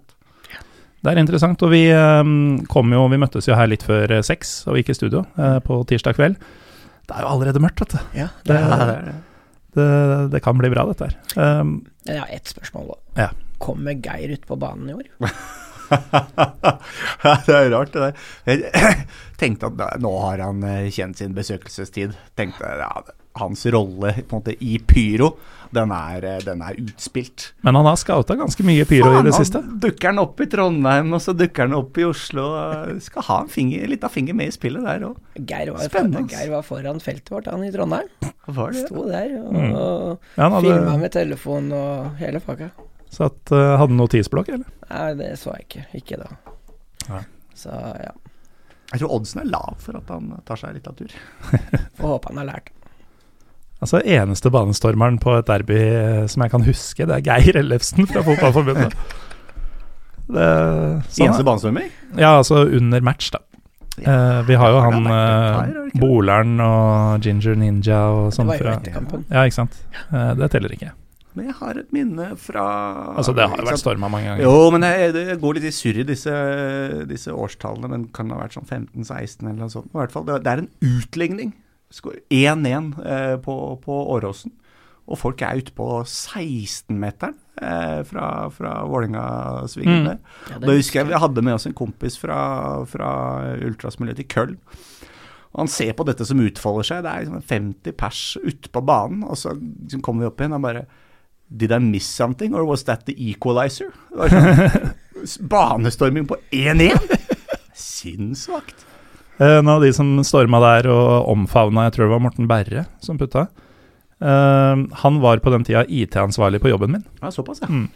Det 1.03 1.13
er 1.13 1.21
interessant, 1.21 1.63
og 1.63 1.71
vi 1.71 1.93
um, 1.93 2.65
kom 2.67 2.91
jo 2.91 3.07
Vi 3.09 3.17
møttes 3.17 3.47
jo 3.47 3.55
her 3.55 3.69
litt 3.69 3.83
før 3.87 4.11
eh, 4.11 4.23
seks 4.23 4.67
og 4.67 4.75
gikk 4.81 4.91
i 4.91 4.95
studio 4.95 5.25
eh, 5.39 5.61
på 5.63 5.85
tirsdag 5.87 6.17
kveld. 6.19 6.37
Det 7.07 7.15
er 7.17 7.23
jo 7.23 7.29
allerede 7.31 7.61
mørkt, 7.63 7.81
vet 7.85 7.95
du. 7.95 7.99
Ja, 8.19 8.29
Det, 8.43 8.55
det 8.57 8.79
er 8.79 9.05
det. 9.07 9.15
det, 9.77 9.87
det 10.33 10.41
kan 10.43 10.59
bli 10.59 10.71
bra, 10.73 10.83
dette 10.91 11.07
her. 11.11 11.61
Um, 11.61 11.77
Jeg 12.09 12.19
har 12.23 12.33
ett 12.35 12.51
spørsmål, 12.51 12.89
òg. 12.97 13.01
Ja. 13.21 13.29
Kommer 13.63 13.95
Geir 14.03 14.35
ut 14.35 14.47
på 14.49 14.59
banen 14.61 14.91
i 14.91 14.97
år? 14.99 15.07
Det 17.47 17.55
er 17.55 17.69
rart, 17.71 17.93
det 17.95 18.03
der. 18.03 18.17
Jeg 18.51 19.05
tenkte 19.39 19.69
at 19.71 20.01
nå 20.03 20.11
har 20.25 20.41
han 20.43 20.65
eh, 20.67 20.89
kjent 20.91 21.21
sin 21.21 21.35
besøkelsestid. 21.37 22.17
Tenkte 22.39 22.67
ja, 22.81 22.89
Hans 23.37 23.67
rolle 23.73 24.13
på 24.27 24.37
en 24.37 24.41
måte 24.43 24.55
i 24.65 24.79
pyro, 24.79 25.37
den 25.75 25.91
er, 25.93 26.25
eh, 26.25 26.39
den 26.45 26.63
er 26.63 26.77
utspilt. 26.81 27.53
men 27.67 27.75
han 27.75 27.85
har 27.85 27.97
scouta 28.01 28.37
ganske 28.39 28.65
mye 28.65 28.85
pyro 28.89 29.11
i 29.19 29.23
det 29.27 29.33
Faen, 29.35 29.45
siste. 29.45 29.61
han 29.63 29.79
Dukker 29.83 30.09
han 30.13 30.19
opp 30.23 30.41
i 30.41 30.47
Trondheim, 30.47 31.13
og 31.13 31.21
så 31.21 31.35
dukker 31.37 31.67
han 31.67 31.75
opp 31.75 31.99
i 31.99 32.05
Oslo. 32.07 32.47
Skal 33.01 33.23
ha 33.29 33.41
en 33.43 33.49
finger, 33.53 33.87
litt 33.91 34.05
av 34.05 34.11
finger 34.15 34.35
med 34.39 34.49
i 34.49 34.55
spillet 34.57 34.85
der 34.87 35.05
òg. 35.11 35.17
Geir 35.37 35.73
var, 35.75 35.89
Geir 36.31 36.51
var 36.55 36.63
foran 36.63 37.01
feltet 37.03 37.31
vårt, 37.35 37.47
han 37.51 37.65
i 37.67 37.71
Trondheim. 37.75 38.09
Hva 38.47 38.55
var 38.61 38.73
det? 38.73 38.87
Sto 38.87 39.07
der 39.09 39.37
og, 39.43 39.53
Mm. 39.53 39.73
og 39.75 40.19
Ja, 40.37 40.49
han 40.49 40.63
filma 40.63 40.91
hadde 40.91 41.01
med 41.01 41.13
telefon 41.13 41.73
og 41.73 42.17
hele 42.17 42.41
pakka. 42.41 42.71
at, 43.21 43.53
uh, 43.53 43.77
hadde 43.79 43.97
notisblokk, 43.97 44.49
eller? 44.49 44.67
Nei, 44.91 45.15
det 45.15 45.33
så 45.39 45.53
jeg 45.57 45.67
ikke. 45.69 45.85
Ikke 46.03 46.19
da. 46.23 46.31
Nei. 47.09 47.25
Så 47.55 47.71
ja. 47.73 48.13
Jeg 48.93 49.01
tror 49.01 49.11
oddsen 49.17 49.41
er 49.43 49.49
lav 49.51 49.75
for 49.83 49.97
at 49.99 50.09
han 50.09 50.29
tar 50.47 50.57
seg 50.61 50.75
litt 50.77 50.87
av 50.87 50.95
tur. 50.95 51.11
Får 51.99 52.07
håpe 52.07 52.29
han 52.31 52.37
har 52.39 52.47
lært. 52.53 52.69
Altså, 53.85 54.01
eneste 54.01 54.51
banestormeren 54.53 55.19
på 55.21 55.35
et 55.37 55.49
derby 55.49 55.77
eh, 55.77 56.23
som 56.33 56.45
jeg 56.45 56.53
kan 56.55 56.65
huske, 56.65 57.07
det 57.09 57.19
er 57.19 57.25
Geir 57.27 57.59
Ellefsen 57.61 58.09
fra 58.11 58.25
Fotballforbundet. 58.27 58.97
Det, 60.27 60.43
sånn, 61.07 61.29
Eneste 61.29 61.45
banestormer? 61.47 61.85
ja, 62.19 62.33
altså 62.41 62.65
under 62.65 63.05
match, 63.07 63.29
da. 63.31 63.39
Eh, 63.97 64.41
vi 64.49 64.57
har 64.59 64.73
jo 64.75 64.81
han 64.83 65.07
uh, 65.07 65.91
Bolern 66.03 66.59
og 66.61 67.23
Ginger 67.23 67.55
Ninja 67.55 68.01
og 68.11 68.33
sånn 68.35 68.51
fra. 68.59 68.75
Ja, 69.31 69.45
ikke 69.47 69.57
sant. 69.61 69.79
Uh, 70.11 70.33
det 70.35 70.51
teller 70.51 70.75
ikke. 70.75 70.91
Men 71.37 71.51
jeg 71.51 71.57
har 71.59 71.79
et 71.79 71.93
minne 71.93 72.27
fra 72.41 72.65
Altså, 73.13 73.37
det 73.37 73.45
har 73.47 73.61
jo 73.61 73.69
vært 73.69 73.83
storma 73.83 74.09
mange 74.13 74.31
ganger. 74.31 74.45
Jo, 74.49 74.71
men 74.73 74.89
jeg, 74.89 75.15
jeg 75.31 75.39
går 75.43 75.59
litt 75.59 75.69
i 75.69 75.73
surr 75.79 76.01
i 76.01 76.07
disse, 76.09 76.35
disse 77.07 77.33
årstallene, 77.33 77.93
men 77.93 78.07
kan 78.17 78.33
ha 78.33 78.41
vært 78.41 78.57
sånn 78.57 78.67
15-16 78.67 79.45
eller 79.45 79.61
noe 79.61 79.73
sånt. 79.73 79.91
I 79.93 80.01
hvert 80.01 80.17
fall, 80.17 80.27
det, 80.29 80.41
det 80.43 80.55
er 80.57 80.65
en 80.65 80.71
utligning. 80.97 81.55
Skår 81.95 82.17
1-1 82.35 82.89
eh, 83.07 83.37
på, 83.45 83.55
på 83.85 83.97
Åråsen. 84.17 84.53
Og 85.07 85.19
folk 85.21 85.43
er 85.47 85.61
ute 85.63 85.71
på 85.77 85.87
16-meteren 86.03 87.37
eh, 87.63 88.01
fra, 88.09 88.49
fra 88.51 88.73
Vålerenga-svingen 88.91 90.01
Mm. 90.01 90.07
der. 90.09 90.19
Ja, 90.51 90.59
Da 90.65 90.75
husker 90.75 91.01
jeg 91.01 91.09
vi 91.13 91.21
hadde 91.23 91.45
med 91.47 91.55
oss 91.55 91.67
en 91.71 91.77
kompis 91.79 92.19
fra, 92.19 92.41
fra 92.91 93.11
ultrasmiljøet 93.63 94.19
til 94.25 94.27
Køll 94.35 94.57
Og 95.53 95.61
han 95.63 95.69
ser 95.71 95.93
på 95.97 96.05
dette 96.05 96.27
som 96.27 96.43
utfolder 96.43 96.85
seg. 96.91 97.05
Det 97.07 97.13
er 97.13 97.23
liksom 97.29 97.47
50 97.49 97.95
pers 97.97 98.25
ute 98.43 98.69
på 98.75 98.83
banen, 98.85 99.23
og 99.25 99.39
så 99.41 99.55
liksom 99.55 100.03
kommer 100.05 100.27
vi 100.27 100.33
opp 100.33 100.41
igjen. 100.43 100.53
Han 100.59 100.67
bare 100.67 100.83
Did 101.49 101.71
I 101.73 101.79
miss 101.79 102.05
something, 102.11 102.53
or 102.59 102.65
was 102.67 102.83
that 102.91 103.07
the 103.07 103.15
equalizer? 103.31 103.93
Sånn, 104.11 104.91
banestorming 105.55 106.27
på 106.27 106.37
1-1! 106.51 106.99
Sinnssvakt. 107.79 108.83
En 109.43 109.69
av 109.69 109.83
de 109.85 109.93
som 109.93 110.15
storma 110.25 110.61
der 110.65 110.89
og 110.93 111.29
omfavna, 111.33 111.87
jeg 111.87 111.97
tror 111.97 112.07
det 112.07 112.15
var 112.15 112.25
Morten 112.25 112.49
Berre 112.51 112.87
som 113.05 113.19
putta. 113.21 113.49
Uh, 114.17 114.87
han 115.03 115.21
var 115.21 115.43
på 115.45 115.53
den 115.53 115.67
tida 115.67 115.85
IT-ansvarlig 115.85 116.63
på 116.63 116.73
jobben 116.73 116.95
min. 116.97 117.07
Ja, 117.21 117.33
såpass, 117.35 117.61
ja. 117.65 117.69
Mm. 117.69 117.91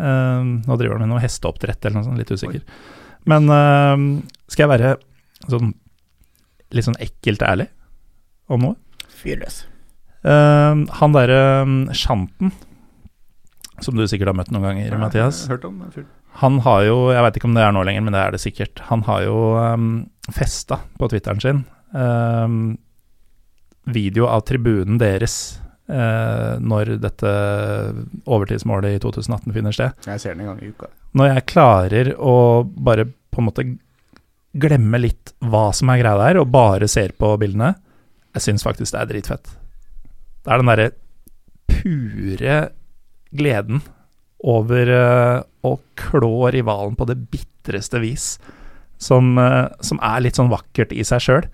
Eh, 0.00 0.44
nå 0.64 0.76
driver 0.80 0.96
han 0.96 1.04
med 1.04 1.12
noe 1.12 1.20
hesteoppdrett 1.20 1.84
eller 1.84 1.98
noe 1.98 2.06
sånt, 2.06 2.20
litt 2.20 2.32
usikker. 2.32 2.62
Men 3.28 3.50
uh, 3.52 4.22
skal 4.48 4.64
jeg 4.64 4.72
være 4.72 4.94
sånn 5.50 5.74
litt 6.70 6.86
sånn 6.86 7.00
ekkelt 7.02 7.42
ærlig 7.44 7.66
om 8.50 8.62
noe? 8.64 8.78
Fyr 9.20 9.40
løs. 9.42 9.64
Eh, 10.20 10.82
han 11.00 11.16
derre 11.16 11.40
um, 11.64 11.76
Shanten, 11.96 12.54
som 13.80 13.96
du 13.96 14.06
sikkert 14.08 14.32
har 14.32 14.38
møtt 14.38 14.52
noen 14.54 14.68
ganger, 14.68 14.96
Mathias. 15.00 15.44
Hørt 15.50 15.66
om 15.68 15.82
fyren. 15.92 16.08
Han 16.38 16.60
har 16.64 16.84
jo, 16.86 16.98
jeg 17.12 17.24
veit 17.24 17.40
ikke 17.40 17.48
om 17.50 17.56
det 17.56 17.64
er 17.64 17.74
nå 17.74 17.82
lenger, 17.84 18.04
men 18.06 18.14
det 18.16 18.20
er 18.22 18.34
det 18.34 18.42
sikkert. 18.42 18.80
Han 18.88 19.02
har 19.08 19.24
jo 19.26 19.40
um, 19.58 19.90
festa 20.32 20.80
på 20.98 21.10
Twitteren 21.10 21.42
sin 21.42 21.64
um, 21.92 22.78
video 23.90 24.28
av 24.30 24.46
tribunen 24.48 25.00
deres 25.00 25.36
uh, 25.90 26.56
når 26.62 26.94
dette 27.02 27.34
overtidsmålet 28.24 28.96
i 28.96 29.02
2018 29.02 29.56
finner 29.56 29.76
sted. 29.76 30.08
Jeg 30.08 30.22
ser 30.22 30.36
den 30.36 30.46
en 30.46 30.52
gang 30.52 30.64
i 30.64 30.72
uka. 30.72 30.90
Når 31.18 31.32
jeg 31.34 31.48
klarer 31.50 32.12
å 32.16 32.34
bare 32.64 33.08
på 33.10 33.42
en 33.42 33.50
måte 33.50 33.66
glemme 34.50 34.98
litt 34.98 35.34
hva 35.46 35.68
som 35.76 35.90
er 35.92 36.00
greia 36.00 36.18
der, 36.24 36.40
og 36.40 36.50
bare 36.54 36.88
ser 36.90 37.14
på 37.18 37.34
bildene, 37.42 37.74
jeg 38.34 38.46
syns 38.46 38.66
faktisk 38.66 38.94
det 38.94 39.02
er 39.02 39.10
dritfett. 39.10 39.54
Det 40.40 40.52
er 40.52 40.62
den 40.62 40.70
derre 40.70 40.90
pure 41.70 42.60
gleden 43.36 43.82
over 44.40 44.92
eh, 44.94 45.42
å 45.66 45.74
klå 46.00 46.50
rivalen 46.54 46.96
på 46.96 47.06
det 47.08 47.18
bitreste 47.32 48.00
vis, 48.02 48.34
som, 49.00 49.34
eh, 49.38 49.66
som 49.84 50.00
er 50.04 50.24
litt 50.24 50.40
sånn 50.40 50.52
vakkert 50.52 50.94
i 50.96 51.04
seg 51.06 51.24
sjøl. 51.24 51.48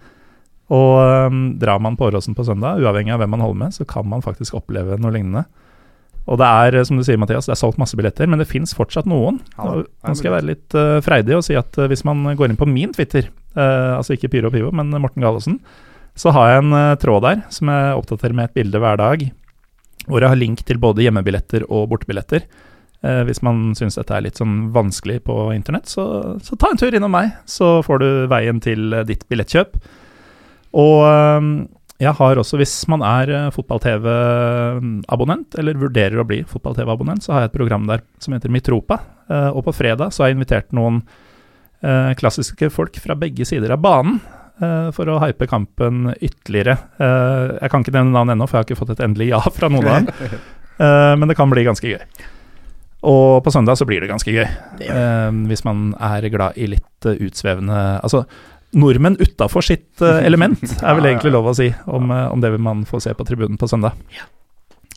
Og 0.74 1.30
um, 1.30 1.42
drar 1.62 1.78
man 1.78 1.94
på 1.94 2.08
Åråsen 2.08 2.34
på 2.34 2.42
søndag, 2.46 2.80
uavhengig 2.82 3.12
av 3.14 3.20
hvem 3.22 3.30
man 3.36 3.44
holder 3.44 3.60
med, 3.60 3.74
så 3.76 3.84
kan 3.86 4.08
man 4.10 4.24
faktisk 4.24 4.56
oppleve 4.58 4.98
noe 4.98 5.14
lignende. 5.14 5.44
Og 6.26 6.40
det 6.40 6.46
er, 6.46 6.78
eh, 6.80 6.86
som 6.86 6.98
du 6.98 7.04
sier, 7.06 7.20
Mathias, 7.22 7.46
det 7.46 7.54
er 7.54 7.60
solgt 7.60 7.78
masse 7.78 7.98
billetter, 7.98 8.26
men 8.30 8.42
det 8.42 8.48
fins 8.50 8.74
fortsatt 8.74 9.06
noen. 9.06 9.38
Ja, 9.54 9.68
Og 9.68 9.86
nå 9.86 10.16
skal 10.18 10.32
jeg 10.32 10.36
være 10.40 10.50
litt 10.50 10.78
uh, 10.78 10.98
freidig 11.06 11.36
og 11.38 11.44
si 11.46 11.54
at 11.58 11.78
uh, 11.78 11.86
hvis 11.90 12.02
man 12.06 12.24
går 12.34 12.50
inn 12.50 12.58
på 12.58 12.70
min 12.70 12.94
Twitter, 12.94 13.30
uh, 13.54 13.98
altså 14.00 14.16
ikke 14.16 14.32
Pyro 14.34 14.50
Pivo, 14.54 14.74
men 14.74 14.90
Morten 14.98 15.22
Gallosen, 15.22 15.60
så 16.16 16.32
har 16.32 16.50
jeg 16.50 16.62
en 16.64 16.76
eh, 16.76 16.94
tråd 17.00 17.24
der 17.26 17.42
som 17.52 17.70
jeg 17.70 17.98
oppdaterer 18.00 18.36
med 18.36 18.48
et 18.48 18.56
bilde 18.56 18.80
hver 18.80 18.96
dag, 19.00 19.26
hvor 20.06 20.22
jeg 20.22 20.32
har 20.32 20.40
link 20.40 20.62
til 20.64 20.80
både 20.80 21.04
hjemmebilletter 21.04 21.66
og 21.68 21.90
bortebilletter. 21.90 22.46
Eh, 23.04 23.22
hvis 23.28 23.42
man 23.44 23.70
syns 23.78 23.98
dette 23.98 24.16
er 24.16 24.24
litt 24.24 24.40
sånn 24.40 24.70
vanskelig 24.74 25.20
på 25.28 25.36
internett, 25.54 25.90
så, 25.90 26.06
så 26.42 26.56
ta 26.56 26.72
en 26.72 26.80
tur 26.80 26.96
innom 26.96 27.12
meg, 27.12 27.36
så 27.44 27.78
får 27.86 28.02
du 28.02 28.10
veien 28.32 28.62
til 28.64 28.96
eh, 28.96 29.06
ditt 29.08 29.26
billettkjøp. 29.30 29.76
Og 30.76 31.02
eh, 31.06 31.42
jeg 31.96 32.12
har 32.18 32.36
også, 32.36 32.58
hvis 32.60 32.74
man 32.92 33.00
er 33.06 33.30
eh, 33.32 33.46
fotball-TV-abonnent, 33.54 35.54
eller 35.60 35.78
vurderer 35.80 36.18
å 36.20 36.26
bli 36.28 36.42
fotball-TV-abonnent, 36.48 37.22
så 37.24 37.32
har 37.32 37.40
jeg 37.44 37.50
et 37.50 37.56
program 37.56 37.84
der 37.88 38.00
som 38.20 38.32
heter 38.36 38.52
Mitropa. 38.52 38.96
Eh, 39.32 39.48
og 39.48 39.64
på 39.68 39.72
fredag 39.78 40.08
så 40.12 40.18
har 40.22 40.28
jeg 40.30 40.36
invitert 40.36 40.68
noen 40.76 40.96
eh, 41.80 42.12
klassiske 42.20 42.66
folk 42.74 42.94
fra 43.00 43.14
begge 43.18 43.44
sider 43.48 43.70
av 43.76 43.80
banen. 43.84 44.16
for 44.96 45.04
å 45.04 45.20
hype 45.20 45.44
kampen 45.50 46.14
ytterligere. 46.16 46.80
Jeg 46.96 47.68
kan 47.68 47.84
ikke 47.84 47.92
nevne 47.92 48.14
navn 48.14 48.32
ennå, 48.32 48.46
for 48.48 48.56
jeg 48.56 48.62
har 48.62 48.68
ikke 48.70 48.78
fått 48.78 48.94
et 48.94 49.04
endelig 49.04 49.28
ja 49.28 49.36
fra 49.52 49.68
noen 49.68 49.84
av 49.84 50.00
dem. 50.00 50.08
Men 51.20 51.28
det 51.28 51.36
kan 51.36 51.52
bli 51.52 51.60
ganske 51.66 51.84
gøy. 51.84 52.00
Og 53.04 53.42
på 53.44 53.52
søndag 53.52 53.76
så 53.78 53.86
blir 53.88 54.00
det 54.00 54.10
ganske 54.10 54.32
gøy. 54.32 54.46
Det. 54.80 54.88
Eh, 54.88 55.40
hvis 55.50 55.64
man 55.66 55.90
er 56.00 56.28
glad 56.32 56.56
i 56.56 56.68
litt 56.72 57.08
eh, 57.08 57.18
utsvevende 57.26 58.00
Altså, 58.00 58.24
nordmenn 58.76 59.18
utafor 59.20 59.64
sitt 59.64 60.02
eh, 60.04 60.24
element, 60.26 60.62
er 60.86 60.96
vel 60.96 61.10
egentlig 61.12 61.34
lov 61.34 61.50
å 61.52 61.56
si, 61.56 61.68
om, 61.86 62.10
eh, 62.10 62.26
om 62.32 62.42
det 62.42 62.54
vil 62.54 62.64
man 62.64 62.86
få 62.88 63.00
se 63.04 63.12
på 63.16 63.26
tribunen 63.28 63.60
på 63.60 63.68
søndag. 63.70 63.98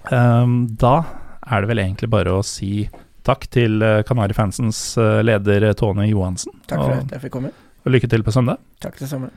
Um, 0.09 0.63
da 0.79 1.03
er 1.43 1.61
det 1.61 1.69
vel 1.73 1.83
egentlig 1.83 2.09
bare 2.11 2.31
å 2.33 2.45
si 2.45 2.87
takk 3.27 3.43
til 3.51 3.83
Kanarifansens 4.07 4.79
leder 5.27 5.67
Tone 5.77 6.07
Johansen. 6.07 6.55
Takk 6.69 6.79
for 6.79 6.95
og, 6.95 7.03
at 7.03 7.13
jeg 7.13 7.25
fikk 7.25 7.35
komme. 7.35 7.51
og 7.83 7.93
lykke 7.93 8.09
til 8.09 8.23
på 8.25 8.33
søndag. 8.33 8.61
Takk 8.81 8.95
det 9.01 9.09
samme. 9.11 9.29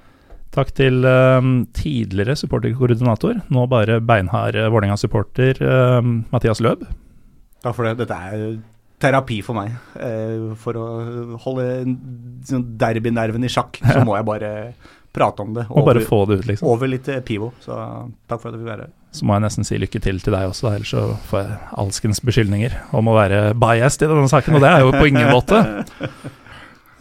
Takk 0.55 0.71
til 0.77 1.03
um, 1.09 1.65
tidligere 1.75 2.37
supporterkoordinator, 2.39 3.41
nå 3.53 3.65
bare 3.73 3.99
beinhard 4.05 4.57
Vålerenga-supporter 4.57 5.61
um, 5.65 6.21
Mathias 6.33 6.63
Løb. 6.63 6.87
Takk 7.63 7.77
for 7.77 7.87
det. 7.87 7.97
Dette 8.03 8.19
er 8.19 8.47
terapi 9.03 9.41
for 9.45 9.59
meg. 9.59 9.75
Eh, 9.99 10.51
for 10.63 10.79
å 10.79 10.89
holde 11.43 11.69
sånn 12.49 12.67
derbynerven 12.79 13.47
i 13.47 13.51
sjakk, 13.53 13.81
så 13.83 14.03
må 14.07 14.17
jeg 14.19 14.29
bare 14.29 14.51
prate 15.13 15.45
om 15.45 15.55
det. 15.55 15.67
Og 15.71 15.87
bare 15.87 16.03
få 16.07 16.25
det 16.29 16.41
ut, 16.41 16.51
liksom. 16.51 16.69
over 16.73 16.91
litt 16.91 17.09
eh, 17.13 17.23
pivo. 17.25 17.53
Så 17.63 17.77
takk 18.31 18.43
for 18.43 18.51
at 18.51 18.57
du 18.57 18.63
fikk 18.63 18.71
være 18.71 18.87
her. 18.87 18.93
Så 19.13 19.27
må 19.29 19.37
jeg 19.37 19.45
nesten 19.45 19.67
si 19.69 19.79
lykke 19.81 20.01
til 20.01 20.23
til 20.25 20.33
deg 20.33 20.49
også, 20.49 20.69
da, 20.69 20.77
ellers 20.79 20.93
så 20.95 21.03
får 21.29 21.43
jeg 21.43 21.57
alskens 21.83 22.23
beskyldninger 22.25 22.79
om 22.97 23.11
å 23.13 23.17
være 23.19 23.43
biased 23.61 24.07
i 24.07 24.09
denne 24.09 24.31
saken, 24.33 24.57
og 24.57 24.65
det 24.65 24.71
er 24.71 24.87
jo 24.87 24.95
på 24.97 25.09
ingen 25.11 25.33
måte. 25.33 25.65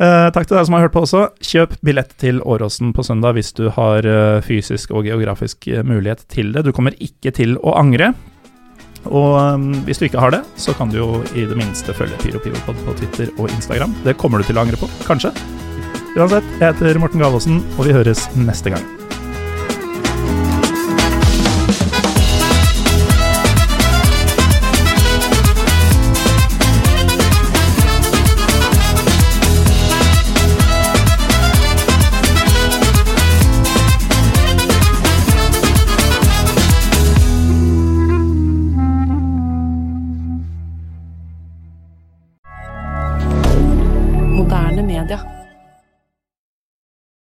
Eh, 0.01 0.27
takk 0.33 0.47
til 0.49 0.57
deg 0.57 0.63
som 0.65 0.73
har 0.73 0.81
hørt 0.87 0.93
på 0.95 1.01
også. 1.05 1.19
Kjøp 1.45 1.75
billett 1.85 2.15
til 2.17 2.39
Åråsen 2.41 2.89
på 2.97 3.03
søndag 3.05 3.35
hvis 3.37 3.51
du 3.53 3.67
har 3.75 4.01
eh, 4.09 4.39
fysisk 4.41 4.95
og 4.97 5.05
geografisk 5.05 5.67
mulighet 5.85 6.23
til 6.25 6.49
det. 6.55 6.63
Du 6.65 6.71
kommer 6.73 6.95
ikke 6.97 7.29
til 7.37 7.53
å 7.61 7.75
angre. 7.77 8.07
Og 9.09 9.35
eh, 9.39 9.83
hvis 9.87 10.01
du 10.01 10.07
ikke 10.07 10.21
har 10.21 10.35
det, 10.35 10.43
så 10.59 10.75
kan 10.77 10.93
du 10.93 10.99
jo 11.01 11.09
i 11.33 11.47
det 11.49 11.57
minste 11.57 11.95
følge 11.97 12.19
PyroPivopod 12.21 12.85
på 12.85 12.97
Twitter 13.01 13.33
og 13.37 13.49
Instagram. 13.49 13.95
Det 14.05 14.17
kommer 14.21 14.41
du 14.41 14.49
til 14.49 14.59
å 14.59 14.65
angre 14.65 14.79
på, 14.79 14.89
kanskje. 15.07 15.33
Uansett, 16.11 16.47
jeg 16.59 16.73
heter 16.73 16.99
Morten 16.99 17.23
Galaasen, 17.23 17.61
og 17.77 17.87
vi 17.87 17.95
høres 17.95 18.27
neste 18.35 18.73
gang. 18.73 19.00